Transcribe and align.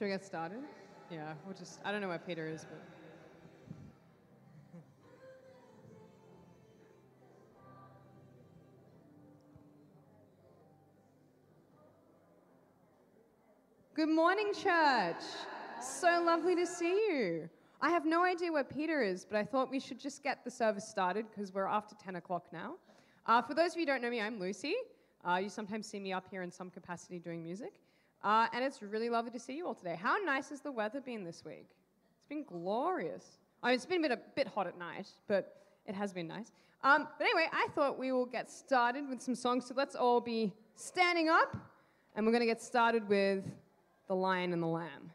Should 0.00 0.06
we 0.06 0.12
get 0.12 0.24
started? 0.24 0.60
Yeah, 1.10 1.34
we'll 1.44 1.54
just, 1.54 1.78
I 1.84 1.92
don't 1.92 2.00
know 2.00 2.08
where 2.08 2.18
Peter 2.18 2.48
is, 2.48 2.64
but. 2.64 2.80
Good 13.92 14.08
morning, 14.08 14.54
church. 14.54 15.16
So 15.82 16.22
lovely 16.24 16.56
to 16.56 16.66
see 16.66 16.94
you. 17.10 17.50
I 17.82 17.90
have 17.90 18.06
no 18.06 18.24
idea 18.24 18.50
where 18.50 18.64
Peter 18.64 19.02
is, 19.02 19.26
but 19.26 19.36
I 19.36 19.44
thought 19.44 19.70
we 19.70 19.80
should 19.80 20.00
just 20.00 20.22
get 20.22 20.42
the 20.46 20.50
service 20.50 20.88
started 20.88 21.26
because 21.28 21.52
we're 21.52 21.66
after 21.66 21.94
10 22.02 22.16
o'clock 22.16 22.46
now. 22.54 22.76
Uh, 23.26 23.42
for 23.42 23.52
those 23.52 23.72
of 23.72 23.76
you 23.76 23.82
who 23.82 23.86
don't 23.86 24.00
know 24.00 24.08
me, 24.08 24.22
I'm 24.22 24.40
Lucy. 24.40 24.76
Uh, 25.28 25.40
you 25.42 25.50
sometimes 25.50 25.86
see 25.86 26.00
me 26.00 26.10
up 26.14 26.24
here 26.30 26.40
in 26.40 26.50
some 26.50 26.70
capacity 26.70 27.18
doing 27.18 27.42
music. 27.42 27.74
Uh, 28.22 28.46
and 28.52 28.64
it's 28.64 28.82
really 28.82 29.08
lovely 29.08 29.30
to 29.30 29.38
see 29.38 29.56
you 29.56 29.66
all 29.66 29.74
today. 29.74 29.98
How 30.00 30.16
nice 30.18 30.50
has 30.50 30.60
the 30.60 30.72
weather 30.72 31.00
been 31.00 31.24
this 31.24 31.42
week? 31.44 31.68
It's 31.68 32.28
been 32.28 32.44
glorious. 32.44 33.24
I 33.62 33.68
mean, 33.68 33.74
it's 33.76 33.86
been 33.86 34.04
a 34.04 34.08
bit, 34.08 34.18
a 34.18 34.20
bit 34.36 34.46
hot 34.46 34.66
at 34.66 34.78
night, 34.78 35.08
but 35.26 35.56
it 35.86 35.94
has 35.94 36.12
been 36.12 36.28
nice. 36.28 36.52
Um, 36.82 37.08
but 37.18 37.24
anyway, 37.24 37.46
I 37.52 37.68
thought 37.74 37.98
we 37.98 38.12
will 38.12 38.26
get 38.26 38.50
started 38.50 39.08
with 39.08 39.20
some 39.20 39.34
songs. 39.34 39.66
So 39.66 39.74
let's 39.76 39.94
all 39.94 40.20
be 40.20 40.52
standing 40.76 41.28
up, 41.28 41.56
and 42.14 42.24
we're 42.24 42.32
going 42.32 42.40
to 42.40 42.46
get 42.46 42.62
started 42.62 43.08
with 43.08 43.44
The 44.08 44.14
Lion 44.14 44.52
and 44.52 44.62
the 44.62 44.66
Lamb. 44.66 45.10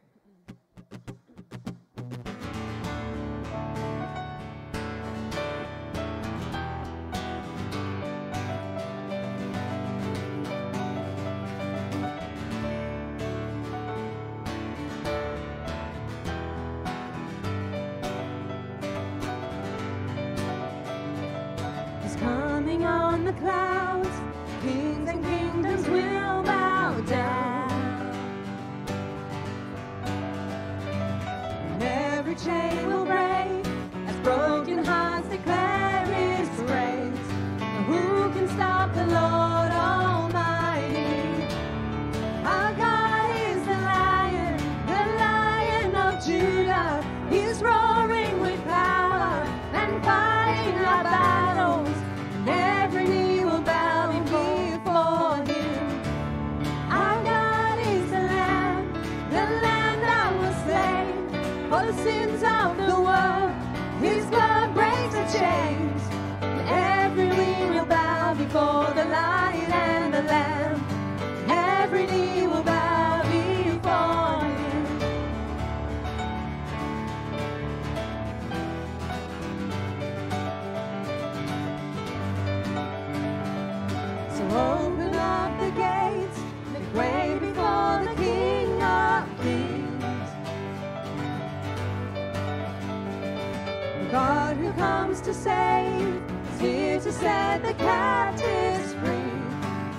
Comes 95.16 95.28
to 95.28 95.34
save 95.34 96.22
here 96.60 97.00
to 97.00 97.12
set 97.12 97.62
the 97.64 97.74
captives 97.76 98.94
free. 98.96 99.32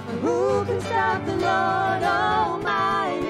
But 0.07 0.17
who 0.21 0.65
can 0.65 0.81
stop 0.81 1.25
the 1.25 1.37
Lord 1.37 2.03
Almighty? 2.03 3.27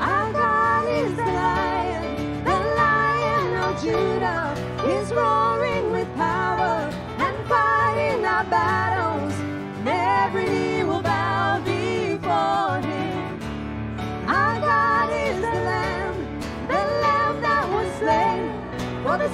Our 0.00 0.32
God 0.32 0.88
is 0.88 1.16
the 1.16 1.24
Lion, 1.24 2.44
the 2.44 2.58
Lion 2.76 3.56
of 3.56 3.82
Judah, 3.82 4.54
is 4.88 5.12
roaring 5.12 5.90
with 5.90 6.08
power 6.14 6.90
and 7.18 7.48
fighting 7.48 8.24
our 8.24 8.44
battles. 8.44 8.75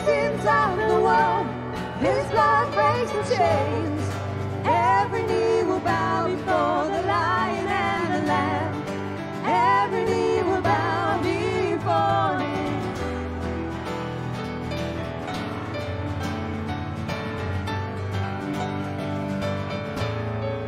Sins 0.04 0.44
of 0.44 0.76
the 0.90 1.00
world. 1.06 1.46
His 2.00 2.25
blood 2.31 2.66
breaks 2.75 3.12
the 3.12 3.37
chains. 3.37 4.02
Every 4.64 5.22
knee 5.22 5.62
will 5.64 5.81
bow 5.81 6.26
before 6.26 6.84
the 6.94 7.02
Lion 7.06 7.66
and 7.66 8.14
the 8.14 8.22
Lamb. 8.26 8.75
Every 9.44 10.04
knee 10.04 10.43
will 10.43 10.62
bow 10.62 11.19
before 11.22 12.38
Him. 12.44 12.81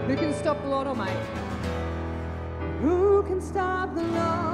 Who 0.08 0.16
can 0.16 0.32
stop 0.34 0.62
the 0.62 0.68
Lord 0.68 0.86
Almighty? 0.86 1.26
Who 2.82 3.22
can 3.24 3.40
stop 3.40 3.94
the 3.94 4.02
Lord 4.02 4.53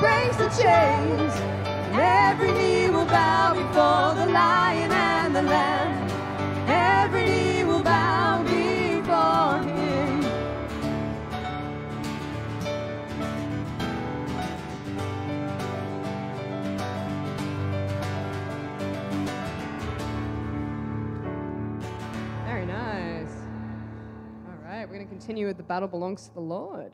breaks 0.00 0.36
the 0.38 0.48
chains. 0.48 1.34
Every 1.92 2.52
knee 2.52 2.88
will 2.88 3.04
bow 3.04 3.52
before 3.52 4.14
the 4.24 4.32
Lion 4.32 4.90
and 4.90 5.36
the 5.36 5.42
Lamb. 5.42 6.08
Every 6.66 7.26
knee 7.26 7.64
will 7.64 7.82
bow 7.82 8.42
before 8.42 9.58
Him. 9.68 10.22
Very 22.46 22.64
nice. 22.64 23.28
All 24.46 24.56
right, 24.64 24.88
we're 24.88 24.94
going 24.94 25.06
to 25.06 25.10
continue 25.10 25.46
with 25.46 25.58
The 25.58 25.62
Battle 25.62 25.88
Belongs 25.88 26.28
to 26.28 26.34
the 26.34 26.40
Lord. 26.40 26.92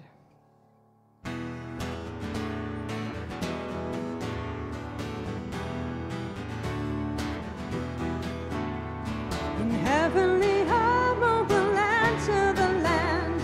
heavenly 9.87 10.63
honorable 10.63 11.71
and 11.99 12.15
to 12.29 12.41
the 12.61 12.71
land. 12.87 13.35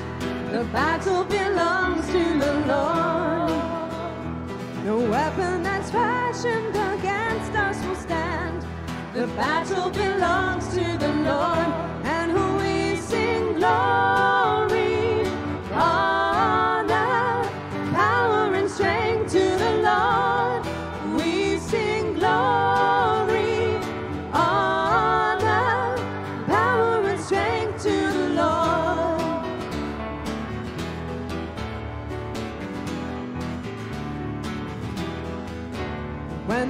The 0.51 0.65
battle 0.73 1.23
belongs 1.25 2.05
to 2.15 2.25
the 2.45 2.53
Lord. 2.73 3.51
No 4.85 4.97
weapon 5.15 5.63
that's 5.63 5.91
fashioned 5.93 6.75
against 6.95 7.53
us 7.67 7.79
will 7.87 8.01
stand. 8.09 8.59
The 9.15 9.27
battle 9.43 9.89
belongs 9.91 10.67
to 10.77 10.85
the 11.05 11.13
Lord, 11.31 11.69
and 12.17 12.31
we 12.59 12.97
sing 12.97 13.55
glory. 13.59 14.32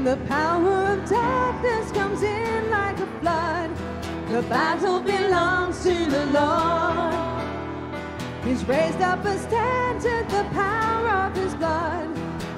The 0.05 0.17
power 0.27 0.95
of 0.95 1.09
darkness 1.09 1.93
comes 1.93 2.23
in 2.23 2.71
like 2.71 2.99
a 2.99 3.07
flood, 3.21 3.71
the 4.31 4.43
battle 4.49 4.99
belongs 4.99 5.81
to 5.85 5.95
the 5.95 6.27
Lord. 6.27 7.15
He's 8.45 8.65
raised 8.65 9.01
up 9.01 9.25
a 9.25 9.39
standard, 9.39 10.29
the 10.29 10.43
power 10.51 11.09
of 11.27 11.37
his 11.37 11.55
blood. 11.55 12.09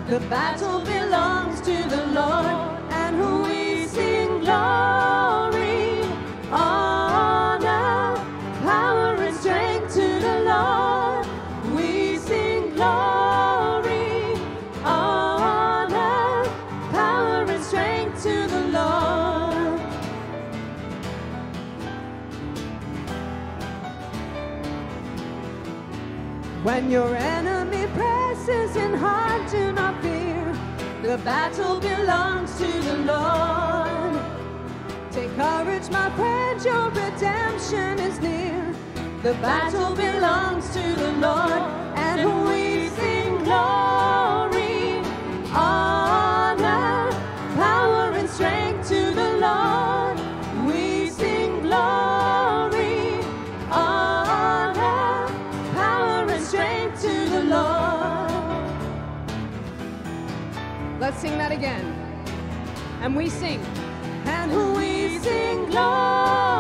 The 0.09 0.21
battle 0.21 0.81
belongs 0.81 1.61
to 1.63 1.77
the 1.95 2.07
Lord, 2.07 2.81
and 2.93 3.43
we 3.43 3.87
sing 3.89 4.41
glory, 4.41 6.01
When 26.65 26.91
your 26.91 27.15
enemy 27.15 27.87
presses 27.89 28.75
in 28.75 28.95
hard, 28.95 29.51
do 29.51 29.71
not 29.73 30.01
fear. 30.01 30.51
The 31.03 31.19
battle 31.19 31.79
belongs 31.79 32.57
to 32.57 32.67
the 32.67 32.97
Lord. 33.13 34.19
Take 35.11 35.37
courage, 35.37 35.91
my 35.91 36.09
friend, 36.17 36.65
your 36.65 36.89
redemption 36.89 37.99
is 37.99 38.19
near. 38.19 38.75
The 39.23 39.35
battle 39.43 39.95
belongs 39.95 40.67
to 40.71 40.81
the 40.81 41.13
Lord, 41.13 41.63
and 41.97 42.47
we 42.49 42.74
Let's 61.15 61.23
sing 61.23 61.39
that 61.39 61.53
again. 61.53 61.85
And 63.01 63.15
we 63.15 63.29
sing. 63.29 63.61
And 64.25 64.51
we 64.77 65.21
sing 65.21 65.67
glory, 65.67 66.54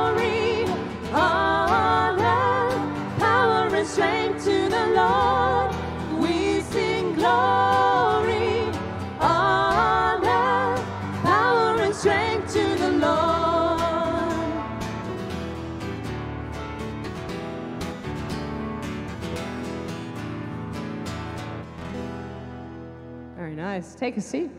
Take 23.74 24.16
a 24.16 24.20
seat. 24.20 24.52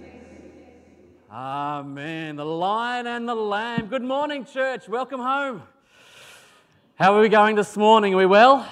Amen. 1.31 2.35
The 2.35 2.43
lion 2.43 3.07
and 3.07 3.29
the 3.29 3.33
lamb. 3.33 3.87
Good 3.87 4.01
morning, 4.01 4.43
church. 4.43 4.89
Welcome 4.89 5.21
home. 5.21 5.63
How 6.95 7.15
are 7.15 7.21
we 7.21 7.29
going 7.29 7.55
this 7.55 7.77
morning? 7.77 8.13
Are 8.13 8.17
we 8.17 8.25
well? 8.25 8.69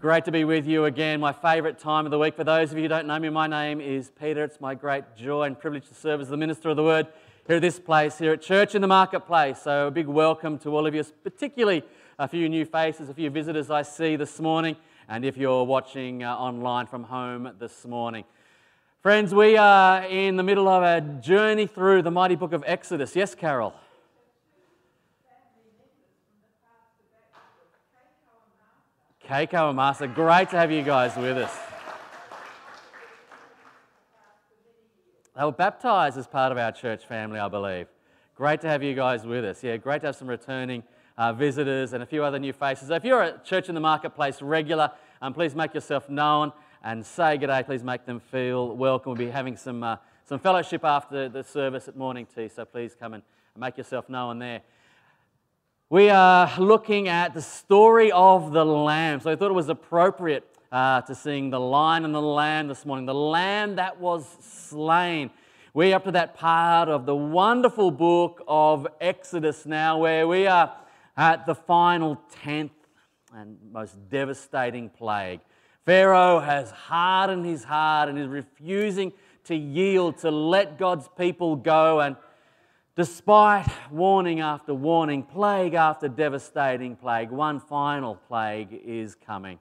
Great 0.00 0.24
to 0.24 0.32
be 0.32 0.42
with 0.42 0.66
you 0.66 0.86
again. 0.86 1.20
My 1.20 1.32
favourite 1.32 1.78
time 1.78 2.06
of 2.06 2.10
the 2.10 2.18
week. 2.18 2.34
For 2.34 2.42
those 2.42 2.72
of 2.72 2.76
you 2.76 2.82
who 2.82 2.88
don't 2.88 3.06
know 3.06 3.16
me, 3.20 3.28
my 3.28 3.46
name 3.46 3.80
is 3.80 4.10
Peter. 4.20 4.42
It's 4.42 4.60
my 4.60 4.74
great 4.74 5.04
joy 5.16 5.44
and 5.44 5.56
privilege 5.56 5.86
to 5.90 5.94
serve 5.94 6.20
as 6.20 6.30
the 6.30 6.36
minister 6.36 6.70
of 6.70 6.76
the 6.76 6.82
word 6.82 7.06
here 7.46 7.56
at 7.56 7.62
this 7.62 7.78
place, 7.78 8.18
here 8.18 8.32
at 8.32 8.42
Church 8.42 8.74
in 8.74 8.82
the 8.82 8.88
Marketplace. 8.88 9.62
So, 9.62 9.86
a 9.86 9.90
big 9.92 10.08
welcome 10.08 10.58
to 10.58 10.70
all 10.70 10.88
of 10.88 10.94
you, 10.94 11.04
particularly 11.22 11.84
a 12.18 12.26
few 12.26 12.48
new 12.48 12.64
faces, 12.64 13.08
a 13.08 13.14
few 13.14 13.30
visitors 13.30 13.70
I 13.70 13.82
see 13.82 14.16
this 14.16 14.40
morning, 14.40 14.74
and 15.08 15.24
if 15.24 15.36
you're 15.36 15.62
watching 15.62 16.24
uh, 16.24 16.34
online 16.34 16.88
from 16.88 17.04
home 17.04 17.52
this 17.60 17.86
morning. 17.86 18.24
Friends, 19.04 19.34
we 19.34 19.58
are 19.58 20.02
in 20.04 20.36
the 20.36 20.42
middle 20.42 20.66
of 20.66 20.82
a 20.82 21.02
journey 21.20 21.66
through 21.66 22.00
the 22.00 22.10
mighty 22.10 22.36
book 22.36 22.54
of 22.54 22.64
Exodus. 22.66 23.14
Yes, 23.14 23.34
Carol? 23.34 23.74
Keiko 29.28 29.68
and 29.68 29.76
Master, 29.76 30.06
great 30.06 30.48
to 30.48 30.56
have 30.56 30.72
you 30.72 30.82
guys 30.82 31.14
with 31.18 31.36
us. 31.36 31.54
They 35.36 35.44
were 35.44 35.52
baptized 35.52 36.16
as 36.16 36.26
part 36.26 36.50
of 36.50 36.56
our 36.56 36.72
church 36.72 37.04
family, 37.04 37.38
I 37.38 37.48
believe. 37.48 37.88
Great 38.34 38.62
to 38.62 38.68
have 38.68 38.82
you 38.82 38.94
guys 38.94 39.26
with 39.26 39.44
us. 39.44 39.62
Yeah, 39.62 39.76
great 39.76 40.00
to 40.00 40.06
have 40.06 40.16
some 40.16 40.28
returning 40.28 40.82
uh, 41.18 41.34
visitors 41.34 41.92
and 41.92 42.02
a 42.02 42.06
few 42.06 42.24
other 42.24 42.38
new 42.38 42.54
faces. 42.54 42.88
So 42.88 42.94
if 42.94 43.04
you're 43.04 43.22
a 43.22 43.38
Church 43.44 43.68
in 43.68 43.74
the 43.74 43.82
Marketplace 43.82 44.40
regular, 44.40 44.92
um, 45.20 45.34
please 45.34 45.54
make 45.54 45.74
yourself 45.74 46.08
known 46.08 46.54
and 46.84 47.04
say 47.04 47.38
good 47.38 47.46
day. 47.46 47.62
Please 47.62 47.82
make 47.82 48.04
them 48.04 48.20
feel 48.20 48.76
welcome. 48.76 49.12
We'll 49.12 49.26
be 49.26 49.30
having 49.30 49.56
some, 49.56 49.82
uh, 49.82 49.96
some 50.26 50.38
fellowship 50.38 50.84
after 50.84 51.30
the 51.30 51.42
service 51.42 51.88
at 51.88 51.96
morning 51.96 52.26
tea, 52.26 52.48
so 52.54 52.66
please 52.66 52.94
come 52.94 53.14
and 53.14 53.22
make 53.56 53.78
yourself 53.78 54.10
known 54.10 54.38
there. 54.38 54.60
We 55.88 56.10
are 56.10 56.50
looking 56.58 57.08
at 57.08 57.32
the 57.32 57.40
story 57.40 58.12
of 58.12 58.52
the 58.52 58.66
Lamb. 58.66 59.20
So 59.20 59.30
I 59.30 59.36
thought 59.36 59.50
it 59.50 59.54
was 59.54 59.70
appropriate 59.70 60.44
uh, 60.70 61.00
to 61.02 61.14
sing 61.14 61.48
the 61.48 61.60
Lion 61.60 62.04
and 62.04 62.14
the 62.14 62.20
Lamb 62.20 62.68
this 62.68 62.84
morning. 62.84 63.06
The 63.06 63.14
Lamb 63.14 63.76
that 63.76 63.98
was 63.98 64.26
slain. 64.40 65.30
We're 65.72 65.96
up 65.96 66.04
to 66.04 66.12
that 66.12 66.36
part 66.36 66.90
of 66.90 67.06
the 67.06 67.16
wonderful 67.16 67.92
book 67.92 68.44
of 68.46 68.86
Exodus 69.00 69.64
now, 69.64 69.98
where 69.98 70.28
we 70.28 70.46
are 70.46 70.70
at 71.16 71.46
the 71.46 71.54
final 71.54 72.20
10th 72.44 72.70
and 73.34 73.56
most 73.72 73.96
devastating 74.10 74.90
plague. 74.90 75.40
Pharaoh 75.84 76.40
has 76.40 76.70
hardened 76.70 77.44
his 77.44 77.64
heart 77.64 78.08
and 78.08 78.18
is 78.18 78.26
refusing 78.26 79.12
to 79.44 79.54
yield, 79.54 80.18
to 80.18 80.30
let 80.30 80.78
God's 80.78 81.08
people 81.18 81.56
go. 81.56 82.00
And 82.00 82.16
despite 82.96 83.66
warning 83.90 84.40
after 84.40 84.72
warning, 84.72 85.22
plague 85.22 85.74
after 85.74 86.08
devastating 86.08 86.96
plague, 86.96 87.30
one 87.30 87.60
final 87.60 88.14
plague 88.14 88.80
is 88.84 89.14
coming. 89.14 89.58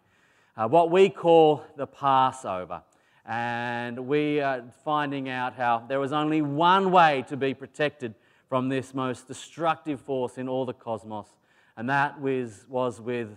Uh, 0.56 0.68
what 0.68 0.92
we 0.92 1.10
call 1.10 1.66
the 1.76 1.88
Passover. 1.88 2.84
And 3.26 4.08
we 4.08 4.40
are 4.40 4.64
finding 4.86 5.28
out 5.28 5.56
how 5.56 5.84
there 5.88 6.00
was 6.00 6.14
only 6.14 6.42
one 6.42 6.92
way 6.92 7.26
to 7.28 7.36
be 7.36 7.54
protected 7.54 8.16
from 8.48 8.70
this 8.70 8.94
most 8.94 9.28
destructive 9.28 10.00
force 10.00 10.38
in 10.38 10.48
all 10.48 10.66
the 10.66 10.74
cosmos, 10.74 11.28
and 11.76 11.90
that 11.90 12.22
was, 12.22 12.66
was 12.70 13.02
with, 13.02 13.30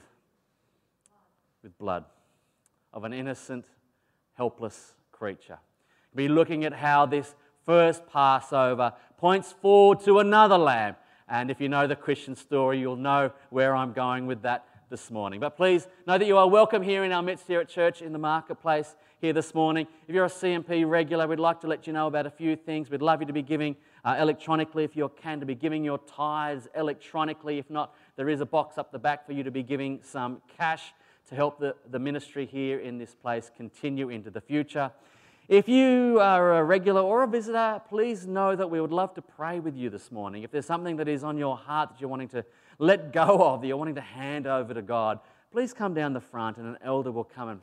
with 1.62 1.78
blood 1.78 2.04
of 2.96 3.04
an 3.04 3.12
innocent, 3.12 3.66
helpless 4.38 4.94
creature. 5.12 5.58
Be 6.14 6.28
looking 6.28 6.64
at 6.64 6.72
how 6.72 7.04
this 7.04 7.34
first 7.66 8.06
Passover 8.06 8.94
points 9.18 9.52
forward 9.52 10.00
to 10.06 10.18
another 10.18 10.56
lamb. 10.56 10.96
And 11.28 11.50
if 11.50 11.60
you 11.60 11.68
know 11.68 11.86
the 11.86 11.94
Christian 11.94 12.34
story, 12.34 12.80
you'll 12.80 12.96
know 12.96 13.32
where 13.50 13.76
I'm 13.76 13.92
going 13.92 14.26
with 14.26 14.40
that 14.42 14.64
this 14.88 15.10
morning. 15.10 15.40
But 15.40 15.58
please 15.58 15.86
know 16.06 16.16
that 16.16 16.26
you 16.26 16.38
are 16.38 16.48
welcome 16.48 16.82
here 16.82 17.04
in 17.04 17.12
our 17.12 17.22
midst 17.22 17.46
here 17.46 17.60
at 17.60 17.68
church 17.68 18.00
in 18.00 18.14
the 18.14 18.18
marketplace 18.18 18.96
here 19.20 19.34
this 19.34 19.54
morning. 19.54 19.86
If 20.08 20.14
you're 20.14 20.24
a 20.24 20.30
CMP 20.30 20.88
regular, 20.88 21.26
we'd 21.26 21.38
like 21.38 21.60
to 21.62 21.66
let 21.66 21.86
you 21.86 21.92
know 21.92 22.06
about 22.06 22.24
a 22.24 22.30
few 22.30 22.56
things. 22.56 22.88
We'd 22.88 23.02
love 23.02 23.20
you 23.20 23.26
to 23.26 23.32
be 23.34 23.42
giving 23.42 23.76
uh, 24.06 24.16
electronically 24.18 24.84
if 24.84 24.96
you 24.96 25.10
can, 25.20 25.38
to 25.40 25.46
be 25.46 25.54
giving 25.54 25.84
your 25.84 25.98
tithes 25.98 26.66
electronically. 26.74 27.58
If 27.58 27.68
not, 27.68 27.94
there 28.16 28.30
is 28.30 28.40
a 28.40 28.46
box 28.46 28.78
up 28.78 28.90
the 28.90 28.98
back 28.98 29.26
for 29.26 29.32
you 29.32 29.42
to 29.42 29.50
be 29.50 29.62
giving 29.62 30.00
some 30.02 30.40
cash 30.56 30.94
to 31.28 31.34
help 31.34 31.58
the, 31.58 31.74
the 31.90 31.98
ministry 31.98 32.46
here 32.46 32.78
in 32.78 32.98
this 32.98 33.14
place 33.14 33.50
continue 33.56 34.08
into 34.10 34.30
the 34.30 34.40
future. 34.40 34.90
If 35.48 35.68
you 35.68 36.18
are 36.20 36.58
a 36.58 36.64
regular 36.64 37.00
or 37.00 37.22
a 37.22 37.28
visitor, 37.28 37.80
please 37.88 38.26
know 38.26 38.56
that 38.56 38.68
we 38.68 38.80
would 38.80 38.90
love 38.90 39.14
to 39.14 39.22
pray 39.22 39.60
with 39.60 39.76
you 39.76 39.90
this 39.90 40.10
morning. 40.10 40.42
If 40.42 40.50
there's 40.50 40.66
something 40.66 40.96
that 40.96 41.06
is 41.06 41.22
on 41.22 41.38
your 41.38 41.56
heart 41.56 41.90
that 41.90 42.00
you're 42.00 42.10
wanting 42.10 42.28
to 42.30 42.44
let 42.78 43.12
go 43.12 43.44
of, 43.44 43.60
that 43.60 43.68
you're 43.68 43.76
wanting 43.76 43.94
to 43.94 44.00
hand 44.00 44.48
over 44.48 44.74
to 44.74 44.82
God, 44.82 45.20
please 45.52 45.72
come 45.72 45.94
down 45.94 46.12
the 46.14 46.20
front 46.20 46.56
and 46.56 46.66
an 46.66 46.78
elder 46.82 47.12
will 47.12 47.24
come 47.24 47.48
and, 47.48 47.60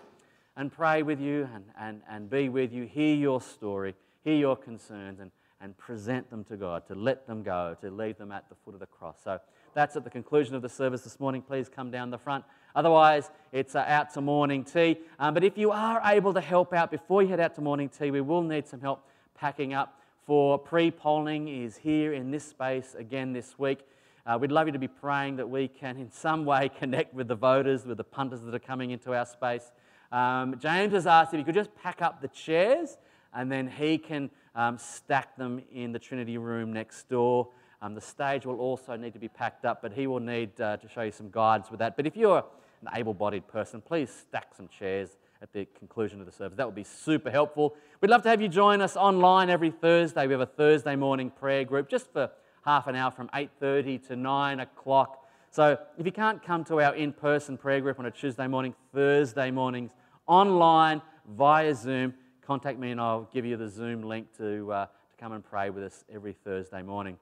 and 0.55 0.71
pray 0.71 1.03
with 1.03 1.19
you 1.19 1.49
and, 1.53 1.65
and, 1.77 2.01
and 2.09 2.29
be 2.29 2.47
with 2.47 2.71
you, 2.71 2.85
hear 2.85 3.15
your 3.15 3.41
story, 3.41 3.95
hear 4.23 4.35
your 4.35 4.55
concerns, 4.55 5.19
and, 5.19 5.31
and 5.59 5.77
present 5.77 6.29
them 6.29 6.45
to 6.45 6.55
God, 6.55 6.87
to 6.87 6.95
let 6.95 7.27
them 7.27 7.43
go, 7.43 7.75
to 7.81 7.91
leave 7.91 8.17
them 8.17 8.31
at 8.31 8.47
the 8.47 8.55
foot 8.63 8.73
of 8.73 8.79
the 8.79 8.85
cross. 8.85 9.17
So 9.23 9.39
that's 9.73 9.97
at 9.97 10.05
the 10.05 10.09
conclusion 10.09 10.55
of 10.55 10.61
the 10.61 10.69
service 10.69 11.01
this 11.01 11.19
morning. 11.19 11.41
Please 11.41 11.67
come 11.67 11.91
down 11.91 12.11
the 12.11 12.17
front. 12.17 12.45
Otherwise, 12.75 13.29
it's 13.51 13.75
uh, 13.75 13.85
out 13.87 14.13
to 14.13 14.21
morning 14.21 14.63
tea. 14.63 14.97
Um, 15.19 15.33
but 15.33 15.43
if 15.43 15.57
you 15.57 15.71
are 15.71 16.01
able 16.05 16.33
to 16.33 16.41
help 16.41 16.73
out 16.73 16.89
before 16.89 17.21
you 17.21 17.29
head 17.29 17.39
out 17.39 17.55
to 17.55 17.61
morning 17.61 17.89
tea, 17.89 18.11
we 18.11 18.21
will 18.21 18.41
need 18.41 18.67
some 18.67 18.81
help 18.81 19.07
packing 19.35 19.73
up 19.73 19.99
for 20.25 20.57
pre-polling 20.57 21.49
is 21.49 21.77
here 21.77 22.13
in 22.13 22.31
this 22.31 22.45
space 22.45 22.95
again 22.97 23.33
this 23.33 23.59
week. 23.59 23.79
Uh, 24.25 24.37
we'd 24.39 24.53
love 24.53 24.67
you 24.67 24.71
to 24.71 24.79
be 24.79 24.87
praying 24.87 25.35
that 25.35 25.49
we 25.49 25.67
can 25.67 25.97
in 25.97 26.09
some 26.09 26.45
way 26.45 26.69
connect 26.79 27.13
with 27.13 27.27
the 27.27 27.35
voters, 27.35 27.85
with 27.85 27.97
the 27.97 28.03
punters 28.03 28.41
that 28.41 28.55
are 28.55 28.59
coming 28.59 28.91
into 28.91 29.13
our 29.13 29.25
space. 29.25 29.71
Um, 30.11 30.57
James 30.59 30.93
has 30.93 31.05
asked 31.05 31.33
if 31.33 31.39
you 31.39 31.43
could 31.43 31.55
just 31.55 31.75
pack 31.75 32.01
up 32.01 32.21
the 32.21 32.29
chairs 32.29 32.97
and 33.33 33.51
then 33.51 33.67
he 33.67 33.97
can 33.97 34.29
um, 34.55 34.77
stack 34.77 35.35
them 35.35 35.61
in 35.73 35.91
the 35.91 35.99
Trinity 35.99 36.37
room 36.37 36.71
next 36.71 37.09
door. 37.09 37.49
Um, 37.83 37.95
the 37.95 38.01
stage 38.01 38.45
will 38.45 38.61
also 38.61 38.95
need 38.95 39.11
to 39.11 39.19
be 39.19 39.27
packed 39.27 39.65
up, 39.65 39.81
but 39.81 39.91
he 39.91 40.07
will 40.07 40.21
need 40.21 40.59
uh, 40.61 40.77
to 40.77 40.87
show 40.87 41.01
you 41.01 41.11
some 41.11 41.29
guides 41.29 41.69
with 41.69 41.79
that. 41.79 41.97
But 41.97 42.07
if 42.07 42.15
you're 42.15 42.41
an 42.81 42.87
able 42.95 43.13
bodied 43.13 43.45
person, 43.45 43.81
please 43.81 44.09
stack 44.09 44.55
some 44.55 44.69
chairs 44.69 45.17
at 45.41 45.51
the 45.51 45.67
conclusion 45.77 46.21
of 46.21 46.25
the 46.25 46.31
service. 46.31 46.55
That 46.55 46.65
would 46.65 46.75
be 46.75 46.85
super 46.85 47.29
helpful. 47.29 47.75
We'd 47.99 48.09
love 48.09 48.21
to 48.23 48.29
have 48.29 48.41
you 48.41 48.47
join 48.47 48.81
us 48.81 48.95
online 48.95 49.49
every 49.49 49.69
Thursday. 49.69 50.27
We 50.27 50.31
have 50.31 50.39
a 50.39 50.45
Thursday 50.45 50.95
morning 50.95 51.29
prayer 51.29 51.65
group 51.65 51.89
just 51.89 52.09
for 52.13 52.31
half 52.63 52.87
an 52.87 52.95
hour 52.95 53.11
from 53.11 53.27
8.30 53.33 54.07
to 54.07 54.15
9 54.15 54.61
o'clock. 54.61 55.27
So 55.51 55.77
if 55.97 56.05
you 56.05 56.13
can't 56.13 56.41
come 56.41 56.63
to 56.65 56.79
our 56.79 56.95
in-person 56.95 57.57
prayer 57.57 57.81
group 57.81 57.99
on 57.99 58.05
a 58.05 58.11
Tuesday 58.11 58.47
morning, 58.47 58.75
Thursday 58.93 59.51
mornings, 59.51 59.91
online 60.25 61.01
via 61.27 61.75
Zoom, 61.75 62.13
contact 62.47 62.79
me 62.79 62.91
and 62.91 63.01
I'll 63.01 63.29
give 63.33 63.45
you 63.45 63.57
the 63.57 63.67
Zoom 63.67 64.03
link 64.03 64.27
to, 64.37 64.71
uh, 64.71 64.85
to 64.85 65.17
come 65.19 65.33
and 65.33 65.43
pray 65.43 65.69
with 65.69 65.83
us 65.83 66.05
every 66.09 66.31
Thursday 66.45 66.81
morning. 66.81 67.17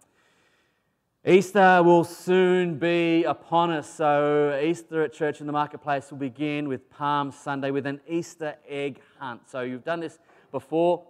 Easter 1.23 1.83
will 1.83 2.03
soon 2.03 2.79
be 2.79 3.25
upon 3.25 3.69
us. 3.69 3.87
So, 3.87 4.59
Easter 4.59 5.03
at 5.03 5.13
Church 5.13 5.39
in 5.39 5.45
the 5.45 5.53
Marketplace 5.53 6.09
will 6.09 6.17
begin 6.17 6.67
with 6.67 6.89
Palm 6.89 7.31
Sunday 7.31 7.69
with 7.69 7.85
an 7.85 8.01
Easter 8.07 8.55
egg 8.67 8.99
hunt. 9.19 9.47
So, 9.47 9.61
you've 9.61 9.83
done 9.83 9.99
this 9.99 10.17
before. 10.51 11.03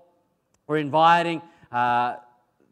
We're 0.68 0.80
inviting 0.80 1.42
uh, 1.72 2.18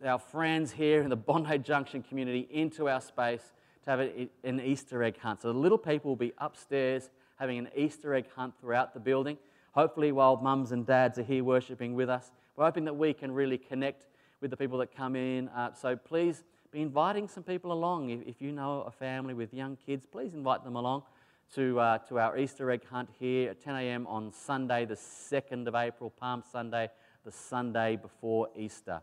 our 0.04 0.20
friends 0.20 0.74
here 0.74 1.02
in 1.02 1.10
the 1.10 1.16
Bondi 1.16 1.60
Junction 1.60 2.04
community 2.04 2.46
into 2.52 2.90
our 2.90 3.00
space 3.00 3.54
to 3.86 3.90
have 3.90 4.02
an 4.02 4.60
Easter 4.60 5.02
egg 5.02 5.18
hunt. 5.20 5.42
So, 5.42 5.54
the 5.54 5.60
little 5.60 5.78
people 5.78 6.12
will 6.12 6.18
be 6.18 6.34
upstairs 6.40 7.10
having 7.38 7.58
an 7.58 7.70
Easter 7.74 8.16
egg 8.16 8.26
hunt 8.36 8.54
throughout 8.60 8.94
the 8.94 9.00
building. 9.00 9.38
Hopefully, 9.72 10.12
while 10.12 10.36
mums 10.36 10.74
and 10.74 10.86
dads 10.86 11.18
are 11.18 11.24
here 11.24 11.46
worshiping 11.46 11.96
with 11.96 12.10
us, 12.10 12.32
we're 12.58 12.66
hoping 12.66 12.84
that 12.84 12.98
we 12.98 13.14
can 13.14 13.32
really 13.32 13.58
connect 13.58 14.08
with 14.42 14.52
the 14.52 14.58
people 14.58 14.78
that 14.80 14.94
come 14.94 15.16
in. 15.16 15.48
Uh, 15.48 15.74
so, 15.74 15.96
please 15.96 16.44
be 16.72 16.82
inviting 16.82 17.28
some 17.28 17.44
people 17.44 17.72
along. 17.72 18.10
If, 18.10 18.22
if, 18.28 18.42
you 18.42 18.52
know 18.52 18.82
a 18.82 18.92
family 18.92 19.34
with 19.34 19.54
young 19.54 19.76
kids, 19.86 20.06
please 20.06 20.36
invite 20.36 20.64
them 20.64 20.76
along 20.76 21.04
to, 21.56 21.80
uh, 21.80 21.98
to 22.10 22.20
our 22.20 22.38
Easter 22.38 22.70
egg 22.70 22.82
hunt 22.90 23.10
here 23.20 23.50
at 23.50 23.64
10 23.64 23.76
a.m. 23.76 24.06
on 24.06 24.32
Sunday, 24.32 24.86
the 24.86 24.96
2nd 24.96 25.68
of 25.68 25.74
April, 25.74 26.12
Palm 26.12 26.44
Sunday, 26.52 26.90
the 27.26 27.32
Sunday 27.32 27.96
before 27.96 28.50
Easter. 28.56 29.02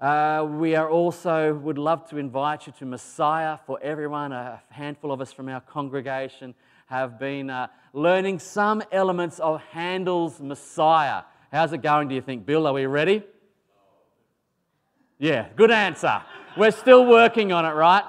Uh, 0.00 0.46
we 0.50 0.74
are 0.74 0.90
also 0.90 1.54
would 1.54 1.78
love 1.78 2.08
to 2.10 2.18
invite 2.18 2.66
you 2.66 2.72
to 2.80 2.84
Messiah 2.84 3.58
for 3.64 3.78
everyone. 3.80 4.32
A 4.32 4.60
handful 4.68 5.12
of 5.12 5.20
us 5.20 5.32
from 5.32 5.48
our 5.48 5.60
congregation 5.60 6.54
have 6.86 7.18
been 7.18 7.48
uh, 7.48 7.68
learning 7.92 8.40
some 8.40 8.82
elements 8.90 9.38
of 9.38 9.62
Handel's 9.70 10.40
Messiah. 10.40 11.22
How's 11.52 11.72
it 11.72 11.80
going, 11.80 12.08
do 12.08 12.14
you 12.16 12.20
think, 12.20 12.44
Bill? 12.44 12.66
Are 12.66 12.72
we 12.72 12.86
ready? 12.86 13.22
Yeah, 15.18 15.46
good 15.56 15.70
answer. 15.70 16.22
We're 16.56 16.70
still 16.70 17.04
working 17.04 17.52
on 17.52 17.66
it, 17.66 17.72
right? 17.72 18.04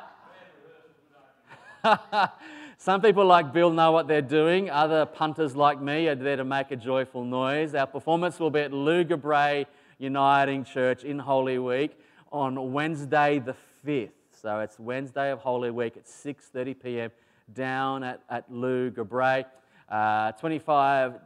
Some 2.78 3.02
people 3.02 3.26
like 3.26 3.52
Bill 3.52 3.72
know 3.72 3.92
what 3.92 4.08
they're 4.08 4.22
doing. 4.22 4.70
Other 4.70 5.06
punters 5.06 5.54
like 5.54 5.82
me 5.82 6.08
are 6.08 6.16
there 6.16 6.38
to 6.38 6.46
make 6.46 6.72
a 6.72 6.78
joyful 6.78 7.26
noise. 7.26 7.76
Our 7.76 7.88
performance 7.88 8.40
will 8.40 8.50
be 8.50 8.62
at 8.62 8.72
Luga 8.72 9.66
Uniting 10.00 10.64
Church 10.64 11.04
in 11.04 11.20
Holy 11.20 11.60
Week 11.60 11.92
on 12.32 12.72
Wednesday 12.72 13.40
the 13.40 13.54
5th. 13.86 14.12
So 14.42 14.62
it's 14.62 14.80
Wednesday 14.80 15.30
of 15.30 15.40
Holy 15.40 15.72
Week 15.72 15.98
at 15.98 16.06
6.30 16.06 16.82
p.m. 16.82 17.12
down 17.54 18.06
at, 18.06 18.22
at 18.30 18.50
Bray. 18.50 19.44
Uh, 19.90 20.32
$25 20.32 21.20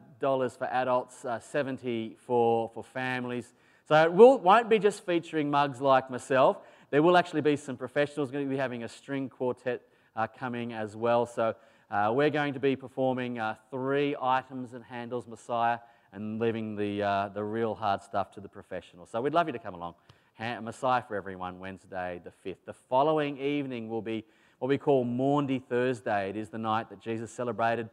for 0.58 0.68
adults, 0.72 1.24
uh, 1.24 1.40
70 1.40 2.16
for, 2.26 2.72
for 2.74 2.84
families. 2.84 3.54
So 3.88 3.96
it 4.04 4.12
will, 4.12 4.40
won't 4.40 4.70
be 4.70 4.80
just 4.80 5.06
featuring 5.06 5.52
mugs 5.52 5.82
like 5.82 6.10
myself. 6.10 6.58
There 6.92 7.02
will 7.02 7.16
actually 7.16 7.40
be 7.40 7.56
some 7.56 7.78
professionals 7.78 8.32
going 8.32 8.46
to 8.46 8.50
be 8.50 8.58
having 8.58 8.84
a 8.84 8.90
string 8.90 9.30
quartet 9.30 9.82
uh, 10.14 10.28
coming 10.28 10.74
as 10.74 10.94
well. 10.94 11.26
So 11.26 11.56
uh, 11.90 12.12
we're 12.14 12.30
going 12.30 12.54
to 12.54 12.60
be 12.60 12.76
performing 12.76 13.40
uh, 13.40 13.56
three 13.70 14.14
items 14.22 14.74
in 14.74 14.82
Handel's 14.82 15.26
Messiah 15.26 15.80
and 16.12 16.38
leaving 16.38 16.76
the, 16.76 17.02
uh, 17.02 17.30
the 17.30 17.46
real 17.46 17.76
hard 17.76 18.04
stuff 18.04 18.32
to 18.32 18.42
the 18.42 18.50
professionals. 18.50 19.08
So 19.10 19.22
we'd 19.22 19.34
love 19.34 19.48
you 19.48 19.54
to 19.54 19.60
come 19.60 19.74
along. 19.74 19.96
Messiah 20.62 21.02
for 21.08 21.16
everyone, 21.16 21.60
Wednesday 21.60 22.20
the 22.26 22.34
5th. 22.46 22.58
The 22.66 22.74
following 22.74 23.38
evening 23.38 23.88
will 23.88 24.02
be 24.02 24.26
what 24.60 24.68
we 24.68 24.78
call 24.78 25.06
Maundy 25.06 25.60
Thursday. 25.60 26.30
It 26.32 26.36
is 26.36 26.50
the 26.50 26.58
night 26.58 26.90
that 26.90 27.00
Jesus 27.00 27.32
celebrated 27.32 27.90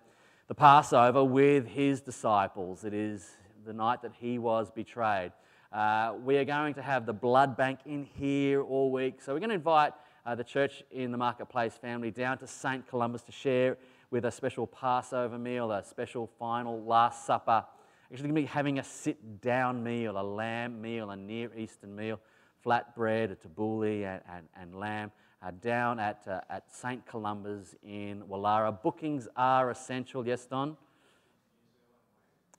the 0.48 0.56
Passover 0.56 1.22
with 1.22 1.68
his 1.68 2.00
disciples. 2.00 2.82
It 2.82 2.94
is 2.94 3.30
the 3.64 3.72
night 3.72 4.02
that 4.02 4.12
he 4.18 4.40
was 4.40 4.72
betrayed. 4.72 5.30
Uh, 5.70 6.14
we 6.24 6.38
are 6.38 6.46
going 6.46 6.72
to 6.72 6.80
have 6.80 7.04
the 7.04 7.12
blood 7.12 7.54
bank 7.54 7.80
in 7.84 8.02
here 8.02 8.62
all 8.62 8.90
week. 8.90 9.20
So 9.20 9.34
we're 9.34 9.40
going 9.40 9.50
to 9.50 9.54
invite 9.54 9.92
uh, 10.24 10.34
the 10.34 10.44
church 10.44 10.82
in 10.90 11.12
the 11.12 11.18
Marketplace 11.18 11.74
family 11.74 12.10
down 12.10 12.38
to 12.38 12.46
St. 12.46 12.86
Columba's 12.88 13.22
to 13.24 13.32
share 13.32 13.76
with 14.10 14.24
a 14.24 14.30
special 14.30 14.66
Passover 14.66 15.38
meal, 15.38 15.70
a 15.70 15.84
special 15.84 16.26
final 16.38 16.82
Last 16.84 17.26
Supper. 17.26 17.66
Actually, 18.10 18.28
going 18.28 18.34
to 18.36 18.40
be 18.40 18.46
having 18.46 18.78
a 18.78 18.84
sit 18.84 19.42
down 19.42 19.84
meal, 19.84 20.18
a 20.18 20.22
lamb 20.22 20.80
meal, 20.80 21.10
a 21.10 21.16
Near 21.16 21.50
Eastern 21.54 21.94
meal, 21.94 22.18
flatbread, 22.64 23.30
a 23.30 23.36
tabbouleh, 23.36 24.06
and, 24.06 24.22
and, 24.32 24.48
and 24.58 24.74
lamb. 24.74 25.12
Uh, 25.42 25.50
down 25.60 26.00
at, 26.00 26.26
uh, 26.26 26.40
at 26.48 26.64
St. 26.74 27.04
Columba's 27.04 27.74
in 27.82 28.22
Woollahra. 28.22 28.82
Bookings 28.82 29.28
are 29.36 29.70
essential, 29.70 30.26
yes, 30.26 30.46
Don? 30.46 30.78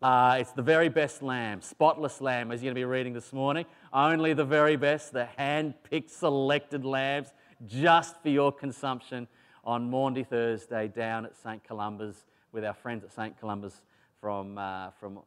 Uh, 0.01 0.37
it's 0.39 0.53
the 0.53 0.61
very 0.61 0.87
best 0.87 1.21
lamb, 1.21 1.61
spotless 1.61 2.21
lamb, 2.21 2.53
as 2.53 2.63
you're 2.63 2.73
going 2.73 2.75
to 2.75 2.79
be 2.79 2.85
reading 2.85 3.11
this 3.11 3.33
morning. 3.33 3.65
Only 3.91 4.31
the 4.31 4.45
very 4.45 4.77
best, 4.77 5.11
the 5.11 5.25
hand 5.25 5.73
picked, 5.83 6.09
selected 6.09 6.85
lambs 6.85 7.33
just 7.67 8.15
for 8.21 8.29
your 8.29 8.49
consumption 8.49 9.27
on 9.65 9.89
Maundy 9.89 10.23
Thursday 10.23 10.87
down 10.87 11.25
at 11.25 11.35
St. 11.35 11.61
Columba's 11.65 12.23
with 12.53 12.63
our 12.63 12.73
friends 12.73 13.03
at 13.03 13.11
St. 13.11 13.37
Columba's 13.41 13.81
from, 14.21 14.57
uh, 14.57 14.91
from 15.01 15.19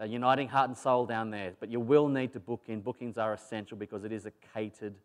uh, 0.00 0.04
Uniting 0.04 0.48
Heart 0.48 0.70
and 0.70 0.76
Soul 0.76 1.06
down 1.06 1.30
there. 1.30 1.52
But 1.60 1.70
you 1.70 1.78
will 1.78 2.08
need 2.08 2.32
to 2.32 2.40
book 2.40 2.62
in. 2.66 2.80
Bookings 2.80 3.18
are 3.18 3.32
essential 3.32 3.76
because 3.76 4.02
it 4.02 4.10
is 4.10 4.26
a 4.26 4.32
catered 4.52 4.96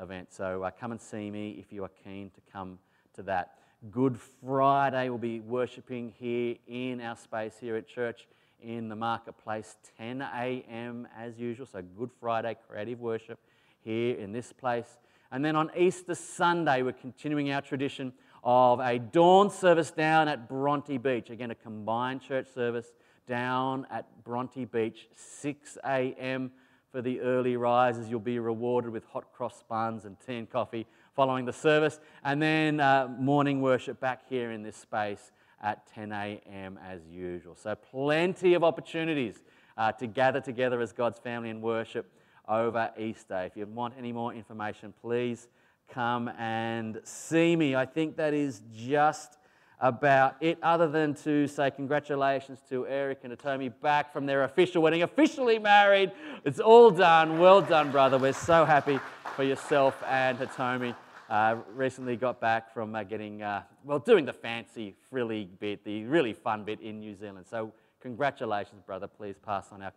event. 0.00 0.32
So 0.32 0.62
uh, 0.62 0.70
come 0.70 0.92
and 0.92 1.00
see 1.00 1.32
me 1.32 1.56
if 1.58 1.72
you 1.72 1.82
are 1.82 1.90
keen 2.04 2.30
to 2.30 2.40
come 2.52 2.78
to 3.14 3.24
that. 3.24 3.54
Good 3.90 4.20
Friday, 4.44 5.08
we'll 5.08 5.18
be 5.18 5.40
worshipping 5.40 6.14
here 6.16 6.54
in 6.68 7.00
our 7.00 7.16
space 7.16 7.56
here 7.60 7.74
at 7.74 7.88
church 7.88 8.28
in 8.62 8.88
the 8.88 8.96
marketplace, 8.96 9.76
10 9.98 10.22
a.m. 10.22 11.08
as 11.16 11.38
usual. 11.38 11.66
So, 11.66 11.82
Good 11.82 12.10
Friday 12.20 12.56
creative 12.68 13.00
worship 13.00 13.38
here 13.84 14.16
in 14.16 14.32
this 14.32 14.52
place. 14.52 14.98
And 15.30 15.44
then 15.44 15.56
on 15.56 15.70
Easter 15.76 16.14
Sunday, 16.14 16.82
we're 16.82 16.92
continuing 16.92 17.52
our 17.52 17.60
tradition 17.60 18.12
of 18.42 18.80
a 18.80 18.98
dawn 18.98 19.50
service 19.50 19.90
down 19.90 20.28
at 20.28 20.48
Bronte 20.48 20.96
Beach. 20.98 21.30
Again, 21.30 21.50
a 21.50 21.54
combined 21.54 22.22
church 22.22 22.46
service 22.54 22.92
down 23.26 23.86
at 23.90 24.06
Bronte 24.24 24.64
Beach, 24.64 25.08
6 25.14 25.78
a.m. 25.84 26.50
for 26.90 27.02
the 27.02 27.20
early 27.20 27.56
risers. 27.56 28.08
You'll 28.08 28.20
be 28.20 28.38
rewarded 28.38 28.90
with 28.90 29.04
hot 29.04 29.32
cross 29.32 29.62
buns 29.68 30.04
and 30.04 30.16
tea 30.26 30.36
and 30.36 30.48
coffee 30.50 30.86
following 31.14 31.44
the 31.44 31.52
service. 31.52 32.00
And 32.24 32.40
then 32.40 32.80
uh, 32.80 33.08
morning 33.18 33.60
worship 33.60 34.00
back 34.00 34.22
here 34.28 34.50
in 34.50 34.62
this 34.62 34.76
space 34.76 35.30
at 35.62 35.86
10 35.94 36.12
a.m. 36.12 36.78
as 36.86 37.00
usual. 37.10 37.54
So, 37.56 37.74
plenty 37.74 38.54
of 38.54 38.64
opportunities 38.64 39.42
uh, 39.76 39.92
to 39.92 40.06
gather 40.06 40.40
together 40.40 40.80
as 40.80 40.92
God's 40.92 41.18
family 41.18 41.50
and 41.50 41.62
worship 41.62 42.10
over 42.48 42.90
Easter. 42.98 43.44
If 43.44 43.56
you 43.56 43.66
want 43.66 43.94
any 43.98 44.12
more 44.12 44.32
information, 44.32 44.92
please 45.00 45.48
come 45.88 46.28
and 46.38 47.00
see 47.04 47.56
me. 47.56 47.74
I 47.74 47.86
think 47.86 48.16
that 48.16 48.34
is 48.34 48.62
just 48.74 49.38
about 49.80 50.36
it, 50.40 50.58
other 50.62 50.88
than 50.88 51.14
to 51.14 51.46
say 51.46 51.70
congratulations 51.70 52.58
to 52.68 52.86
Eric 52.86 53.20
and 53.22 53.32
Hitomi 53.32 53.72
back 53.80 54.12
from 54.12 54.26
their 54.26 54.42
official 54.44 54.82
wedding, 54.82 55.02
officially 55.02 55.58
married. 55.58 56.10
It's 56.44 56.58
all 56.58 56.90
done. 56.90 57.38
Well 57.38 57.62
done, 57.62 57.92
brother. 57.92 58.18
We're 58.18 58.32
so 58.32 58.64
happy 58.64 58.98
for 59.36 59.44
yourself 59.44 60.02
and 60.08 60.38
Hitomi. 60.38 60.96
Uh, 61.28 61.56
recently 61.74 62.16
got 62.16 62.40
back 62.40 62.72
from 62.72 62.94
uh, 62.94 63.02
getting, 63.02 63.42
uh, 63.42 63.62
well, 63.84 63.98
doing 63.98 64.24
the 64.24 64.32
fancy, 64.32 64.94
frilly 65.10 65.46
bit, 65.60 65.84
the 65.84 66.02
really 66.04 66.32
fun 66.32 66.64
bit 66.64 66.80
in 66.80 67.00
New 67.00 67.14
Zealand. 67.14 67.44
So, 67.50 67.70
congratulations, 68.00 68.80
brother. 68.86 69.06
Please 69.06 69.36
pass 69.36 69.66
on 69.70 69.82
our, 69.82 69.92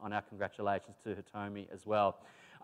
on 0.00 0.12
our 0.12 0.22
congratulations 0.22 0.96
to 1.04 1.14
Hitomi 1.14 1.68
as 1.72 1.86
well. 1.86 2.16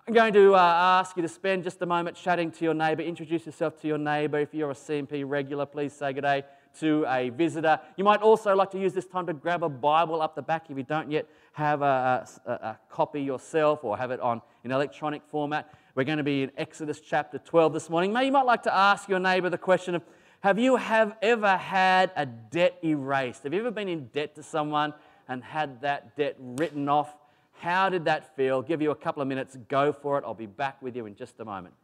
I'm 0.08 0.14
going 0.14 0.32
to 0.32 0.54
uh, 0.56 0.58
ask 0.58 1.16
you 1.16 1.22
to 1.22 1.28
spend 1.28 1.62
just 1.62 1.80
a 1.80 1.86
moment 1.86 2.16
chatting 2.16 2.50
to 2.52 2.64
your 2.64 2.74
neighbour. 2.74 3.02
Introduce 3.02 3.46
yourself 3.46 3.80
to 3.82 3.86
your 3.86 3.98
neighbour. 3.98 4.40
If 4.40 4.52
you're 4.52 4.72
a 4.72 4.74
CMP 4.74 5.22
regular, 5.24 5.64
please 5.64 5.92
say 5.92 6.12
good 6.12 6.22
day 6.22 6.42
to 6.80 7.04
a 7.06 7.28
visitor. 7.30 7.78
You 7.96 8.04
might 8.04 8.20
also 8.20 8.54
like 8.54 8.70
to 8.72 8.80
use 8.80 8.94
this 8.94 9.06
time 9.06 9.26
to 9.26 9.32
grab 9.32 9.62
a 9.62 9.68
Bible 9.68 10.22
up 10.22 10.34
the 10.34 10.42
back 10.42 10.70
if 10.70 10.76
you 10.76 10.82
don't 10.82 11.10
yet 11.10 11.28
have 11.52 11.82
a, 11.82 12.26
a, 12.46 12.50
a 12.50 12.78
copy 12.88 13.22
yourself 13.22 13.84
or 13.84 13.96
have 13.96 14.10
it 14.10 14.20
on 14.20 14.42
in 14.64 14.72
electronic 14.72 15.22
format. 15.26 15.72
We're 15.98 16.04
going 16.04 16.18
to 16.18 16.22
be 16.22 16.44
in 16.44 16.52
Exodus 16.56 17.00
chapter 17.00 17.38
12 17.38 17.72
this 17.72 17.90
morning. 17.90 18.12
Maybe 18.12 18.26
you 18.26 18.32
might 18.32 18.46
like 18.46 18.62
to 18.62 18.72
ask 18.72 19.08
your 19.08 19.18
neighbour 19.18 19.50
the 19.50 19.58
question 19.58 19.96
of 19.96 20.04
Have 20.42 20.56
you 20.56 20.76
have 20.76 21.16
ever 21.20 21.56
had 21.56 22.12
a 22.14 22.24
debt 22.24 22.78
erased? 22.84 23.42
Have 23.42 23.52
you 23.52 23.58
ever 23.58 23.72
been 23.72 23.88
in 23.88 24.06
debt 24.14 24.36
to 24.36 24.44
someone 24.44 24.94
and 25.26 25.42
had 25.42 25.80
that 25.80 26.16
debt 26.16 26.36
written 26.38 26.88
off? 26.88 27.16
How 27.54 27.88
did 27.88 28.04
that 28.04 28.36
feel? 28.36 28.62
Give 28.62 28.80
you 28.80 28.92
a 28.92 28.94
couple 28.94 29.22
of 29.22 29.26
minutes. 29.26 29.58
Go 29.66 29.92
for 29.92 30.16
it. 30.18 30.24
I'll 30.24 30.34
be 30.34 30.46
back 30.46 30.80
with 30.80 30.94
you 30.94 31.06
in 31.06 31.16
just 31.16 31.40
a 31.40 31.44
moment. 31.44 31.74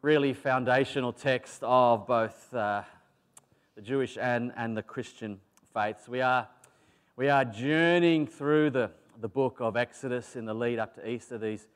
Really 0.00 0.32
foundational 0.32 1.12
text 1.12 1.60
of 1.64 2.06
both 2.06 2.54
uh, 2.54 2.82
the 3.74 3.82
Jewish 3.82 4.16
and, 4.16 4.52
and 4.56 4.76
the 4.76 4.82
Christian 4.82 5.40
faiths. 5.74 6.08
We 6.08 6.20
are, 6.20 6.46
we 7.16 7.28
are 7.28 7.44
journeying 7.44 8.28
through 8.28 8.70
the, 8.70 8.92
the 9.20 9.26
book 9.26 9.56
of 9.58 9.76
Exodus 9.76 10.36
in 10.36 10.44
the 10.44 10.54
lead 10.54 10.78
up 10.78 10.94
to 10.94 11.10
Easter 11.10 11.36
these, 11.36 11.66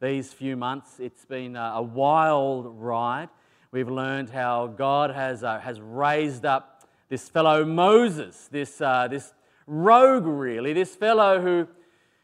these 0.00 0.32
few 0.32 0.56
months. 0.56 1.00
It's 1.00 1.24
been 1.24 1.56
a, 1.56 1.82
wild 1.82 2.66
ride. 2.68 3.30
We've 3.72 3.90
learned 3.90 4.30
how 4.30 4.68
God 4.68 5.10
has, 5.10 5.42
uh, 5.42 5.58
has 5.58 5.80
raised 5.80 6.44
up 6.44 6.88
this 7.08 7.28
fellow 7.28 7.64
Moses, 7.64 8.48
this, 8.52 8.80
uh, 8.80 9.08
this 9.08 9.34
rogue, 9.66 10.26
really, 10.26 10.72
this 10.72 10.94
fellow 10.94 11.40
who, 11.40 11.66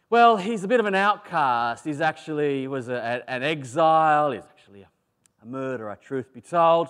well, 0.08 0.36
he's 0.36 0.62
a 0.62 0.68
bit 0.68 0.78
of 0.78 0.86
an 0.86 0.94
outcast. 0.94 1.84
He's 1.84 2.00
actually 2.00 2.68
was 2.68 2.88
a, 2.88 3.24
an 3.26 3.42
exile. 3.42 4.30
He's 4.30 4.44
actually 4.44 4.82
a 4.82 4.88
murderer, 5.48 5.96
truth 6.00 6.32
be 6.32 6.40
told. 6.40 6.88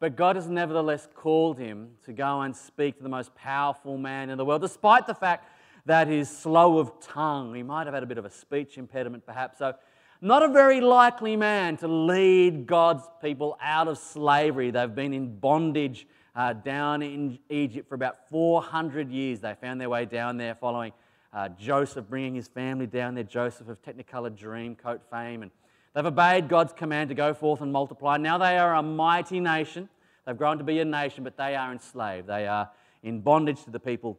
But 0.00 0.16
God 0.16 0.36
has 0.36 0.48
nevertheless 0.48 1.06
called 1.14 1.58
him 1.58 1.90
to 2.04 2.12
go 2.12 2.40
and 2.40 2.56
speak 2.56 2.96
to 2.96 3.02
the 3.02 3.08
most 3.08 3.34
powerful 3.34 3.96
man 3.96 4.30
in 4.30 4.38
the 4.38 4.44
world, 4.44 4.62
despite 4.62 5.06
the 5.06 5.14
fact 5.14 5.48
that 5.86 6.08
he's 6.08 6.28
slow 6.28 6.78
of 6.78 7.00
tongue. 7.00 7.54
He 7.54 7.62
might 7.62 7.86
have 7.86 7.94
had 7.94 8.02
a 8.02 8.06
bit 8.06 8.18
of 8.18 8.24
a 8.24 8.30
speech 8.30 8.78
impediment, 8.78 9.24
perhaps. 9.24 9.58
So, 9.58 9.74
not 10.20 10.42
a 10.42 10.48
very 10.48 10.80
likely 10.80 11.34
man 11.34 11.76
to 11.78 11.88
lead 11.88 12.66
God's 12.66 13.02
people 13.20 13.58
out 13.60 13.88
of 13.88 13.98
slavery. 13.98 14.70
They've 14.70 14.94
been 14.94 15.12
in 15.12 15.38
bondage 15.38 16.06
uh, 16.34 16.52
down 16.52 17.02
in 17.02 17.38
Egypt 17.50 17.88
for 17.88 17.94
about 17.94 18.28
400 18.28 19.10
years. 19.10 19.40
They 19.40 19.54
found 19.60 19.80
their 19.80 19.90
way 19.90 20.04
down 20.04 20.36
there 20.36 20.54
following 20.54 20.92
uh, 21.32 21.48
Joseph 21.48 22.08
bringing 22.08 22.34
his 22.34 22.48
family 22.48 22.86
down 22.86 23.14
there, 23.14 23.24
Joseph 23.24 23.68
of 23.68 23.82
Technicolor 23.82 24.30
Dreamcoat 24.30 25.00
fame. 25.10 25.42
And 25.42 25.50
they've 25.94 26.06
obeyed 26.06 26.48
God's 26.48 26.72
command 26.72 27.08
to 27.08 27.14
go 27.14 27.34
forth 27.34 27.60
and 27.60 27.72
multiply. 27.72 28.16
Now 28.16 28.38
they 28.38 28.58
are 28.58 28.74
a 28.74 28.82
mighty 28.82 29.40
nation. 29.40 29.88
They've 30.26 30.36
grown 30.36 30.58
to 30.58 30.64
be 30.64 30.78
a 30.80 30.84
nation, 30.84 31.24
but 31.24 31.36
they 31.36 31.56
are 31.56 31.72
enslaved. 31.72 32.28
They 32.28 32.46
are 32.46 32.70
in 33.02 33.20
bondage 33.20 33.64
to 33.64 33.70
the 33.70 33.80
people 33.80 34.18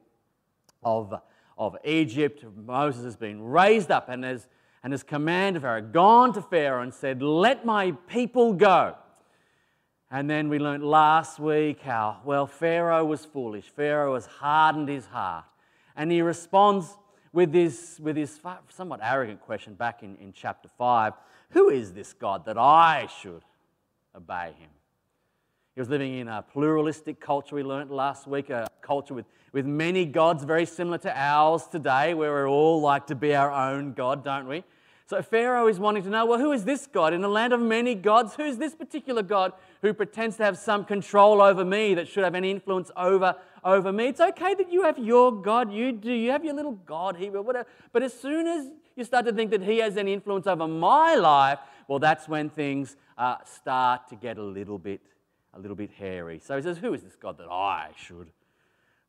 of, 0.83 1.13
of 1.57 1.77
Egypt. 1.85 2.43
Moses 2.55 3.03
has 3.03 3.15
been 3.15 3.41
raised 3.41 3.91
up 3.91 4.09
and 4.09 4.23
has, 4.23 4.47
and 4.83 4.91
has 4.91 5.03
commanded 5.03 5.61
Pharaoh, 5.61 5.81
gone 5.81 6.33
to 6.33 6.41
Pharaoh 6.41 6.83
and 6.83 6.93
said, 6.93 7.21
Let 7.21 7.65
my 7.65 7.91
people 8.07 8.53
go. 8.53 8.95
And 10.11 10.29
then 10.29 10.47
we 10.47 10.59
learnt 10.59 10.83
last 10.83 11.39
week 11.39 11.81
how, 11.81 12.21
well, 12.23 12.45
Pharaoh 12.45 13.03
was 13.03 13.25
foolish. 13.25 13.65
Pharaoh 13.75 14.13
has 14.13 14.27
hardened 14.27 14.87
his 14.87 15.07
heart. 15.07 15.45
And 15.95 16.11
he 16.11 16.21
responds 16.21 16.97
with 17.31 17.51
this, 17.51 17.99
with 17.99 18.15
this 18.15 18.39
somewhat 18.69 18.99
arrogant 19.01 19.41
question 19.41 19.73
back 19.73 20.03
in, 20.03 20.15
in 20.17 20.31
chapter 20.31 20.69
5 20.77 21.13
Who 21.53 21.69
is 21.69 21.93
this 21.93 22.13
God 22.13 22.45
that 22.45 22.57
I 22.57 23.07
should 23.21 23.43
obey 24.15 24.53
him? 24.57 24.69
He 25.75 25.81
was 25.81 25.89
living 25.89 26.17
in 26.19 26.27
a 26.27 26.41
pluralistic 26.41 27.19
culture, 27.19 27.55
we 27.55 27.63
learnt 27.63 27.91
last 27.91 28.27
week, 28.27 28.49
a 28.49 28.67
culture 28.81 29.13
with, 29.13 29.25
with 29.53 29.65
many 29.65 30.05
gods, 30.05 30.43
very 30.43 30.65
similar 30.65 30.97
to 30.99 31.17
ours 31.17 31.67
today, 31.67 32.13
where 32.13 32.43
we 32.43 32.49
all 32.49 32.81
like 32.81 33.07
to 33.07 33.15
be 33.15 33.33
our 33.35 33.51
own 33.51 33.93
God, 33.93 34.23
don't 34.23 34.47
we? 34.47 34.63
So 35.05 35.21
Pharaoh 35.21 35.67
is 35.67 35.79
wanting 35.79 36.03
to 36.03 36.09
know 36.09 36.25
well, 36.25 36.39
who 36.39 36.53
is 36.53 36.63
this 36.63 36.87
God? 36.87 37.13
In 37.13 37.23
a 37.23 37.27
land 37.27 37.53
of 37.53 37.59
many 37.59 37.93
gods, 37.93 38.35
who's 38.35 38.57
this 38.57 38.73
particular 38.73 39.21
God 39.21 39.53
who 39.81 39.93
pretends 39.93 40.37
to 40.37 40.43
have 40.43 40.57
some 40.57 40.85
control 40.85 41.41
over 41.41 41.65
me 41.65 41.93
that 41.95 42.07
should 42.07 42.23
have 42.23 42.35
any 42.35 42.49
influence 42.49 42.89
over, 42.95 43.35
over 43.63 43.91
me? 43.91 44.07
It's 44.07 44.21
okay 44.21 44.55
that 44.55 44.71
you 44.71 44.83
have 44.83 44.97
your 44.97 45.31
God, 45.31 45.71
you 45.71 45.91
do, 45.91 46.11
you 46.11 46.31
have 46.31 46.45
your 46.45 46.55
little 46.55 46.79
God 46.85 47.17
here, 47.17 47.41
whatever. 47.41 47.67
But 47.91 48.01
as 48.01 48.13
soon 48.13 48.47
as 48.47 48.69
you 48.95 49.03
start 49.03 49.25
to 49.25 49.33
think 49.33 49.51
that 49.51 49.61
He 49.61 49.79
has 49.79 49.97
any 49.97 50.13
influence 50.13 50.47
over 50.47 50.67
my 50.67 51.15
life, 51.15 51.59
well, 51.87 51.99
that's 51.99 52.27
when 52.27 52.49
things 52.49 52.95
uh, 53.17 53.37
start 53.45 54.07
to 54.09 54.15
get 54.15 54.37
a 54.37 54.43
little 54.43 54.77
bit, 54.77 55.01
a 55.53 55.59
little 55.59 55.75
bit 55.75 55.91
hairy. 55.91 56.39
So 56.39 56.55
he 56.55 56.63
says, 56.63 56.77
Who 56.77 56.93
is 56.93 57.03
this 57.03 57.15
God 57.15 57.37
that 57.37 57.49
I 57.49 57.89
should, 57.95 58.29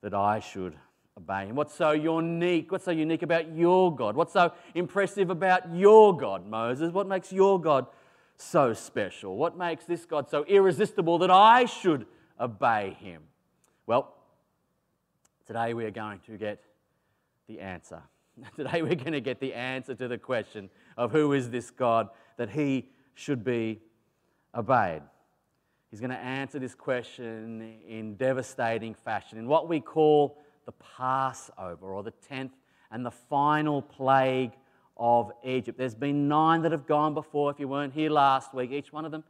that 0.02 0.14
I 0.14 0.40
should 0.40 0.74
obey 1.16 1.46
him? 1.46 1.56
What's 1.56 1.74
so 1.74 1.92
unique? 1.92 2.72
What's 2.72 2.84
so 2.84 2.90
unique 2.90 3.22
about 3.22 3.54
your 3.54 3.94
God? 3.94 4.16
What's 4.16 4.32
so 4.32 4.52
impressive 4.74 5.30
about 5.30 5.74
your 5.74 6.16
God, 6.16 6.46
Moses? 6.46 6.92
What 6.92 7.06
makes 7.06 7.32
your 7.32 7.60
God 7.60 7.86
so 8.36 8.72
special? 8.72 9.36
What 9.36 9.56
makes 9.56 9.84
this 9.84 10.04
God 10.04 10.28
so 10.28 10.44
irresistible 10.44 11.18
that 11.18 11.30
I 11.30 11.66
should 11.66 12.06
obey 12.40 12.96
him? 13.00 13.22
Well, 13.86 14.14
today 15.46 15.74
we 15.74 15.84
are 15.84 15.90
going 15.90 16.20
to 16.26 16.36
get 16.36 16.60
the 17.46 17.60
answer. 17.60 18.02
Today 18.56 18.82
we're 18.82 18.94
going 18.96 19.12
to 19.12 19.20
get 19.20 19.40
the 19.40 19.54
answer 19.54 19.94
to 19.94 20.08
the 20.08 20.18
question 20.18 20.68
of 20.96 21.12
who 21.12 21.32
is 21.32 21.50
this 21.50 21.70
God 21.70 22.08
that 22.36 22.50
he 22.50 22.88
should 23.14 23.44
be 23.44 23.80
obeyed. 24.54 25.02
He's 25.90 26.00
going 26.00 26.10
to 26.10 26.18
answer 26.18 26.58
this 26.58 26.74
question 26.74 27.78
in 27.86 28.16
devastating 28.16 28.94
fashion, 28.94 29.38
in 29.38 29.46
what 29.46 29.68
we 29.68 29.78
call 29.78 30.38
the 30.66 30.72
Passover 30.72 31.92
or 31.92 32.02
the 32.02 32.12
10th 32.28 32.50
and 32.90 33.06
the 33.06 33.10
final 33.10 33.80
plague 33.80 34.52
of 34.96 35.30
Egypt. 35.44 35.78
There's 35.78 35.94
been 35.94 36.26
nine 36.26 36.62
that 36.62 36.72
have 36.72 36.86
gone 36.86 37.14
before, 37.14 37.50
if 37.50 37.60
you 37.60 37.68
weren't 37.68 37.92
here 37.92 38.10
last 38.10 38.52
week, 38.54 38.72
each 38.72 38.92
one 38.92 39.04
of 39.04 39.12
them 39.12 39.22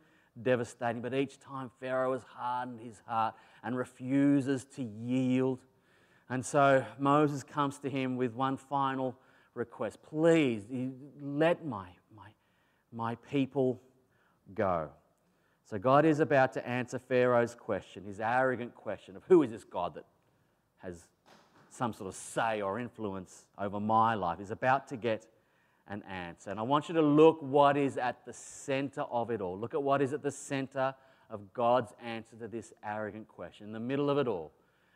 devastating, 0.43 1.03
but 1.03 1.15
each 1.15 1.39
time 1.39 1.71
Pharaoh 1.79 2.13
has 2.13 2.23
hardened 2.23 2.81
his 2.81 3.01
heart 3.07 3.35
and 3.63 3.77
refuses 3.77 4.65
to 4.77 4.83
yield. 4.83 5.61
And 6.35 6.45
so 6.45 6.85
Moses 6.99 7.45
comes 7.45 7.79
to 7.79 7.89
him 7.89 8.17
with 8.17 8.35
one 8.35 8.57
final 8.57 9.17
request 9.55 10.03
please 10.03 10.65
let 11.23 11.65
my, 11.65 11.87
my, 12.13 12.27
my 12.93 13.15
people 13.31 13.81
go. 14.53 14.89
So 15.71 15.79
God 15.79 16.05
is 16.05 16.19
about 16.19 16.53
to 16.55 16.69
answer 16.69 16.99
Pharaoh's 16.99 17.55
question, 17.55 18.03
his 18.03 18.19
arrogant 18.19 18.75
question 18.75 19.15
of 19.15 19.23
who 19.29 19.45
is 19.45 19.53
this 19.53 19.63
God 19.63 19.95
that 19.95 20.07
has 20.79 21.07
some 21.71 21.93
sort 21.93 22.09
of 22.09 22.17
say 22.17 22.61
or 22.61 22.81
influence 22.81 23.47
over 23.57 23.79
my 23.79 24.15
life. 24.17 24.41
He's 24.41 24.51
about 24.51 24.89
to 24.89 24.97
get 24.97 25.29
an 25.87 26.03
answer. 26.03 26.51
And 26.51 26.59
I 26.59 26.65
want 26.65 26.89
you 26.89 26.97
to 26.97 27.03
look 27.03 27.43
what 27.43 27.77
is 27.77 27.97
at 27.97 28.27
the 28.27 28.33
center 28.33 29.03
of 29.03 29.31
it 29.31 29.41
all. 29.41 29.57
Look 29.57 29.73
at 29.73 29.85
what 29.85 30.03
is 30.03 30.13
at 30.13 30.25
the 30.25 30.33
center 30.33 30.97
of 31.31 31.53
God's 31.53 31.93
answer 32.05 32.35
to 32.41 32.49
this 32.49 32.73
arrogant 32.85 33.29
question. 33.29 33.69
In 33.69 33.73
the 33.73 33.79
middle 33.79 34.11
of 34.11 34.19
it 34.19 34.27
all, 34.27 34.51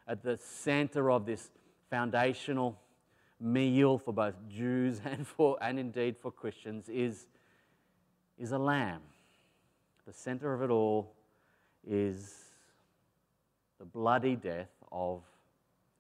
at 0.09 0.23
the 0.23 0.39
center 0.39 1.11
of 1.11 1.27
this 1.27 1.51
foundational 1.91 2.81
meal 3.41 3.99
for 3.99 4.13
both 4.13 4.35
Jews 4.49 5.01
and 5.05 5.27
for 5.27 5.57
and 5.61 5.79
indeed 5.79 6.17
for 6.17 6.33
Christians 6.33 6.89
is, 6.89 7.27
is 8.39 8.53
a 8.53 8.59
lamb. 8.59 9.03
The 10.07 10.13
center 10.13 10.55
of 10.55 10.63
it 10.63 10.71
all 10.71 11.13
is 11.87 12.35
the 13.79 13.85
bloody 13.85 14.37
death 14.37 14.71
of 14.91 15.23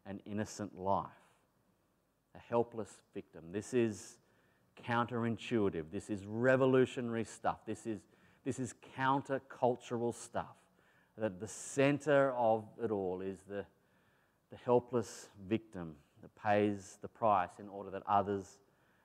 an 0.06 0.20
innocent 0.24 0.76
life, 0.78 1.06
a 2.34 2.38
helpless 2.38 2.88
victim. 3.14 3.44
This 3.52 3.74
is 3.74 4.16
counterintuitive. 4.86 5.84
This 5.92 6.08
is 6.08 6.24
revolutionary 6.24 7.24
stuff. 7.24 7.58
This 7.66 7.86
is, 7.86 8.00
this 8.44 8.58
is 8.58 8.74
countercultural 8.96 10.14
stuff. 10.14 10.56
That 11.18 11.40
the 11.40 11.48
center 11.48 12.32
of 12.32 12.64
it 12.82 12.90
all 12.90 13.20
is 13.20 13.38
the, 13.48 13.66
the 14.50 14.56
helpless 14.64 15.28
victim 15.48 15.94
that 16.22 16.34
pays 16.34 16.98
the 17.02 17.08
price 17.08 17.50
in 17.58 17.68
order 17.68 17.90
that 17.90 18.02
others 18.06 18.58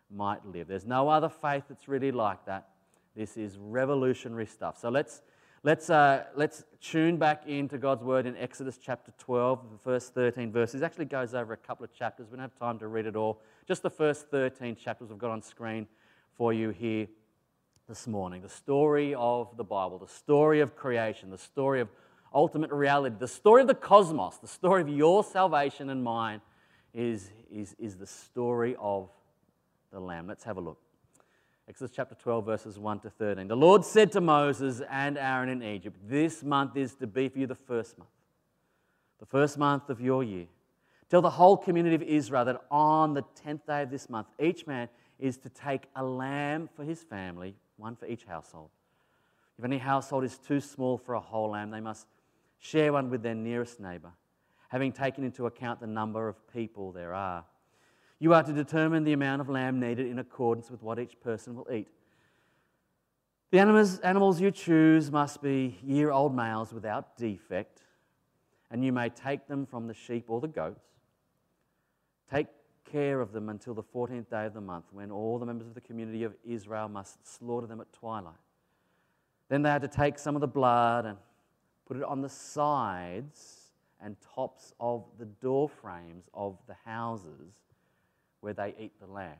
might 0.09 0.45
live. 0.45 0.67
There's 0.67 0.85
no 0.85 1.09
other 1.09 1.29
faith 1.29 1.63
that's 1.69 1.87
really 1.87 2.11
like 2.11 2.45
that. 2.45 2.69
This 3.15 3.37
is 3.37 3.57
revolutionary 3.57 4.45
stuff. 4.45 4.79
So 4.79 4.89
let's 4.89 5.21
Let's, 5.65 5.89
uh, 5.89 6.25
let's 6.35 6.65
tune 6.81 7.15
back 7.15 7.47
into 7.47 7.77
God's 7.77 8.03
word 8.03 8.25
in 8.25 8.35
Exodus 8.35 8.77
chapter 8.77 9.13
12, 9.17 9.71
the 9.71 9.77
first 9.77 10.13
13 10.13 10.51
verses. 10.51 10.81
It 10.81 10.83
actually 10.83 11.05
goes 11.05 11.33
over 11.33 11.53
a 11.53 11.57
couple 11.57 11.85
of 11.85 11.93
chapters. 11.93 12.27
We 12.29 12.35
don't 12.35 12.41
have 12.41 12.59
time 12.59 12.77
to 12.79 12.87
read 12.87 13.05
it 13.05 13.15
all. 13.15 13.39
Just 13.65 13.81
the 13.81 13.89
first 13.89 14.27
13 14.27 14.75
chapters 14.75 15.07
we've 15.07 15.17
got 15.17 15.31
on 15.31 15.41
screen 15.41 15.87
for 16.37 16.51
you 16.51 16.71
here 16.71 17.07
this 17.87 18.07
morning. 18.07 18.41
The 18.41 18.49
story 18.49 19.15
of 19.15 19.55
the 19.55 19.63
Bible, 19.63 19.99
the 19.99 20.07
story 20.09 20.59
of 20.59 20.75
creation, 20.75 21.29
the 21.29 21.37
story 21.37 21.79
of 21.79 21.87
ultimate 22.33 22.71
reality, 22.71 23.15
the 23.19 23.27
story 23.27 23.61
of 23.61 23.67
the 23.67 23.75
cosmos, 23.75 24.37
the 24.37 24.47
story 24.47 24.81
of 24.81 24.89
your 24.89 25.23
salvation 25.23 25.89
and 25.89 26.03
mine 26.03 26.41
is, 26.93 27.31
is, 27.51 27.75
is 27.79 27.95
the 27.95 28.07
story 28.07 28.75
of 28.79 29.09
the 29.91 29.99
Lamb. 29.99 30.27
Let's 30.27 30.43
have 30.43 30.57
a 30.57 30.61
look. 30.61 30.79
Exodus 31.67 31.91
chapter 31.95 32.15
12, 32.15 32.45
verses 32.45 32.77
1 32.77 32.99
to 33.01 33.09
13. 33.09 33.47
The 33.47 33.55
Lord 33.55 33.85
said 33.85 34.11
to 34.13 34.21
Moses 34.21 34.81
and 34.89 35.17
Aaron 35.17 35.49
in 35.49 35.63
Egypt, 35.63 35.97
This 36.07 36.43
month 36.43 36.75
is 36.75 36.95
to 36.95 37.07
be 37.07 37.29
for 37.29 37.39
you 37.39 37.47
the 37.47 37.55
first 37.55 37.97
month, 37.97 38.09
the 39.19 39.25
first 39.25 39.57
month 39.57 39.89
of 39.89 40.01
your 40.01 40.23
year. 40.23 40.47
Tell 41.09 41.21
the 41.21 41.29
whole 41.29 41.55
community 41.55 41.95
of 41.95 42.01
Israel 42.01 42.43
that 42.45 42.61
on 42.69 43.13
the 43.13 43.23
10th 43.45 43.65
day 43.65 43.83
of 43.83 43.91
this 43.91 44.09
month, 44.09 44.27
each 44.39 44.67
man 44.67 44.89
is 45.19 45.37
to 45.37 45.49
take 45.49 45.83
a 45.95 46.03
lamb 46.03 46.69
for 46.75 46.83
his 46.83 47.01
family, 47.03 47.55
one 47.77 47.95
for 47.95 48.07
each 48.07 48.25
household. 48.25 48.69
If 49.57 49.63
any 49.63 49.77
household 49.77 50.23
is 50.23 50.37
too 50.37 50.59
small 50.59 50.97
for 50.97 51.13
a 51.13 51.19
whole 51.19 51.51
lamb, 51.51 51.71
they 51.71 51.79
must 51.79 52.07
share 52.63 52.93
one 52.93 53.09
with 53.09 53.21
their 53.21 53.35
nearest 53.35 53.81
neighbor, 53.81 54.11
having 54.69 54.93
taken 54.93 55.23
into 55.25 55.45
account 55.45 55.81
the 55.81 55.87
number 55.87 56.29
of 56.29 56.35
people 56.53 56.93
there 56.93 57.13
are. 57.13 57.43
You 58.19 58.33
are 58.33 58.41
to 58.41 58.53
determine 58.53 59.03
the 59.03 59.11
amount 59.11 59.41
of 59.41 59.49
lamb 59.49 59.81
needed 59.81 60.07
in 60.07 60.17
accordance 60.17 60.71
with 60.71 60.81
what 60.81 60.97
each 60.97 61.19
person 61.19 61.55
will 61.55 61.67
eat. 61.71 61.89
The 63.51 63.59
animals, 63.59 63.99
animals 63.99 64.39
you 64.39 64.49
choose 64.49 65.11
must 65.11 65.41
be 65.41 65.77
year 65.83 66.09
old 66.09 66.33
males 66.33 66.73
without 66.73 67.17
defect, 67.17 67.81
and 68.71 68.83
you 68.83 68.93
may 68.93 69.09
take 69.09 69.45
them 69.47 69.65
from 69.65 69.87
the 69.87 69.93
sheep 69.93 70.25
or 70.29 70.39
the 70.39 70.47
goats. 70.47 70.85
Take 72.31 72.47
care 72.89 73.19
of 73.19 73.33
them 73.33 73.49
until 73.49 73.73
the 73.73 73.83
14th 73.83 74.29
day 74.29 74.45
of 74.45 74.53
the 74.53 74.61
month, 74.61 74.85
when 74.93 75.11
all 75.11 75.37
the 75.37 75.45
members 75.45 75.67
of 75.67 75.73
the 75.73 75.81
community 75.81 76.23
of 76.23 76.33
Israel 76.45 76.87
must 76.87 77.27
slaughter 77.27 77.67
them 77.67 77.81
at 77.81 77.91
twilight. 77.91 78.35
Then 79.49 79.63
they 79.63 79.69
had 79.69 79.81
to 79.81 79.89
take 79.89 80.17
some 80.17 80.35
of 80.35 80.41
the 80.41 80.47
blood 80.47 81.05
and 81.05 81.17
put 81.93 82.01
it 82.01 82.07
on 82.07 82.21
the 82.21 82.29
sides 82.29 83.69
and 84.01 84.15
tops 84.35 84.73
of 84.79 85.05
the 85.19 85.25
door 85.25 85.69
frames 85.69 86.25
of 86.33 86.57
the 86.67 86.73
houses 86.85 87.53
where 88.39 88.53
they 88.53 88.73
eat 88.79 88.93
the 88.99 89.05
lambs. 89.05 89.37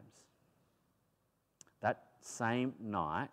That 1.82 2.04
same 2.22 2.76
night, 2.80 3.32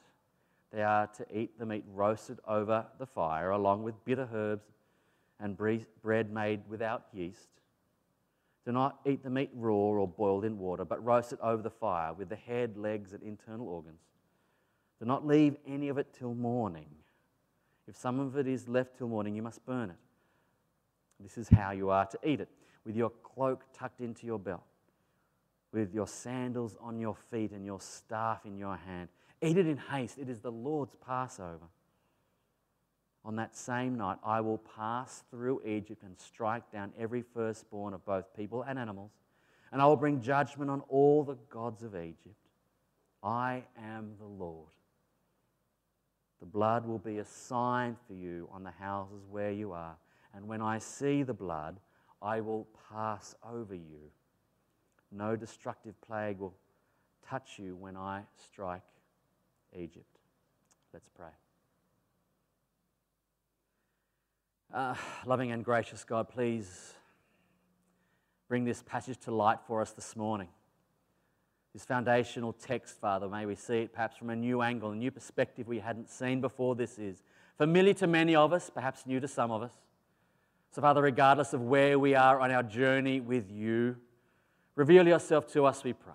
they 0.73 0.83
are 0.83 1.07
to 1.07 1.27
eat 1.39 1.59
the 1.59 1.67
meat 1.67 1.85
roasted 1.93 2.39
over 2.49 2.87
the 2.99 3.05
fire, 3.05 3.51
along 3.51 3.83
with 3.83 4.03
bitter 4.07 4.27
herbs 4.33 4.73
and 5.39 5.55
bread 5.55 6.33
made 6.33 6.63
without 6.67 7.05
yeast. 7.13 7.51
Do 8.65 8.73
not 8.73 9.01
eat 9.05 9.23
the 9.23 9.29
meat 9.29 9.51
raw 9.55 9.75
or 9.75 10.09
boiled 10.09 10.47
in 10.47 10.59
water, 10.59 10.87
but 10.87 11.05
roast 11.05 11.35
it 11.35 11.41
over 11.43 11.63
the 11.63 11.69
fire 11.69 12.15
with 12.15 12.31
the 12.31 12.37
head, 12.37 12.79
legs, 12.79 13.13
and 13.13 13.23
internal 13.23 13.69
organs. 13.69 14.01
Do 14.99 15.05
not 15.05 15.27
leave 15.27 15.57
any 15.67 15.91
of 15.91 15.99
it 15.99 16.15
till 16.19 16.33
morning. 16.33 16.89
If 17.91 17.97
some 17.97 18.21
of 18.21 18.37
it 18.37 18.47
is 18.47 18.69
left 18.69 18.99
till 18.99 19.09
morning, 19.09 19.35
you 19.35 19.43
must 19.43 19.67
burn 19.67 19.91
it. 19.91 19.97
This 21.19 21.37
is 21.37 21.49
how 21.49 21.73
you 21.73 21.91
are 21.91 22.07
to 22.07 22.19
eat 22.25 22.41
it 22.41 22.49
with 22.87 22.95
your 22.95 23.11
cloak 23.11 23.65
tucked 23.75 24.01
into 24.01 24.29
your 24.29 24.39
belt, 24.39 24.63
with 25.73 25.93
your 25.93 26.07
sandals 26.07 26.77
on 26.81 27.01
your 27.01 27.17
feet, 27.33 27.51
and 27.51 27.67
your 27.67 27.81
staff 27.81 28.47
in 28.47 28.57
your 28.57 28.77
hand. 28.77 29.09
Eat 29.43 29.59
it 29.59 29.67
in 29.67 29.77
haste. 29.77 30.19
It 30.19 30.29
is 30.29 30.39
the 30.39 30.53
Lord's 30.53 30.95
Passover. 31.05 31.67
On 33.25 33.35
that 33.37 33.57
same 33.57 33.97
night, 33.97 34.19
I 34.25 34.41
will 34.41 34.59
pass 34.59 35.25
through 35.29 35.61
Egypt 35.67 36.05
and 36.05 36.17
strike 36.17 36.71
down 36.71 36.93
every 36.97 37.23
firstborn 37.23 37.93
of 37.93 38.05
both 38.05 38.25
people 38.37 38.63
and 38.63 38.79
animals, 38.79 39.11
and 39.73 39.83
I 39.83 39.87
will 39.87 39.97
bring 39.97 40.21
judgment 40.21 40.71
on 40.71 40.83
all 40.89 41.25
the 41.25 41.37
gods 41.51 41.83
of 41.83 41.97
Egypt. 41.97 42.37
I 43.21 43.65
am 43.77 44.13
the 44.21 44.27
Lord. 44.27 44.71
The 46.41 46.47
blood 46.47 46.87
will 46.87 46.99
be 46.99 47.19
a 47.19 47.25
sign 47.25 47.97
for 48.07 48.15
you 48.15 48.49
on 48.51 48.65
the 48.65 48.71
houses 48.71 49.23
where 49.31 49.53
you 49.53 49.73
are, 49.73 49.97
and 50.35 50.49
when 50.49 50.63
I 50.63 50.79
see 50.79 51.23
the 51.23 51.35
blood, 51.35 51.79
I 52.23 52.41
will 52.41 52.67
pass 52.91 53.35
over 53.47 53.75
you. 53.75 54.11
No 55.13 55.37
destructive 55.37 56.01
plague 56.01 56.39
will 56.39 56.55
touch 57.29 57.59
you 57.59 57.77
when 57.77 57.97
I 57.97 58.23
strike 58.37 58.83
Egypt. 59.77 60.19
Let's 60.93 61.09
pray. 61.09 61.29
Uh, 64.73 64.95
loving 65.27 65.51
and 65.51 65.65
gracious 65.65 66.05
God, 66.05 66.29
please 66.29 66.95
bring 68.49 68.65
this 68.65 68.83
passage 68.83 69.19
to 69.21 69.31
light 69.31 69.59
for 69.67 69.81
us 69.81 69.93
this 69.93 70.15
morning. 70.17 70.49
This 71.73 71.85
foundational 71.85 72.53
text, 72.53 73.01
Father, 73.01 73.29
may 73.29 73.47
we 73.47 73.55
see 73.55 73.83
it 73.83 73.93
perhaps 73.93 74.17
from 74.17 74.31
a 74.31 74.37
new 74.37 74.61
angle, 74.61 74.91
a 74.91 74.97
new 74.97 75.11
perspective 75.11 75.69
we 75.69 75.79
hadn't 75.79 76.11
seen 76.11 76.41
before. 76.41 76.75
This 76.75 76.99
is 76.99 77.23
familiar 77.57 77.95
to 77.95 78.09
many 78.09 78.35
of 78.35 78.53
us, 78.53 78.71
perhaps 78.71 79.07
new 79.07 79.21
to 79.21 79.29
some 79.29 79.53
of 79.53 79.63
us. 79.63 79.73
So, 80.73 80.81
Father, 80.83 81.03
regardless 81.03 81.53
of 81.53 81.61
where 81.63 81.99
we 81.99 82.15
are 82.15 82.41
on 82.41 82.51
our 82.51 82.65
journey 82.65 83.21
with 83.21 83.51
you, 83.51 83.97
reveal 84.75 85.07
yourself 85.07 85.47
to 85.53 85.65
us, 85.65 85.85
we 85.85 85.93
pray. 85.93 86.15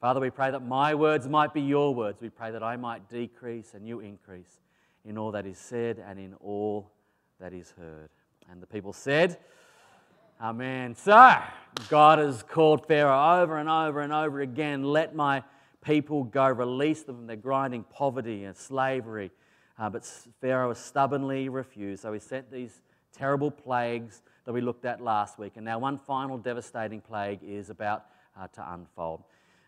Father, 0.00 0.20
we 0.20 0.30
pray 0.30 0.50
that 0.50 0.60
my 0.60 0.94
words 0.94 1.28
might 1.28 1.52
be 1.52 1.62
your 1.62 1.94
words. 1.94 2.20
We 2.20 2.28
pray 2.28 2.50
that 2.50 2.62
I 2.62 2.76
might 2.76 3.08
decrease 3.08 3.74
and 3.74 3.86
you 3.86 4.00
increase 4.00 4.60
in 5.04 5.18
all 5.18 5.32
that 5.32 5.46
is 5.46 5.58
said 5.58 6.02
and 6.06 6.18
in 6.18 6.34
all 6.40 6.90
that 7.40 7.52
is 7.52 7.72
heard. 7.78 8.10
And 8.50 8.62
the 8.62 8.66
people 8.66 8.92
said, 8.92 9.38
Amen. 10.44 10.94
So, 10.94 11.32
God 11.88 12.18
has 12.18 12.42
called 12.42 12.86
Pharaoh 12.86 13.40
over 13.40 13.56
and 13.56 13.66
over 13.66 14.02
and 14.02 14.12
over 14.12 14.42
again 14.42 14.82
let 14.82 15.14
my 15.14 15.42
people 15.82 16.22
go, 16.22 16.46
release 16.46 17.02
them 17.02 17.16
from 17.16 17.26
their 17.26 17.36
grinding 17.36 17.82
poverty 17.84 18.44
and 18.44 18.54
slavery. 18.54 19.30
Uh, 19.78 19.88
but 19.88 20.04
Pharaoh 20.42 20.74
stubbornly 20.74 21.48
refused. 21.48 22.02
So, 22.02 22.12
he 22.12 22.20
sent 22.20 22.52
these 22.52 22.82
terrible 23.10 23.50
plagues 23.50 24.20
that 24.44 24.52
we 24.52 24.60
looked 24.60 24.84
at 24.84 25.00
last 25.00 25.38
week. 25.38 25.52
And 25.56 25.64
now, 25.64 25.78
one 25.78 25.96
final 25.96 26.36
devastating 26.36 27.00
plague 27.00 27.38
is 27.42 27.70
about 27.70 28.04
uh, 28.38 28.46
to 28.48 28.72
unfold. 28.74 29.22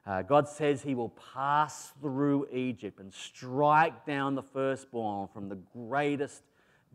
Uh, 0.07 0.21
God 0.21 0.47
says 0.47 0.83
he 0.83 0.95
will 0.95 1.15
pass 1.33 1.95
through 2.03 2.49
Egypt 2.53 3.01
and 3.01 3.15
strike 3.15 4.05
down 4.05 4.35
the 4.35 4.43
firstborn 4.43 5.29
from 5.33 5.49
the 5.49 5.57
greatest 5.73 6.43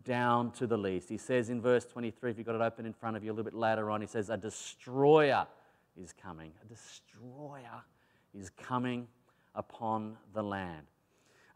down 0.04 0.50
to 0.52 0.66
the 0.66 0.76
least. 0.76 1.08
He 1.08 1.18
says 1.18 1.50
in 1.50 1.60
verse 1.60 1.84
23, 1.84 2.30
if 2.30 2.38
you've 2.38 2.46
got 2.46 2.54
it 2.54 2.60
open 2.60 2.86
in 2.86 2.92
front 2.92 3.16
of 3.16 3.24
you 3.24 3.30
a 3.30 3.34
little 3.34 3.44
bit 3.44 3.54
later 3.54 3.90
on, 3.90 4.00
he 4.00 4.06
says, 4.06 4.30
A 4.30 4.36
destroyer 4.36 5.46
is 6.00 6.12
coming. 6.12 6.52
A 6.62 6.66
destroyer 6.66 7.82
is 8.34 8.50
coming 8.50 9.06
upon 9.54 10.16
the 10.34 10.42
land. 10.42 10.86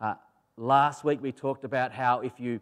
Uh, 0.00 0.14
last 0.56 1.04
week 1.04 1.22
we 1.22 1.32
talked 1.32 1.64
about 1.64 1.92
how 1.92 2.20
if 2.20 2.38
you, 2.38 2.60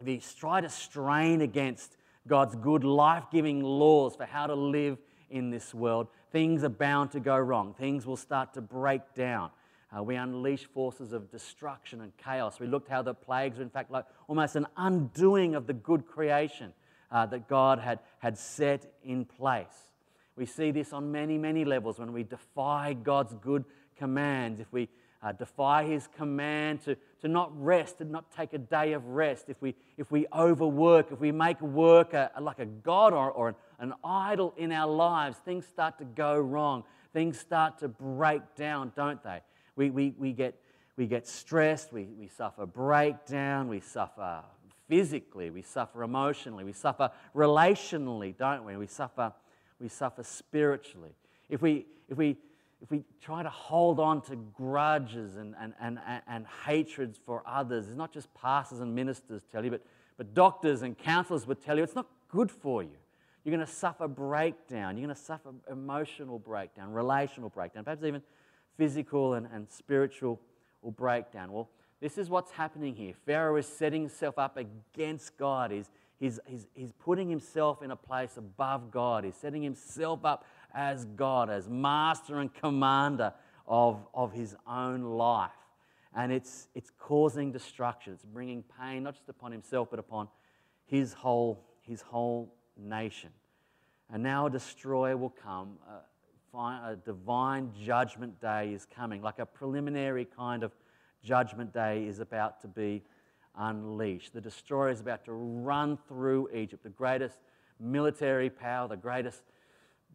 if 0.00 0.08
you 0.08 0.20
try 0.38 0.60
to 0.60 0.68
strain 0.68 1.42
against 1.42 1.96
God's 2.26 2.56
good, 2.56 2.84
life 2.84 3.24
giving 3.30 3.62
laws 3.62 4.16
for 4.16 4.24
how 4.24 4.46
to 4.46 4.54
live 4.54 4.98
in 5.30 5.50
this 5.50 5.74
world, 5.74 6.08
things 6.32 6.64
are 6.64 6.68
bound 6.68 7.10
to 7.12 7.20
go 7.20 7.36
wrong. 7.36 7.74
Things 7.74 8.06
will 8.06 8.16
start 8.16 8.54
to 8.54 8.60
break 8.60 9.02
down. 9.14 9.50
Uh, 9.96 10.02
we 10.02 10.16
unleash 10.16 10.64
forces 10.64 11.12
of 11.12 11.30
destruction 11.30 12.00
and 12.00 12.12
chaos. 12.16 12.60
We 12.60 12.66
looked 12.66 12.88
how 12.88 13.02
the 13.02 13.14
plagues 13.14 13.58
are, 13.58 13.62
in 13.62 13.70
fact, 13.70 13.90
like 13.90 14.04
almost 14.28 14.56
an 14.56 14.66
undoing 14.76 15.54
of 15.54 15.66
the 15.66 15.72
good 15.72 16.06
creation 16.06 16.72
uh, 17.10 17.26
that 17.26 17.48
God 17.48 17.78
had, 17.78 18.00
had 18.18 18.36
set 18.36 18.92
in 19.02 19.24
place. 19.24 19.92
We 20.36 20.44
see 20.44 20.70
this 20.70 20.92
on 20.92 21.12
many, 21.12 21.38
many 21.38 21.64
levels 21.64 21.98
when 21.98 22.12
we 22.12 22.24
defy 22.24 22.92
God's 22.92 23.32
good 23.34 23.64
commands. 23.96 24.60
If 24.60 24.70
we 24.70 24.88
uh, 25.22 25.32
defy 25.32 25.84
His 25.84 26.08
command 26.14 26.82
to, 26.82 26.96
to 27.22 27.28
not 27.28 27.50
rest, 27.58 27.98
to 27.98 28.04
not 28.04 28.30
take 28.36 28.52
a 28.52 28.58
day 28.58 28.92
of 28.92 29.06
rest, 29.06 29.46
if 29.48 29.62
we, 29.62 29.74
if 29.96 30.10
we 30.10 30.26
overwork, 30.34 31.10
if 31.10 31.20
we 31.20 31.32
make 31.32 31.60
work 31.62 32.12
a, 32.12 32.30
like 32.38 32.58
a 32.58 32.66
God 32.66 33.14
or, 33.14 33.30
or 33.30 33.48
an, 33.48 33.54
an 33.78 33.94
idol 34.04 34.52
in 34.58 34.72
our 34.72 34.90
lives, 34.90 35.38
things 35.38 35.64
start 35.66 35.96
to 35.98 36.04
go 36.04 36.38
wrong. 36.38 36.84
Things 37.14 37.40
start 37.40 37.78
to 37.78 37.88
break 37.88 38.42
down, 38.56 38.92
don't 38.94 39.22
they? 39.24 39.40
We, 39.76 39.90
we, 39.90 40.14
we, 40.18 40.32
get, 40.32 40.58
we 40.96 41.06
get 41.06 41.28
stressed, 41.28 41.92
we, 41.92 42.04
we 42.18 42.28
suffer 42.28 42.66
breakdown, 42.66 43.68
we 43.68 43.80
suffer 43.80 44.42
physically, 44.88 45.50
we 45.50 45.62
suffer 45.62 46.02
emotionally, 46.02 46.64
we 46.64 46.72
suffer 46.72 47.10
relationally, 47.34 48.36
don't 48.36 48.64
we? 48.64 48.76
We 48.76 48.86
suffer, 48.86 49.32
we 49.80 49.88
suffer 49.88 50.22
spiritually. 50.22 51.10
If 51.48 51.62
we, 51.62 51.86
if 52.08 52.16
we, 52.16 52.36
if 52.82 52.90
we 52.90 53.04
try 53.20 53.42
to 53.42 53.50
hold 53.50 54.00
on 54.00 54.22
to 54.22 54.36
grudges 54.36 55.36
and, 55.36 55.54
and, 55.60 55.74
and, 55.80 55.98
and 56.26 56.46
hatreds 56.64 57.18
for 57.24 57.42
others, 57.46 57.88
it's 57.88 57.96
not 57.96 58.12
just 58.12 58.32
pastors 58.34 58.80
and 58.80 58.94
ministers 58.94 59.42
tell 59.50 59.64
you, 59.64 59.70
but, 59.70 59.82
but 60.16 60.34
doctors 60.34 60.82
and 60.82 60.96
counselors 60.96 61.46
would 61.46 61.60
tell 61.60 61.76
you 61.76 61.82
it's 61.82 61.94
not 61.94 62.08
good 62.28 62.50
for 62.50 62.82
you. 62.82 62.96
You're 63.44 63.54
going 63.54 63.66
to 63.66 63.72
suffer 63.72 64.08
breakdown. 64.08 64.96
You're 64.96 65.06
going 65.06 65.16
to 65.16 65.22
suffer 65.22 65.50
emotional 65.70 66.38
breakdown, 66.38 66.92
relational 66.92 67.48
breakdown, 67.48 67.84
perhaps 67.84 68.02
even 68.02 68.22
physical 68.76 69.34
and, 69.34 69.46
and 69.52 69.70
spiritual 69.70 70.40
will 70.82 70.90
break 70.92 71.32
down. 71.32 71.52
Well, 71.52 71.68
this 72.00 72.18
is 72.18 72.28
what's 72.28 72.50
happening 72.50 72.94
here. 72.94 73.14
Pharaoh 73.24 73.56
is 73.56 73.66
setting 73.66 74.02
himself 74.02 74.38
up 74.38 74.58
against 74.58 75.36
God. 75.38 75.70
He's, 75.70 75.90
he's, 76.18 76.38
he's, 76.46 76.66
he's 76.74 76.92
putting 76.92 77.28
himself 77.28 77.82
in 77.82 77.90
a 77.90 77.96
place 77.96 78.36
above 78.36 78.90
God. 78.90 79.24
He's 79.24 79.36
setting 79.36 79.62
himself 79.62 80.24
up 80.24 80.44
as 80.74 81.06
God, 81.16 81.48
as 81.48 81.68
master 81.68 82.40
and 82.40 82.52
commander 82.52 83.32
of, 83.66 84.06
of 84.14 84.32
his 84.32 84.54
own 84.68 85.02
life. 85.02 85.50
And 86.14 86.32
it's, 86.32 86.68
it's 86.74 86.90
causing 86.98 87.52
destruction. 87.52 88.12
It's 88.12 88.24
bringing 88.24 88.62
pain, 88.80 89.02
not 89.02 89.14
just 89.14 89.28
upon 89.28 89.52
himself, 89.52 89.88
but 89.90 89.98
upon 89.98 90.28
his 90.86 91.12
whole, 91.12 91.64
his 91.82 92.02
whole 92.02 92.54
nation. 92.76 93.30
And 94.12 94.22
now 94.22 94.46
a 94.46 94.50
destroyer 94.50 95.16
will 95.16 95.34
come. 95.42 95.78
Uh, 95.88 95.98
a 96.56 96.96
divine 97.04 97.70
judgment 97.84 98.40
day 98.40 98.72
is 98.72 98.86
coming, 98.86 99.22
like 99.22 99.38
a 99.38 99.46
preliminary 99.46 100.24
kind 100.24 100.62
of 100.62 100.72
judgment 101.22 101.72
day 101.72 102.04
is 102.06 102.18
about 102.18 102.60
to 102.62 102.68
be 102.68 103.02
unleashed. 103.58 104.32
The 104.32 104.40
destroyer 104.40 104.90
is 104.90 105.00
about 105.00 105.24
to 105.26 105.32
run 105.32 105.98
through 106.08 106.48
Egypt, 106.54 106.82
the 106.82 106.90
greatest 106.90 107.38
military 107.78 108.50
power, 108.50 108.88
the 108.88 108.96
greatest 108.96 109.42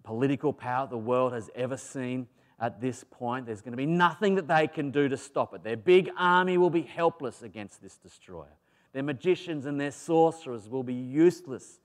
political 0.03 0.51
power 0.51 0.87
the 0.87 0.97
world 0.97 1.33
has 1.33 1.49
ever 1.55 1.77
seen 1.77 2.27
at 2.59 2.81
this 2.81 3.03
point. 3.03 3.45
There's 3.45 3.61
going 3.61 3.73
to 3.73 3.77
be 3.77 3.85
nothing 3.85 4.35
that 4.35 4.47
they 4.47 4.67
can 4.67 4.91
do 4.91 5.07
to 5.09 5.17
stop 5.17 5.53
it. 5.53 5.63
Their 5.63 5.77
big 5.77 6.09
army 6.17 6.57
will 6.57 6.69
be 6.69 6.81
helpless 6.81 7.41
against 7.41 7.81
this 7.81 7.97
destroyer. 7.97 8.57
Their 8.93 9.03
magicians 9.03 9.65
and 9.65 9.79
their 9.79 9.91
sorcerers 9.91 10.69
will 10.69 10.83
be 10.83 10.93
useless 10.93 11.79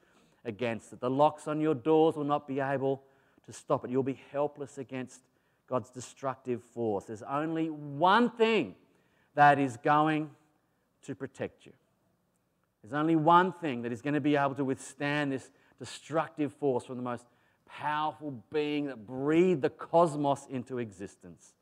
against 0.44 0.92
it. 0.92 1.00
The 1.00 1.10
locks 1.10 1.46
on 1.46 1.60
your 1.60 1.74
doors 1.74 2.16
will 2.16 2.24
not 2.24 2.48
be 2.48 2.60
able 2.60 3.02
to 3.46 3.52
stop 3.52 3.84
it. 3.84 3.90
You'll 3.90 4.02
be 4.02 4.20
helpless 4.32 4.78
against 4.78 5.20
God's 5.68 5.90
destructive 5.90 6.62
force. 6.62 7.04
There's 7.04 7.22
only 7.22 7.70
one 7.70 8.30
thing 8.30 8.74
that 9.34 9.58
is 9.58 9.76
going 9.76 10.30
to 11.02 11.14
protect 11.14 11.66
you. 11.66 11.72
There's 12.82 12.94
only 12.94 13.16
one 13.16 13.52
thing 13.52 13.82
that 13.82 13.92
is 13.92 14.02
going 14.02 14.14
to 14.14 14.20
be 14.20 14.36
able 14.36 14.54
to 14.54 14.64
withstand 14.64 15.32
this 15.32 15.50
destructive 15.78 16.52
force 16.52 16.84
from 16.84 16.96
the 16.96 17.02
most 17.02 17.26
powerful 17.66 18.42
being 18.52 18.86
that 18.86 19.06
breathed 19.06 19.62
the 19.62 19.70
cosmos 19.70 20.46
into 20.48 20.78
existence. 20.78 21.54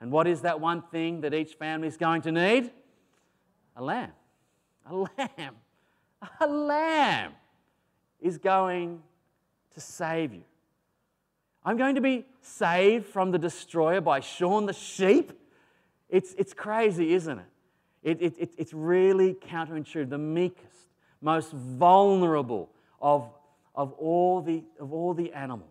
And 0.00 0.10
what 0.10 0.26
is 0.26 0.42
that 0.42 0.60
one 0.60 0.82
thing 0.82 1.20
that 1.22 1.34
each 1.34 1.54
family 1.54 1.88
is 1.88 1.96
going 1.96 2.22
to 2.22 2.32
need? 2.32 2.70
A 3.76 3.82
lamb. 3.82 4.12
A 4.86 4.94
lamb. 4.94 5.56
A 6.40 6.46
lamb 6.46 7.32
is 8.20 8.38
going 8.38 9.00
to 9.74 9.80
save 9.80 10.34
you. 10.34 10.42
I'm 11.64 11.76
going 11.76 11.96
to 11.96 12.00
be 12.00 12.24
saved 12.40 13.06
from 13.06 13.30
the 13.30 13.38
destroyer 13.38 14.00
by 14.00 14.20
Shaun 14.20 14.66
the 14.66 14.72
sheep. 14.72 15.32
It's, 16.08 16.34
it's 16.38 16.54
crazy, 16.54 17.12
isn't 17.12 17.38
it? 17.38 17.44
It, 18.02 18.22
it, 18.22 18.34
it? 18.38 18.54
It's 18.56 18.72
really 18.72 19.34
counterintuitive. 19.34 20.08
The 20.08 20.18
meekest, 20.18 20.88
most 21.20 21.52
vulnerable 21.52 22.70
of, 23.00 23.30
of, 23.74 23.92
all, 23.92 24.40
the, 24.40 24.62
of 24.80 24.92
all 24.92 25.14
the 25.14 25.32
animals. 25.32 25.70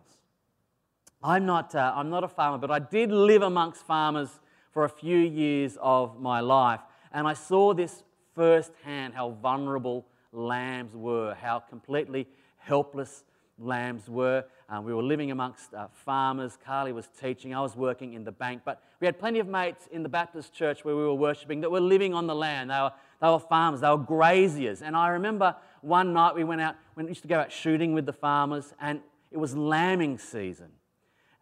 I'm 1.22 1.46
not, 1.46 1.74
uh, 1.74 1.92
I'm 1.96 2.10
not 2.10 2.22
a 2.22 2.28
farmer, 2.28 2.58
but 2.58 2.70
I 2.70 2.78
did 2.78 3.10
live 3.10 3.42
amongst 3.42 3.84
farmers 3.86 4.28
for 4.70 4.84
a 4.84 4.88
few 4.88 5.18
years 5.18 5.76
of 5.80 6.20
my 6.20 6.40
life. 6.40 6.80
And 7.12 7.26
I 7.26 7.32
saw 7.32 7.74
this 7.74 8.04
firsthand 8.34 9.14
how 9.14 9.30
vulnerable 9.42 10.06
lambs 10.32 10.94
were, 10.94 11.34
how 11.34 11.58
completely 11.58 12.28
helpless 12.58 13.24
lambs 13.58 14.08
were. 14.08 14.44
Um, 14.68 14.84
we 14.84 14.94
were 14.94 15.02
living 15.02 15.30
amongst 15.30 15.74
uh, 15.74 15.88
farmers. 16.04 16.58
Carly 16.64 16.92
was 16.92 17.08
teaching. 17.20 17.54
I 17.54 17.60
was 17.60 17.76
working 17.76 18.14
in 18.14 18.24
the 18.24 18.32
bank. 18.32 18.62
But 18.64 18.82
we 19.00 19.06
had 19.06 19.18
plenty 19.18 19.38
of 19.38 19.48
mates 19.48 19.88
in 19.90 20.02
the 20.02 20.08
Baptist 20.08 20.52
church 20.52 20.84
where 20.84 20.94
we 20.94 21.02
were 21.02 21.14
worshipping 21.14 21.60
that 21.62 21.70
were 21.70 21.80
living 21.80 22.14
on 22.14 22.26
the 22.26 22.34
land. 22.34 22.70
They 22.70 22.74
were, 22.74 22.92
they 23.20 23.28
were 23.28 23.38
farmers, 23.38 23.80
they 23.80 23.88
were 23.88 23.98
graziers. 23.98 24.82
And 24.82 24.96
I 24.96 25.08
remember 25.08 25.56
one 25.80 26.12
night 26.12 26.34
we 26.34 26.44
went 26.44 26.60
out, 26.60 26.76
we 26.96 27.06
used 27.06 27.22
to 27.22 27.28
go 27.28 27.40
out 27.40 27.52
shooting 27.52 27.92
with 27.92 28.06
the 28.06 28.12
farmers, 28.12 28.74
and 28.80 29.00
it 29.30 29.38
was 29.38 29.56
lambing 29.56 30.18
season. 30.18 30.68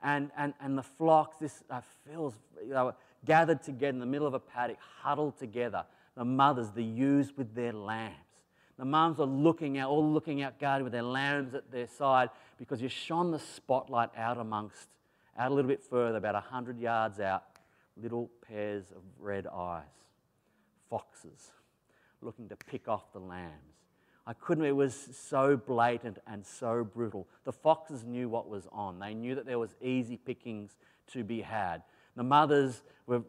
And, 0.02 0.30
and, 0.36 0.54
and 0.60 0.78
the 0.78 0.82
flocks, 0.82 1.36
this 1.40 1.64
uh, 1.70 1.80
feels, 2.06 2.34
they 2.62 2.74
were 2.74 2.94
gathered 3.24 3.62
together 3.62 3.94
in 3.94 3.98
the 3.98 4.06
middle 4.06 4.26
of 4.26 4.34
a 4.34 4.38
paddock, 4.38 4.78
huddled 5.00 5.38
together. 5.38 5.84
The 6.16 6.24
mothers, 6.24 6.70
the 6.70 6.84
ewes 6.84 7.32
with 7.36 7.54
their 7.54 7.72
lambs. 7.72 8.14
The 8.78 8.84
mums 8.84 9.18
are 9.20 9.26
looking 9.26 9.78
out, 9.78 9.90
all 9.90 10.12
looking 10.12 10.42
out, 10.42 10.58
guarded 10.58 10.84
with 10.84 10.92
their 10.92 11.02
lambs 11.02 11.54
at 11.54 11.70
their 11.70 11.86
side 11.86 12.30
because 12.58 12.82
you 12.82 12.88
shone 12.88 13.30
the 13.30 13.38
spotlight 13.38 14.10
out 14.16 14.38
amongst, 14.38 14.88
out 15.38 15.50
a 15.50 15.54
little 15.54 15.68
bit 15.68 15.82
further, 15.82 16.18
about 16.18 16.34
100 16.34 16.78
yards 16.78 17.18
out, 17.20 17.44
little 18.00 18.30
pairs 18.46 18.90
of 18.90 19.02
red 19.18 19.46
eyes, 19.46 19.84
foxes, 20.90 21.52
looking 22.20 22.48
to 22.48 22.56
pick 22.56 22.86
off 22.86 23.12
the 23.12 23.18
lambs. 23.18 23.52
I 24.26 24.32
couldn't, 24.32 24.64
it 24.64 24.74
was 24.74 25.08
so 25.16 25.56
blatant 25.56 26.18
and 26.26 26.44
so 26.44 26.82
brutal. 26.82 27.28
The 27.44 27.52
foxes 27.52 28.04
knew 28.04 28.28
what 28.28 28.48
was 28.48 28.66
on. 28.72 28.98
They 28.98 29.14
knew 29.14 29.36
that 29.36 29.46
there 29.46 29.58
was 29.58 29.74
easy 29.80 30.16
pickings 30.16 30.76
to 31.12 31.22
be 31.22 31.40
had. 31.40 31.82
The 32.16 32.24
mothers 32.24 32.82
were, 33.06 33.22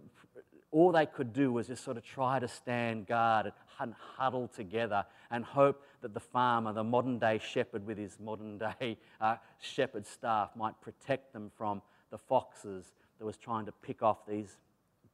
all 0.72 0.92
they 0.92 1.06
could 1.06 1.34
do 1.34 1.52
was 1.52 1.68
just 1.68 1.84
sort 1.84 1.98
of 1.98 2.04
try 2.04 2.40
to 2.40 2.48
stand 2.48 3.08
guard 3.08 3.52
and 3.80 3.94
huddle 4.18 4.48
together 4.48 5.06
and 5.32 5.46
hope 5.46 5.84
that 6.02 6.14
the 6.14 6.20
farmer, 6.20 6.74
the 6.74 6.84
modern 6.84 7.20
day 7.20 7.40
shepherd 7.40 7.86
with 7.86 7.98
his 7.98 8.18
modern 8.20 8.58
day 8.58 8.98
uh, 9.22 9.36
shepherd 9.60 10.06
staff, 10.06 10.50
might 10.56 10.80
protect 10.82 11.34
them 11.34 11.52
from 11.58 11.82
the 12.12 12.18
foxes 12.18 12.92
that 13.20 13.26
was 13.26 13.38
trying 13.38 13.66
to 13.66 13.72
pick 13.72 14.04
off 14.04 14.26
these 14.28 14.58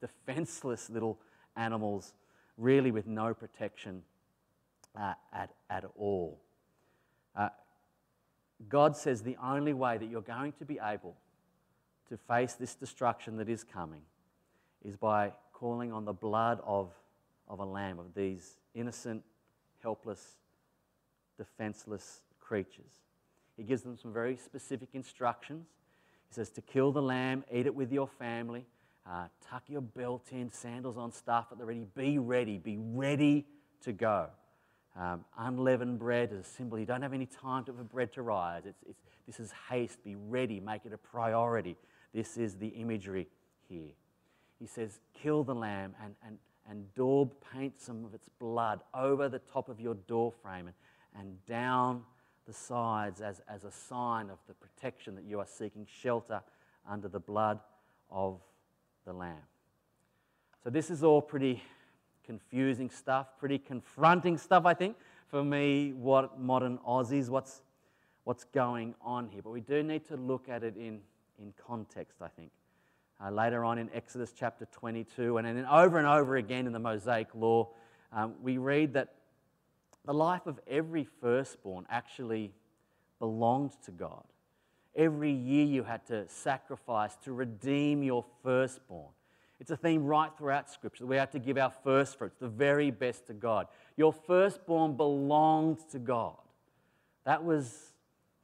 defenseless 0.01 0.89
little 0.89 1.19
animals, 1.55 2.13
really 2.57 2.91
with 2.91 3.07
no 3.07 3.33
protection 3.33 4.01
uh, 4.99 5.13
at, 5.31 5.51
at 5.69 5.85
all. 5.97 6.39
Uh, 7.35 7.49
God 8.69 8.95
says 8.97 9.21
the 9.21 9.37
only 9.43 9.73
way 9.73 9.97
that 9.97 10.09
you're 10.09 10.21
going 10.21 10.53
to 10.53 10.65
be 10.65 10.79
able 10.83 11.15
to 12.09 12.17
face 12.17 12.53
this 12.53 12.75
destruction 12.75 13.37
that 13.37 13.49
is 13.49 13.63
coming 13.63 14.01
is 14.83 14.95
by 14.95 15.31
calling 15.53 15.91
on 15.91 16.05
the 16.05 16.13
blood 16.13 16.59
of, 16.65 16.91
of 17.47 17.59
a 17.59 17.65
lamb, 17.65 17.99
of 17.99 18.13
these 18.15 18.57
innocent, 18.75 19.23
helpless, 19.81 20.37
defenseless 21.37 22.21
creatures. 22.39 22.91
He 23.57 23.63
gives 23.63 23.81
them 23.83 23.97
some 23.97 24.11
very 24.11 24.35
specific 24.35 24.89
instructions. 24.93 25.67
He 26.29 26.33
says 26.33 26.49
to 26.51 26.61
kill 26.61 26.91
the 26.91 27.01
lamb, 27.01 27.43
eat 27.51 27.65
it 27.65 27.75
with 27.75 27.91
your 27.91 28.07
family, 28.07 28.65
uh, 29.09 29.25
tuck 29.49 29.63
your 29.67 29.81
belt 29.81 30.27
in, 30.31 30.51
sandals 30.51 30.97
on, 30.97 31.11
staff 31.11 31.47
at 31.51 31.57
the 31.57 31.65
ready. 31.65 31.85
Be 31.95 32.17
ready, 32.17 32.57
be 32.57 32.77
ready 32.79 33.45
to 33.81 33.91
go. 33.91 34.27
Um, 34.99 35.25
unleavened 35.37 35.99
bread 35.99 36.31
is 36.31 36.39
a 36.39 36.49
symbol. 36.49 36.77
You 36.77 36.85
don't 36.85 37.01
have 37.01 37.13
any 37.13 37.25
time 37.25 37.63
for 37.65 37.71
bread 37.71 38.13
to 38.13 38.21
rise. 38.21 38.63
It's, 38.65 38.83
it's, 38.87 38.99
this 39.25 39.39
is 39.39 39.51
haste. 39.69 40.03
Be 40.03 40.15
ready. 40.15 40.59
Make 40.59 40.85
it 40.85 40.93
a 40.93 40.97
priority. 40.97 41.77
This 42.13 42.37
is 42.37 42.55
the 42.55 42.67
imagery 42.67 43.27
here. 43.67 43.91
He 44.63 44.67
says, 44.67 45.01
kill 45.13 45.43
the 45.43 45.53
lamb 45.53 45.93
and, 46.01 46.15
and, 46.25 46.37
and 46.69 46.85
daub, 46.95 47.33
paint 47.53 47.81
some 47.81 48.05
of 48.05 48.13
its 48.13 48.29
blood 48.39 48.79
over 48.93 49.27
the 49.27 49.39
top 49.39 49.67
of 49.67 49.81
your 49.81 49.95
door 49.95 50.31
frame 50.31 50.67
and, 50.67 50.75
and 51.19 51.45
down 51.45 52.03
the 52.47 52.53
sides 52.53 53.19
as, 53.19 53.41
as 53.49 53.65
a 53.65 53.71
sign 53.71 54.29
of 54.29 54.37
the 54.47 54.53
protection 54.53 55.15
that 55.15 55.25
you 55.25 55.37
are 55.41 55.45
seeking 55.45 55.85
shelter 55.85 56.41
under 56.89 57.09
the 57.09 57.19
blood 57.19 57.59
of 58.09 58.39
the 59.03 59.11
lamb. 59.11 59.35
So, 60.63 60.69
this 60.69 60.89
is 60.89 61.03
all 61.03 61.21
pretty 61.21 61.61
confusing 62.25 62.89
stuff, 62.89 63.37
pretty 63.37 63.57
confronting 63.57 64.37
stuff, 64.37 64.65
I 64.65 64.73
think, 64.73 64.95
for 65.27 65.43
me, 65.43 65.91
what 65.91 66.39
modern 66.39 66.77
Aussies, 66.87 67.27
what's, 67.27 67.63
what's 68.23 68.45
going 68.45 68.95
on 69.01 69.27
here. 69.27 69.41
But 69.43 69.49
we 69.49 69.59
do 69.59 69.83
need 69.83 70.07
to 70.07 70.15
look 70.15 70.47
at 70.47 70.63
it 70.63 70.77
in, 70.77 71.01
in 71.37 71.53
context, 71.67 72.21
I 72.21 72.29
think. 72.29 72.51
Uh, 73.21 73.31
later 73.31 73.63
on 73.63 73.77
in 73.77 73.89
Exodus 73.93 74.33
chapter 74.37 74.65
22, 74.71 75.37
and 75.37 75.47
then 75.47 75.65
over 75.65 75.97
and 75.97 76.07
over 76.07 76.35
again 76.35 76.67
in 76.67 76.73
the 76.73 76.79
Mosaic 76.79 77.27
Law, 77.33 77.69
um, 78.11 78.35
we 78.41 78.57
read 78.57 78.93
that 78.93 79.15
the 80.05 80.13
life 80.13 80.45
of 80.45 80.59
every 80.67 81.07
firstborn 81.21 81.85
actually 81.89 82.53
belonged 83.19 83.71
to 83.85 83.91
God. 83.91 84.23
Every 84.95 85.31
year 85.31 85.65
you 85.65 85.83
had 85.83 86.05
to 86.07 86.27
sacrifice 86.27 87.15
to 87.23 87.33
redeem 87.33 88.03
your 88.03 88.25
firstborn. 88.43 89.09
It's 89.59 89.71
a 89.71 89.77
theme 89.77 90.03
right 90.03 90.29
throughout 90.37 90.69
Scripture. 90.69 91.05
We 91.05 91.15
have 91.15 91.31
to 91.31 91.39
give 91.39 91.57
our 91.57 91.71
first 91.83 92.17
fruits, 92.17 92.35
the 92.39 92.49
very 92.49 92.91
best 92.91 93.27
to 93.27 93.33
God. 93.33 93.67
Your 93.95 94.11
firstborn 94.11 94.97
belonged 94.97 95.79
to 95.91 95.99
God. 95.99 96.35
That 97.25 97.43
was, 97.43 97.93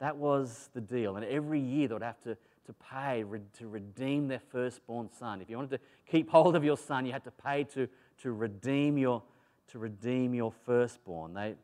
that 0.00 0.16
was 0.16 0.70
the 0.72 0.80
deal. 0.80 1.16
And 1.16 1.24
every 1.26 1.60
year 1.60 1.88
they 1.88 1.94
would 1.94 2.02
have 2.02 2.20
to, 2.22 2.38
to 2.70 2.84
pay 2.90 3.24
to 3.58 3.68
redeem 3.68 4.28
their 4.28 4.40
firstborn 4.52 5.10
son. 5.18 5.40
If 5.40 5.50
you 5.50 5.56
wanted 5.56 5.78
to 5.78 5.80
keep 6.10 6.30
hold 6.30 6.54
of 6.54 6.62
your 6.62 6.76
son, 6.76 7.04
you 7.04 7.12
had 7.12 7.24
to 7.24 7.30
pay 7.30 7.64
to, 7.64 7.88
to, 8.22 8.32
redeem, 8.32 8.96
your, 8.96 9.22
to 9.72 9.78
redeem 9.78 10.34
your 10.34 10.52
firstborn. 10.64 11.34
They, 11.34 11.54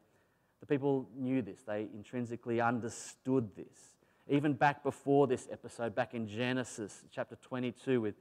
the 0.61 0.67
people 0.67 1.09
knew 1.17 1.43
this, 1.43 1.63
they 1.63 1.87
intrinsically 1.95 2.61
understood 2.61 3.55
this. 3.55 3.97
Even 4.29 4.55
back 4.55 4.83
before 4.83 5.29
this 5.29 5.47
episode, 5.53 5.95
back 5.95 6.13
in 6.13 6.27
Genesis 6.27 7.05
chapter 7.13 7.37
22, 7.37 8.01
with 8.01 8.15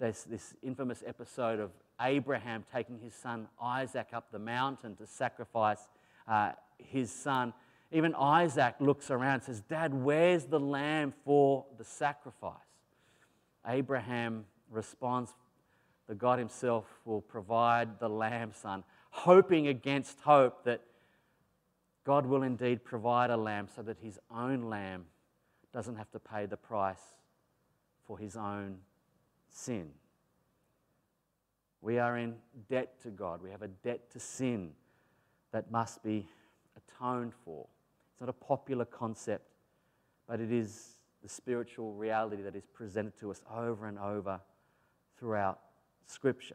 there's 0.00 0.24
this 0.24 0.54
infamous 0.62 1.02
episode 1.06 1.60
of 1.60 1.70
Abraham 2.00 2.64
taking 2.72 2.98
his 2.98 3.14
son 3.14 3.46
Isaac 3.60 4.08
up 4.14 4.32
the 4.32 4.38
mountain 4.38 4.96
to 4.96 5.06
sacrifice 5.06 5.86
uh, 6.26 6.52
his 6.78 7.12
son. 7.12 7.52
Even 7.92 8.14
Isaac 8.14 8.76
looks 8.80 9.10
around 9.10 9.34
and 9.34 9.42
says, 9.42 9.60
Dad, 9.60 9.92
where's 9.92 10.46
the 10.46 10.58
lamb 10.58 11.12
for 11.24 11.66
the 11.76 11.84
sacrifice? 11.84 12.56
Abraham 13.66 14.46
responds, 14.70 15.34
The 16.08 16.14
God 16.14 16.38
Himself 16.38 16.86
will 17.04 17.20
provide 17.20 18.00
the 18.00 18.08
lamb, 18.08 18.52
son, 18.54 18.82
hoping 19.10 19.68
against 19.68 20.20
hope 20.20 20.64
that 20.64 20.80
God 22.04 22.24
will 22.24 22.42
indeed 22.42 22.82
provide 22.82 23.30
a 23.30 23.36
lamb 23.36 23.68
so 23.76 23.82
that 23.82 23.98
His 23.98 24.18
own 24.34 24.70
lamb 24.70 25.04
doesn't 25.72 25.96
have 25.96 26.10
to 26.12 26.18
pay 26.18 26.46
the 26.46 26.56
price 26.56 27.14
for 28.06 28.18
His 28.18 28.36
own 28.36 28.78
sin. 29.50 29.90
We 31.82 31.98
are 31.98 32.16
in 32.16 32.36
debt 32.70 33.00
to 33.02 33.10
God. 33.10 33.42
We 33.42 33.50
have 33.50 33.62
a 33.62 33.68
debt 33.68 34.10
to 34.12 34.20
sin 34.20 34.70
that 35.52 35.70
must 35.70 36.02
be 36.02 36.26
atoned 36.76 37.34
for. 37.44 37.66
Not 38.22 38.28
a 38.28 38.32
popular 38.32 38.84
concept, 38.84 39.48
but 40.28 40.38
it 40.38 40.52
is 40.52 40.92
the 41.24 41.28
spiritual 41.28 41.92
reality 41.92 42.40
that 42.42 42.54
is 42.54 42.64
presented 42.72 43.18
to 43.18 43.32
us 43.32 43.42
over 43.52 43.88
and 43.88 43.98
over 43.98 44.38
throughout 45.18 45.58
Scripture. 46.06 46.54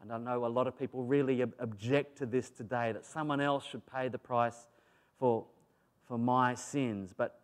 And 0.00 0.12
I 0.12 0.18
know 0.18 0.46
a 0.46 0.46
lot 0.46 0.68
of 0.68 0.78
people 0.78 1.02
really 1.02 1.42
ob- 1.42 1.54
object 1.58 2.16
to 2.18 2.26
this 2.26 2.48
today 2.48 2.92
that 2.92 3.04
someone 3.04 3.40
else 3.40 3.64
should 3.66 3.84
pay 3.92 4.06
the 4.06 4.18
price 4.18 4.68
for, 5.18 5.46
for 6.06 6.16
my 6.16 6.54
sins. 6.54 7.12
But 7.16 7.40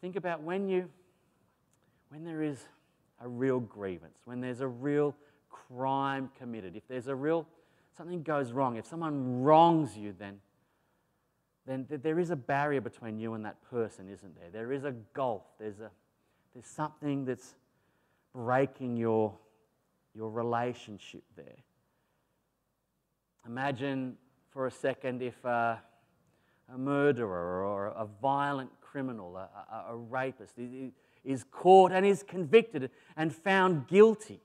think 0.00 0.16
about 0.16 0.42
when 0.42 0.70
you 0.70 0.88
when 2.08 2.24
there 2.24 2.42
is 2.42 2.64
a 3.20 3.28
real 3.28 3.60
grievance, 3.60 4.16
when 4.24 4.40
there's 4.40 4.62
a 4.62 4.66
real 4.66 5.14
crime 5.50 6.30
committed, 6.38 6.74
if 6.74 6.88
there's 6.88 7.08
a 7.08 7.14
real, 7.14 7.46
something 7.94 8.22
goes 8.22 8.52
wrong, 8.52 8.76
if 8.76 8.86
someone 8.86 9.42
wrongs 9.42 9.94
you, 9.94 10.14
then, 10.18 10.40
then 11.66 11.86
there 11.88 12.18
is 12.18 12.30
a 12.30 12.36
barrier 12.36 12.80
between 12.80 13.18
you 13.18 13.34
and 13.34 13.44
that 13.44 13.56
person, 13.70 14.08
isn't 14.08 14.34
there? 14.38 14.50
There 14.52 14.72
is 14.72 14.84
a 14.84 14.92
gulf, 15.14 15.42
there's, 15.58 15.80
a, 15.80 15.90
there's 16.52 16.66
something 16.66 17.24
that's 17.24 17.54
breaking 18.34 18.96
your, 18.96 19.32
your 20.14 20.30
relationship 20.30 21.22
there. 21.36 21.62
Imagine 23.46 24.16
for 24.50 24.66
a 24.66 24.70
second 24.70 25.22
if 25.22 25.42
a, 25.44 25.80
a 26.72 26.78
murderer 26.78 27.64
or 27.64 27.86
a 27.88 28.06
violent 28.20 28.70
criminal, 28.80 29.36
a, 29.36 29.48
a, 29.72 29.92
a 29.92 29.96
rapist, 29.96 30.54
is 31.24 31.44
caught 31.50 31.92
and 31.92 32.04
is 32.04 32.22
convicted 32.22 32.90
and 33.16 33.34
found 33.34 33.88
guilty. 33.88 34.40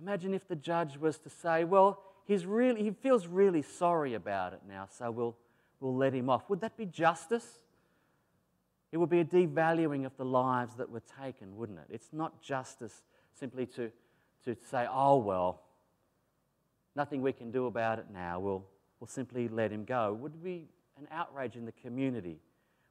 Imagine 0.00 0.34
if 0.34 0.46
the 0.48 0.56
judge 0.56 0.96
was 0.96 1.18
to 1.18 1.30
say, 1.30 1.64
well, 1.64 2.02
he's 2.24 2.46
really, 2.46 2.82
he 2.82 2.90
feels 2.90 3.26
really 3.26 3.62
sorry 3.62 4.14
about 4.14 4.52
it 4.52 4.60
now, 4.68 4.86
so 4.90 5.10
we'll, 5.10 5.36
we'll 5.82 5.96
let 5.96 6.14
him 6.14 6.30
off. 6.30 6.48
Would 6.48 6.60
that 6.60 6.76
be 6.76 6.86
justice? 6.86 7.46
It 8.92 8.98
would 8.98 9.10
be 9.10 9.20
a 9.20 9.24
devaluing 9.24 10.06
of 10.06 10.16
the 10.16 10.24
lives 10.24 10.76
that 10.76 10.88
were 10.88 11.02
taken, 11.20 11.56
wouldn't 11.56 11.78
it? 11.78 11.86
It's 11.90 12.12
not 12.12 12.40
justice 12.40 13.02
simply 13.32 13.66
to, 13.66 13.90
to 14.44 14.56
say, 14.70 14.86
oh, 14.90 15.16
well, 15.16 15.62
nothing 16.94 17.20
we 17.20 17.32
can 17.32 17.50
do 17.50 17.66
about 17.66 17.98
it 17.98 18.06
now. 18.12 18.38
We'll, 18.38 18.64
we'll 19.00 19.08
simply 19.08 19.48
let 19.48 19.72
him 19.72 19.84
go. 19.84 20.12
Would 20.14 20.42
be 20.42 20.68
an 20.98 21.08
outrage 21.10 21.56
in 21.56 21.64
the 21.64 21.72
community, 21.72 22.38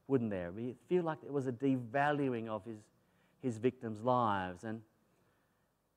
wouldn't 0.06 0.30
there? 0.30 0.52
We 0.52 0.74
feel 0.88 1.02
like 1.02 1.18
it 1.24 1.32
was 1.32 1.46
a 1.46 1.52
devaluing 1.52 2.48
of 2.48 2.64
his, 2.64 2.80
his 3.40 3.56
victims' 3.56 4.02
lives. 4.02 4.64
And, 4.64 4.82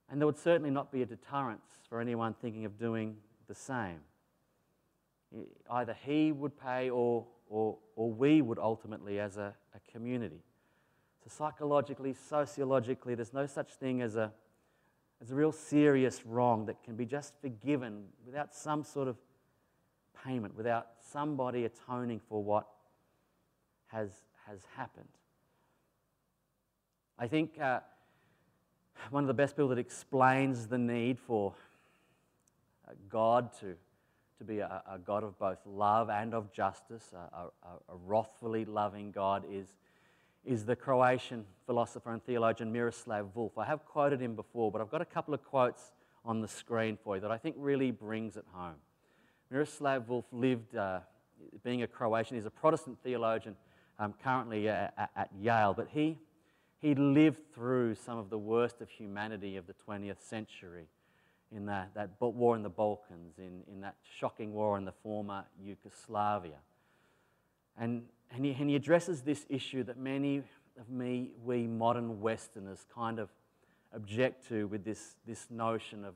and 0.10 0.22
there 0.22 0.28
would 0.28 0.38
certainly 0.38 0.72
not 0.72 0.94
be 0.94 1.02
a 1.02 1.06
deterrence 1.06 1.66
for 1.90 2.00
anyone 2.00 2.36
thinking 2.42 2.64
of 2.64 2.80
doing 2.80 3.18
the 3.48 3.56
same. 3.56 4.00
Either 5.70 5.96
he 6.06 6.32
would 6.32 6.60
pay 6.60 6.90
or, 6.90 7.26
or, 7.50 7.78
or 7.96 8.12
we 8.12 8.42
would 8.42 8.60
ultimately 8.60 9.20
as 9.20 9.38
a, 9.38 9.54
a 9.74 9.92
community. 9.92 10.44
So, 11.24 11.30
psychologically, 11.30 12.14
sociologically, 12.14 13.16
there's 13.16 13.34
no 13.34 13.46
such 13.46 13.74
thing 13.74 14.02
as 14.02 14.16
a, 14.16 14.32
as 15.22 15.32
a 15.32 15.36
real 15.36 15.52
serious 15.52 16.26
wrong 16.26 16.66
that 16.68 16.84
can 16.84 16.96
be 16.96 17.06
just 17.06 17.34
forgiven 17.42 18.04
without 18.26 18.54
some 18.54 18.84
sort 18.84 19.08
of 19.08 19.18
payment, 20.24 20.56
without 20.56 20.88
somebody 21.12 21.66
atoning 21.66 22.22
for 22.30 22.44
what 22.44 22.68
has, 23.88 24.12
has 24.48 24.60
happened. 24.76 25.08
I 27.18 27.28
think 27.28 27.60
uh, 27.60 27.80
one 29.10 29.24
of 29.24 29.28
the 29.28 29.34
best 29.34 29.56
people 29.56 29.70
that 29.70 29.80
explains 29.80 30.68
the 30.68 30.78
need 30.78 31.20
for 31.20 31.54
uh, 32.88 32.92
God 33.10 33.52
to, 33.62 33.76
to 34.38 34.44
be 34.44 34.60
a, 34.60 34.82
a, 34.92 35.00
God 35.00 35.24
of 35.24 35.38
both 35.40 35.60
love 35.66 36.10
and 36.10 36.34
of 36.34 36.52
justice, 36.52 37.14
a, 37.14 37.18
a, 37.18 37.50
a 37.90 37.96
wrathfully 38.06 38.66
loving 38.66 39.12
God, 39.12 39.44
is, 39.50 39.68
is 40.44 40.66
the 40.66 40.76
Croatian 40.76 41.46
philosopher 41.66 42.12
and 42.12 42.24
theologian 42.24 42.72
Miroslav 42.72 43.34
Volf. 43.36 43.52
I 43.58 43.66
have 43.66 43.86
quoted 43.86 44.22
him 44.22 44.36
before, 44.36 44.72
but 44.72 44.82
I've 44.82 44.92
got 44.92 45.02
a 45.02 45.06
couple 45.06 45.34
of 45.34 45.44
quotes 45.44 45.92
on 46.26 46.42
the 46.42 46.48
screen 46.48 46.98
for 47.02 47.16
you 47.16 47.22
that 47.22 47.32
I 47.32 47.38
think 47.38 47.56
really 47.58 47.92
brings 47.92 48.36
it 48.36 48.46
home. 48.52 48.76
Miroslav 49.50 50.08
Volf 50.08 50.26
lived, 50.32 50.76
uh, 50.76 51.00
being 51.64 51.84
a 51.84 51.88
Croatian, 51.88 52.36
he's 52.36 52.46
a 52.46 52.52
Protestant 52.52 52.98
theologian 53.04 53.56
um, 54.00 54.14
currently 54.22 54.68
at, 54.68 55.12
at 55.16 55.30
Yale, 55.40 55.74
but 55.74 55.88
he, 55.92 56.18
he 56.80 56.94
lived 56.94 57.40
through 57.54 57.96
some 57.96 58.18
of 58.18 58.30
the 58.30 58.38
worst 58.38 58.82
of 58.82 58.90
humanity 58.90 59.56
of 59.56 59.66
the 59.68 59.76
20th 59.88 60.22
century 60.22 60.88
in 61.52 61.66
that, 61.66 61.94
that 61.96 62.10
war 62.20 62.56
in 62.56 62.64
the 62.64 62.70
Balkans, 62.70 63.38
in, 63.38 63.62
in 63.72 63.82
that 63.82 63.96
shocking 64.18 64.54
war 64.54 64.78
in 64.78 64.86
the 64.86 64.92
former 64.92 65.44
Yugoslavia. 65.62 66.58
And, 67.78 68.04
and, 68.32 68.46
he, 68.46 68.56
and 68.60 68.70
he 68.70 68.76
addresses 68.76 69.22
this 69.22 69.46
issue 69.50 69.84
that 69.84 69.98
many 69.98 70.44
of 70.80 70.90
me, 70.90 71.32
we 71.44 71.68
modern 71.68 72.22
Westerners, 72.22 72.86
kind 72.94 73.20
of 73.20 73.30
object 73.94 74.48
to 74.50 74.68
with 74.68 74.84
this, 74.84 75.16
this 75.26 75.48
notion 75.50 76.04
of 76.04 76.14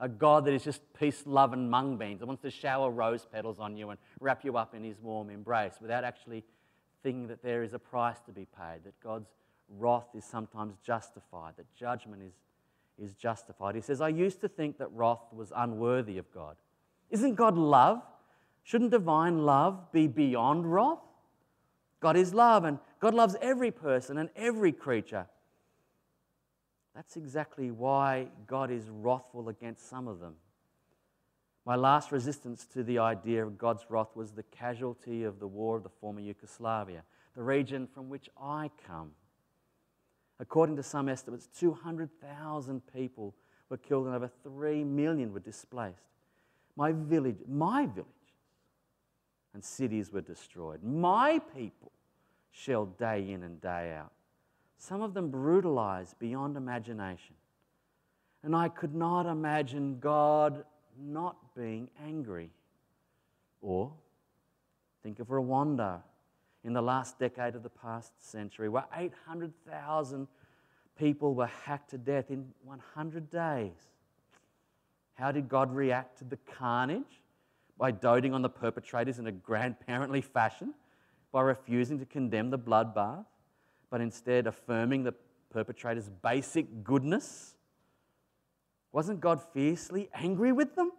a 0.00 0.08
God 0.08 0.44
that 0.44 0.54
is 0.54 0.62
just 0.62 0.80
peace, 0.98 1.22
love, 1.26 1.52
and 1.52 1.70
mung 1.70 1.96
beans, 1.96 2.20
that 2.20 2.26
wants 2.26 2.42
to 2.42 2.50
shower 2.50 2.90
rose 2.90 3.26
petals 3.26 3.58
on 3.58 3.76
you 3.76 3.90
and 3.90 3.98
wrap 4.20 4.44
you 4.44 4.56
up 4.56 4.74
in 4.74 4.84
his 4.84 5.00
warm 5.00 5.28
embrace 5.28 5.74
without 5.80 6.04
actually 6.04 6.44
thinking 7.02 7.26
that 7.26 7.42
there 7.42 7.62
is 7.62 7.74
a 7.74 7.78
price 7.78 8.18
to 8.26 8.32
be 8.32 8.46
paid, 8.56 8.84
that 8.84 8.98
God's 9.02 9.28
wrath 9.76 10.08
is 10.14 10.24
sometimes 10.24 10.76
justified, 10.84 11.54
that 11.56 11.72
judgment 11.74 12.22
is, 12.22 12.32
is 13.02 13.14
justified. 13.14 13.74
He 13.74 13.80
says, 13.80 14.00
I 14.00 14.08
used 14.08 14.40
to 14.40 14.48
think 14.48 14.78
that 14.78 14.92
wrath 14.92 15.32
was 15.32 15.52
unworthy 15.54 16.18
of 16.18 16.30
God. 16.32 16.56
Isn't 17.10 17.34
God 17.34 17.56
love? 17.56 18.02
Shouldn't 18.62 18.90
divine 18.90 19.44
love 19.46 19.92
be 19.92 20.06
beyond 20.06 20.70
wrath? 20.70 20.98
God 22.00 22.16
is 22.16 22.34
love, 22.34 22.64
and 22.64 22.78
God 23.00 23.14
loves 23.14 23.36
every 23.40 23.70
person 23.70 24.18
and 24.18 24.28
every 24.36 24.72
creature. 24.72 25.26
That's 26.94 27.16
exactly 27.16 27.70
why 27.70 28.28
God 28.46 28.70
is 28.70 28.88
wrathful 28.90 29.48
against 29.48 29.88
some 29.88 30.08
of 30.08 30.20
them. 30.20 30.34
My 31.64 31.76
last 31.76 32.12
resistance 32.12 32.66
to 32.72 32.82
the 32.82 32.98
idea 32.98 33.44
of 33.44 33.58
God's 33.58 33.84
wrath 33.88 34.16
was 34.16 34.32
the 34.32 34.42
casualty 34.42 35.24
of 35.24 35.38
the 35.38 35.46
war 35.46 35.76
of 35.76 35.82
the 35.82 35.90
former 36.00 36.20
Yugoslavia, 36.20 37.02
the 37.36 37.42
region 37.42 37.86
from 37.86 38.08
which 38.08 38.28
I 38.40 38.70
come. 38.86 39.12
According 40.40 40.76
to 40.76 40.82
some 40.82 41.08
estimates, 41.08 41.48
200,000 41.58 42.82
people 42.92 43.34
were 43.68 43.76
killed 43.76 44.06
and 44.06 44.14
over 44.14 44.30
3 44.42 44.84
million 44.84 45.32
were 45.32 45.40
displaced. 45.40 45.98
My 46.76 46.92
village, 46.92 47.38
my 47.48 47.86
villages 47.86 48.12
and 49.52 49.64
cities 49.64 50.12
were 50.12 50.20
destroyed. 50.20 50.82
My 50.82 51.40
people 51.56 51.90
shelled 52.52 52.96
day 52.96 53.32
in 53.32 53.42
and 53.42 53.60
day 53.60 53.94
out. 53.98 54.12
Some 54.76 55.02
of 55.02 55.12
them 55.12 55.30
brutalized 55.30 56.18
beyond 56.20 56.56
imagination. 56.56 57.34
And 58.44 58.54
I 58.54 58.68
could 58.68 58.94
not 58.94 59.26
imagine 59.26 59.98
God 59.98 60.64
not 60.96 61.36
being 61.56 61.88
angry. 62.04 62.50
Or 63.60 63.92
think 65.02 65.18
of 65.18 65.28
Rwanda 65.28 66.02
in 66.64 66.72
the 66.72 66.82
last 66.82 67.18
decade 67.18 67.54
of 67.54 67.62
the 67.62 67.70
past 67.70 68.12
century, 68.30 68.68
where 68.68 68.86
800,000 68.94 70.26
people 70.98 71.34
were 71.34 71.46
hacked 71.46 71.90
to 71.90 71.98
death 71.98 72.30
in 72.30 72.52
100 72.64 73.30
days. 73.30 73.90
How 75.14 75.32
did 75.32 75.48
God 75.48 75.74
react 75.74 76.18
to 76.18 76.24
the 76.24 76.38
carnage? 76.58 77.22
By 77.78 77.92
doting 77.92 78.34
on 78.34 78.42
the 78.42 78.48
perpetrators 78.48 79.20
in 79.20 79.28
a 79.28 79.32
grandparently 79.32 80.20
fashion, 80.20 80.74
by 81.30 81.42
refusing 81.42 82.00
to 82.00 82.04
condemn 82.04 82.50
the 82.50 82.58
bloodbath, 82.58 83.24
but 83.88 84.00
instead 84.00 84.48
affirming 84.48 85.04
the 85.04 85.14
perpetrator's 85.50 86.08
basic 86.08 86.82
goodness 86.82 87.54
wasn't 88.92 89.20
God 89.20 89.40
fiercely 89.52 90.08
angry 90.14 90.52
with 90.52 90.74
them? 90.74 90.92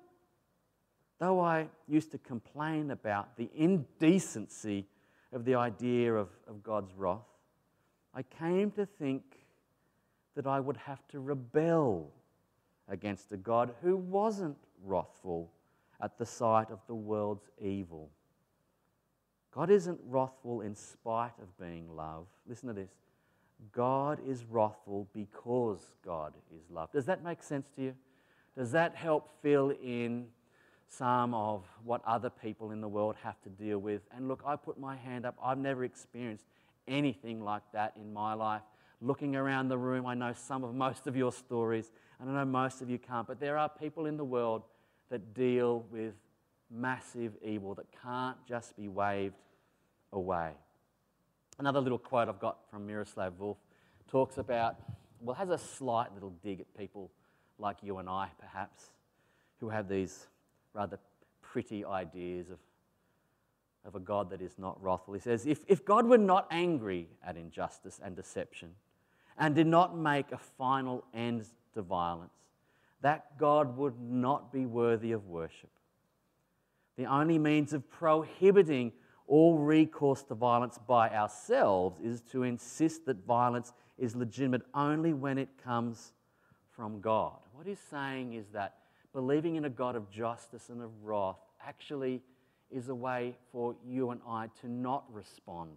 Though 1.20 1.42
I 1.42 1.68
used 1.88 2.12
to 2.12 2.18
complain 2.18 2.92
about 2.92 3.36
the 3.36 3.50
indecency 3.54 4.86
of 5.32 5.46
the 5.46 5.56
idea 5.56 6.14
of, 6.14 6.30
of 6.48 6.64
God's 6.64 6.94
wrath, 6.96 7.20
I 8.14 8.24
came 8.24 8.72
to 8.72 8.86
think 8.86 9.24
that 10.36 10.48
I 10.48 10.60
would 10.60 10.78
have 10.78 11.08
to 11.10 11.20
rebel 11.20 12.12
against 12.88 13.32
a 13.32 13.38
God 13.38 13.74
who 13.82 13.96
wasn't 13.96 14.58
wrathful 14.84 15.52
at 16.02 16.18
the 16.18 16.26
sight 16.26 16.72
of 16.72 16.80
the 16.88 16.96
world's 16.96 17.50
evil. 17.62 18.10
God 19.54 19.70
isn't 19.70 20.00
wrathful 20.06 20.62
in 20.62 20.76
spite 20.76 21.34
of 21.42 21.58
being 21.60 21.96
love. 21.96 22.28
Listen 22.48 22.68
to 22.68 22.74
this 22.74 22.92
God 23.74 24.20
is 24.26 24.46
wrathful 24.46 25.08
because 25.14 25.92
God 26.06 26.34
is 26.56 26.70
love. 26.70 26.92
Does 26.92 27.06
that 27.06 27.24
make 27.24 27.44
sense 27.44 27.68
to 27.76 27.82
you? 27.82 27.96
Does 28.58 28.72
that 28.72 28.96
help 28.96 29.30
fill 29.42 29.72
in 29.84 30.28
some 30.90 31.34
of 31.34 31.64
what 31.84 32.02
other 32.06 32.30
people 32.30 32.72
in 32.72 32.82
the 32.82 32.88
world 32.88 33.16
have 33.24 33.40
to 33.42 33.50
deal 33.50 33.80
with? 33.80 34.02
And 34.16 34.28
look, 34.28 34.42
I 34.46 34.56
put 34.56 34.80
my 34.80 34.96
hand 34.96 35.26
up. 35.26 35.38
I've 35.44 35.58
never 35.58 35.84
experienced 35.84 36.46
anything 36.88 37.42
like 37.42 37.64
that 37.74 37.94
in 37.96 38.12
my 38.12 38.34
life. 38.34 38.64
Looking 39.02 39.36
around 39.36 39.70
the 39.70 39.78
room, 39.78 40.06
I 40.06 40.16
know 40.16 40.34
some 40.34 40.64
of 40.64 40.74
most 40.86 41.08
of 41.08 41.16
your 41.16 41.32
stories, 41.32 41.92
and 42.20 42.30
I 42.30 42.34
know 42.34 42.46
most 42.46 42.82
of 42.82 42.90
you 42.90 42.98
can't, 42.98 43.28
but 43.28 43.40
there 43.40 43.58
are 43.58 43.70
people 43.70 44.06
in 44.06 44.18
the 44.18 44.26
world 44.26 44.64
that 45.10 45.34
deal 45.34 45.86
with 45.92 46.14
massive 46.70 47.34
evil 47.44 47.74
that 47.76 47.86
can't 48.04 48.38
just 48.48 48.76
be 48.76 48.88
waved 48.88 49.36
away. 50.14 50.52
Another 51.58 51.80
little 51.80 51.98
quote 51.98 52.30
I've 52.30 52.40
got 52.40 52.58
from 52.70 52.86
Miroslav 52.86 53.34
Volf 53.34 53.58
talks 54.08 54.38
about, 54.38 54.78
well, 55.20 55.36
has 55.36 55.50
a 55.50 55.58
slight 55.58 56.14
little 56.14 56.34
dig 56.44 56.62
at 56.62 56.78
people 56.78 57.12
like 57.58 57.78
you 57.82 57.98
and 57.98 58.10
I, 58.10 58.30
perhaps, 58.40 58.92
who 59.60 59.70
have 59.70 59.90
these 59.90 60.28
rather 60.80 60.98
pretty 61.42 61.84
ideas 61.84 62.50
of, 62.50 62.58
of 63.84 63.96
a 63.96 64.00
God 64.00 64.30
that 64.30 64.42
is 64.42 64.58
not 64.58 64.82
wrathful. 64.82 65.14
He 65.14 65.20
says, 65.20 65.46
if, 65.46 65.60
if 65.68 65.84
God 65.84 66.06
were 66.06 66.18
not 66.18 66.48
angry 66.52 67.10
at 67.22 67.36
injustice 67.36 68.00
and 68.02 68.16
deception 68.16 68.70
and 69.38 69.54
did 69.54 69.68
not 69.68 69.98
make 69.98 70.32
a 70.32 70.38
final 70.38 71.04
end 71.14 71.46
to 71.74 71.82
violence, 71.82 72.32
that 73.02 73.38
God 73.38 73.76
would 73.78 74.00
not 74.00 74.54
be 74.54 74.66
worthy 74.66 75.12
of 75.12 75.28
worship. 75.28 75.70
The 76.96 77.06
only 77.06 77.38
means 77.38 77.74
of 77.74 77.90
prohibiting 77.90 78.94
all 79.28 79.58
recourse 79.58 80.24
to 80.24 80.34
violence 80.34 80.80
by 80.88 81.10
ourselves 81.10 82.00
is 82.02 82.22
to 82.32 82.44
insist 82.44 83.06
that 83.06 83.26
violence 83.26 83.74
is 83.98 84.16
legitimate 84.16 84.62
only 84.74 85.12
when 85.12 85.38
it 85.38 85.50
comes 85.62 86.14
from 86.72 87.02
God. 87.02 87.38
What 87.54 87.68
he's 87.68 87.82
saying 87.92 88.34
is 88.34 88.46
that 88.54 88.79
believing 89.14 89.56
in 89.56 89.66
a 89.66 89.70
God 89.70 89.96
of 89.96 90.10
justice 90.10 90.70
and 90.70 90.82
of 90.82 90.92
wrath 91.04 91.40
actually 91.66 92.22
is 92.72 92.90
a 92.90 92.96
way 92.96 93.36
for 93.52 93.76
you 93.86 94.12
and 94.12 94.22
I 94.28 94.50
to 94.62 94.70
not 94.70 95.06
respond 95.12 95.72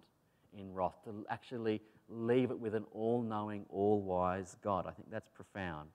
in 0.56 0.72
wrath, 0.74 1.02
to 1.04 1.24
actually 1.30 1.80
leave 2.08 2.50
it 2.50 2.58
with 2.58 2.74
an 2.74 2.84
all 2.92 3.22
knowing, 3.22 3.64
all 3.70 4.00
wise 4.00 4.56
God. 4.62 4.86
I 4.86 4.90
think 4.90 5.10
that's 5.10 5.30
profound. 5.30 5.88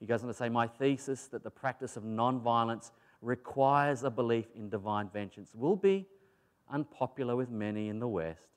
He 0.00 0.06
goes 0.06 0.22
on 0.22 0.28
to 0.28 0.34
say, 0.34 0.48
My 0.48 0.66
thesis 0.66 1.26
that 1.28 1.44
the 1.44 1.50
practice 1.50 1.96
of 1.96 2.04
non 2.04 2.40
violence 2.40 2.92
requires 3.20 4.04
a 4.04 4.10
belief 4.10 4.46
in 4.54 4.68
divine 4.68 5.08
vengeance 5.12 5.50
will 5.54 5.76
be 5.76 6.06
unpopular 6.70 7.36
with 7.36 7.50
many 7.50 7.88
in 7.88 7.98
the 7.98 8.08
West, 8.08 8.48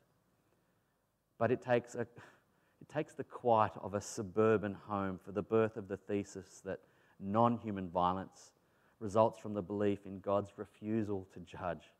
but 1.37 1.51
it 1.51 1.61
takes, 1.61 1.95
a, 1.95 2.01
it 2.81 2.89
takes 2.93 3.13
the 3.13 3.23
quiet 3.23 3.73
of 3.81 3.93
a 3.93 4.01
suburban 4.01 4.75
home 4.87 5.19
for 5.23 5.31
the 5.31 5.41
birth 5.41 5.77
of 5.77 5.87
the 5.87 5.97
thesis 5.97 6.61
that 6.65 6.79
non 7.19 7.57
human 7.57 7.89
violence 7.89 8.51
results 8.99 9.39
from 9.39 9.53
the 9.53 9.61
belief 9.61 10.05
in 10.05 10.19
God's 10.19 10.51
refusal 10.57 11.27
to 11.33 11.39
judge. 11.39 11.91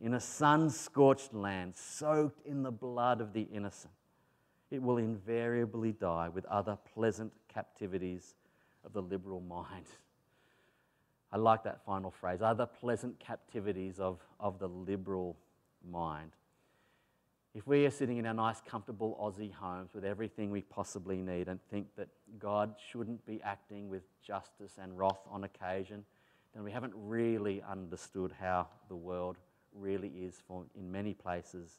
In 0.00 0.14
a 0.14 0.20
sun 0.20 0.70
scorched 0.70 1.34
land, 1.34 1.74
soaked 1.76 2.46
in 2.46 2.62
the 2.62 2.70
blood 2.70 3.20
of 3.20 3.32
the 3.32 3.48
innocent, 3.52 3.92
it 4.70 4.82
will 4.82 4.98
invariably 4.98 5.92
die 5.92 6.28
with 6.28 6.44
other 6.46 6.78
pleasant 6.94 7.32
captivities 7.52 8.34
of 8.84 8.92
the 8.92 9.02
liberal 9.02 9.40
mind. 9.40 9.86
I 11.32 11.36
like 11.36 11.62
that 11.64 11.84
final 11.84 12.10
phrase 12.10 12.40
other 12.42 12.66
pleasant 12.66 13.18
captivities 13.18 13.98
of, 13.98 14.18
of 14.40 14.58
the 14.58 14.68
liberal 14.68 15.36
mind. 15.90 16.30
If 17.54 17.66
we 17.66 17.86
are 17.86 17.90
sitting 17.90 18.18
in 18.18 18.26
our 18.26 18.34
nice, 18.34 18.60
comfortable 18.60 19.18
Aussie 19.20 19.52
homes 19.52 19.90
with 19.94 20.04
everything 20.04 20.50
we 20.50 20.62
possibly 20.62 21.16
need 21.16 21.48
and 21.48 21.58
think 21.70 21.86
that 21.96 22.08
God 22.38 22.74
shouldn't 22.90 23.24
be 23.26 23.40
acting 23.42 23.88
with 23.88 24.02
justice 24.22 24.78
and 24.80 24.96
wrath 24.98 25.20
on 25.30 25.44
occasion, 25.44 26.04
then 26.54 26.62
we 26.62 26.70
haven't 26.70 26.92
really 26.94 27.62
understood 27.68 28.32
how 28.38 28.68
the 28.88 28.96
world 28.96 29.36
really 29.74 30.08
is 30.08 30.42
for, 30.46 30.64
in 30.76 30.90
many 30.90 31.14
places 31.14 31.78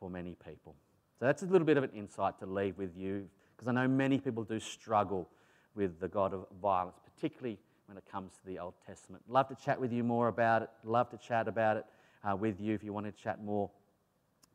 for 0.00 0.10
many 0.10 0.36
people. 0.44 0.74
So 1.18 1.24
that's 1.24 1.42
a 1.42 1.46
little 1.46 1.66
bit 1.66 1.76
of 1.76 1.84
an 1.84 1.90
insight 1.94 2.38
to 2.40 2.46
leave 2.46 2.76
with 2.76 2.96
you 2.96 3.28
because 3.56 3.68
I 3.68 3.72
know 3.72 3.88
many 3.88 4.18
people 4.18 4.44
do 4.44 4.60
struggle 4.60 5.28
with 5.74 6.00
the 6.00 6.08
God 6.08 6.34
of 6.34 6.46
violence, 6.60 6.98
particularly 7.14 7.58
when 7.86 7.96
it 7.96 8.04
comes 8.10 8.32
to 8.32 8.46
the 8.46 8.58
Old 8.58 8.74
Testament. 8.86 9.22
Love 9.28 9.48
to 9.48 9.54
chat 9.54 9.80
with 9.80 9.92
you 9.92 10.04
more 10.04 10.28
about 10.28 10.62
it. 10.62 10.70
Love 10.84 11.08
to 11.10 11.16
chat 11.16 11.48
about 11.48 11.76
it 11.76 11.86
uh, 12.28 12.36
with 12.36 12.60
you 12.60 12.74
if 12.74 12.82
you 12.82 12.92
want 12.92 13.06
to 13.06 13.12
chat 13.12 13.42
more. 13.42 13.70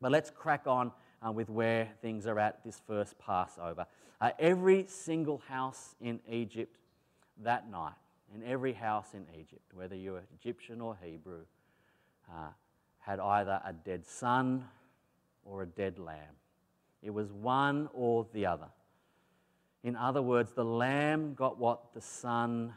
But 0.01 0.11
let's 0.11 0.31
crack 0.31 0.65
on 0.65 0.91
uh, 1.25 1.31
with 1.31 1.49
where 1.49 1.87
things 2.01 2.25
are 2.25 2.39
at 2.39 2.63
this 2.65 2.81
first 2.87 3.17
Passover. 3.19 3.85
Uh, 4.19 4.31
every 4.39 4.85
single 4.87 5.41
house 5.47 5.95
in 6.01 6.19
Egypt 6.29 6.75
that 7.43 7.69
night, 7.69 7.93
in 8.35 8.43
every 8.43 8.73
house 8.73 9.13
in 9.13 9.25
Egypt, 9.39 9.61
whether 9.73 9.95
you 9.95 10.13
were 10.13 10.23
Egyptian 10.39 10.81
or 10.81 10.97
Hebrew, 11.03 11.41
uh, 12.29 12.47
had 12.99 13.19
either 13.19 13.61
a 13.65 13.73
dead 13.73 14.05
son 14.05 14.65
or 15.43 15.63
a 15.63 15.65
dead 15.65 15.99
lamb. 15.99 16.35
It 17.01 17.11
was 17.11 17.31
one 17.31 17.89
or 17.93 18.27
the 18.33 18.45
other. 18.45 18.67
In 19.83 19.95
other 19.95 20.21
words, 20.21 20.51
the 20.51 20.63
lamb 20.63 21.33
got 21.33 21.57
what 21.57 21.93
the 21.93 22.01
son 22.01 22.73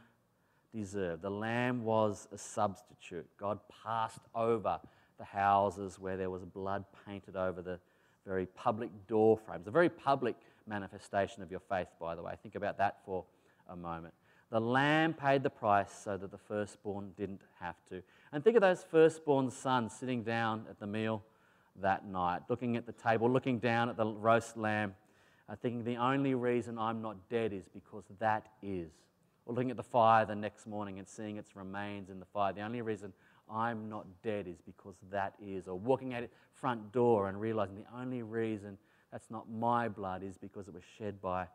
deserved. 0.74 1.22
The 1.22 1.30
lamb 1.30 1.84
was 1.84 2.26
a 2.32 2.38
substitute. 2.38 3.26
God 3.38 3.60
passed 3.82 4.20
over 4.34 4.80
the 5.18 5.24
houses 5.24 5.98
where 5.98 6.16
there 6.16 6.30
was 6.30 6.44
blood 6.44 6.84
painted 7.06 7.36
over 7.36 7.62
the 7.62 7.78
very 8.26 8.46
public 8.46 8.90
door 9.06 9.36
frames. 9.36 9.66
A 9.66 9.70
very 9.70 9.88
public 9.88 10.36
manifestation 10.66 11.42
of 11.42 11.50
your 11.50 11.60
faith, 11.60 11.88
by 12.00 12.14
the 12.14 12.22
way. 12.22 12.34
Think 12.42 12.54
about 12.54 12.78
that 12.78 12.98
for 13.04 13.24
a 13.68 13.76
moment. 13.76 14.14
The 14.50 14.60
lamb 14.60 15.14
paid 15.14 15.42
the 15.42 15.50
price 15.50 15.92
so 15.92 16.16
that 16.16 16.30
the 16.30 16.38
firstborn 16.38 17.12
didn't 17.16 17.42
have 17.60 17.76
to. 17.88 18.02
And 18.32 18.42
think 18.42 18.56
of 18.56 18.62
those 18.62 18.84
firstborn 18.84 19.50
sons 19.50 19.92
sitting 19.92 20.22
down 20.22 20.66
at 20.70 20.78
the 20.78 20.86
meal 20.86 21.22
that 21.80 22.06
night, 22.06 22.42
looking 22.48 22.76
at 22.76 22.86
the 22.86 22.92
table, 22.92 23.30
looking 23.30 23.58
down 23.58 23.88
at 23.88 23.96
the 23.96 24.06
roast 24.06 24.56
lamb, 24.56 24.94
uh, 25.48 25.56
thinking 25.56 25.84
the 25.84 25.96
only 25.96 26.34
reason 26.34 26.78
I'm 26.78 27.02
not 27.02 27.28
dead 27.28 27.52
is 27.52 27.68
because 27.68 28.04
that 28.18 28.46
is. 28.62 28.90
Or 29.46 29.54
looking 29.54 29.70
at 29.70 29.76
the 29.76 29.82
fire 29.82 30.24
the 30.24 30.34
next 30.34 30.66
morning 30.66 30.98
and 30.98 31.08
seeing 31.08 31.36
its 31.36 31.56
remains 31.56 32.08
in 32.08 32.20
the 32.20 32.26
fire. 32.26 32.52
The 32.52 32.62
only 32.62 32.80
reason 32.80 33.12
I'm 33.50 33.88
not 33.88 34.06
dead 34.22 34.46
is 34.48 34.60
because 34.64 34.94
that 35.10 35.34
is. 35.44 35.68
Or 35.68 35.78
walking 35.78 36.14
out 36.14 36.24
front 36.52 36.92
door 36.92 37.28
and 37.28 37.40
realizing 37.40 37.76
the 37.76 37.98
only 37.98 38.22
reason 38.22 38.78
that's 39.12 39.30
not 39.30 39.50
my 39.50 39.88
blood 39.88 40.22
is 40.22 40.38
because 40.38 40.66
it 40.68 40.74
was 40.74 40.82
shed 40.98 41.20
by 41.20 41.46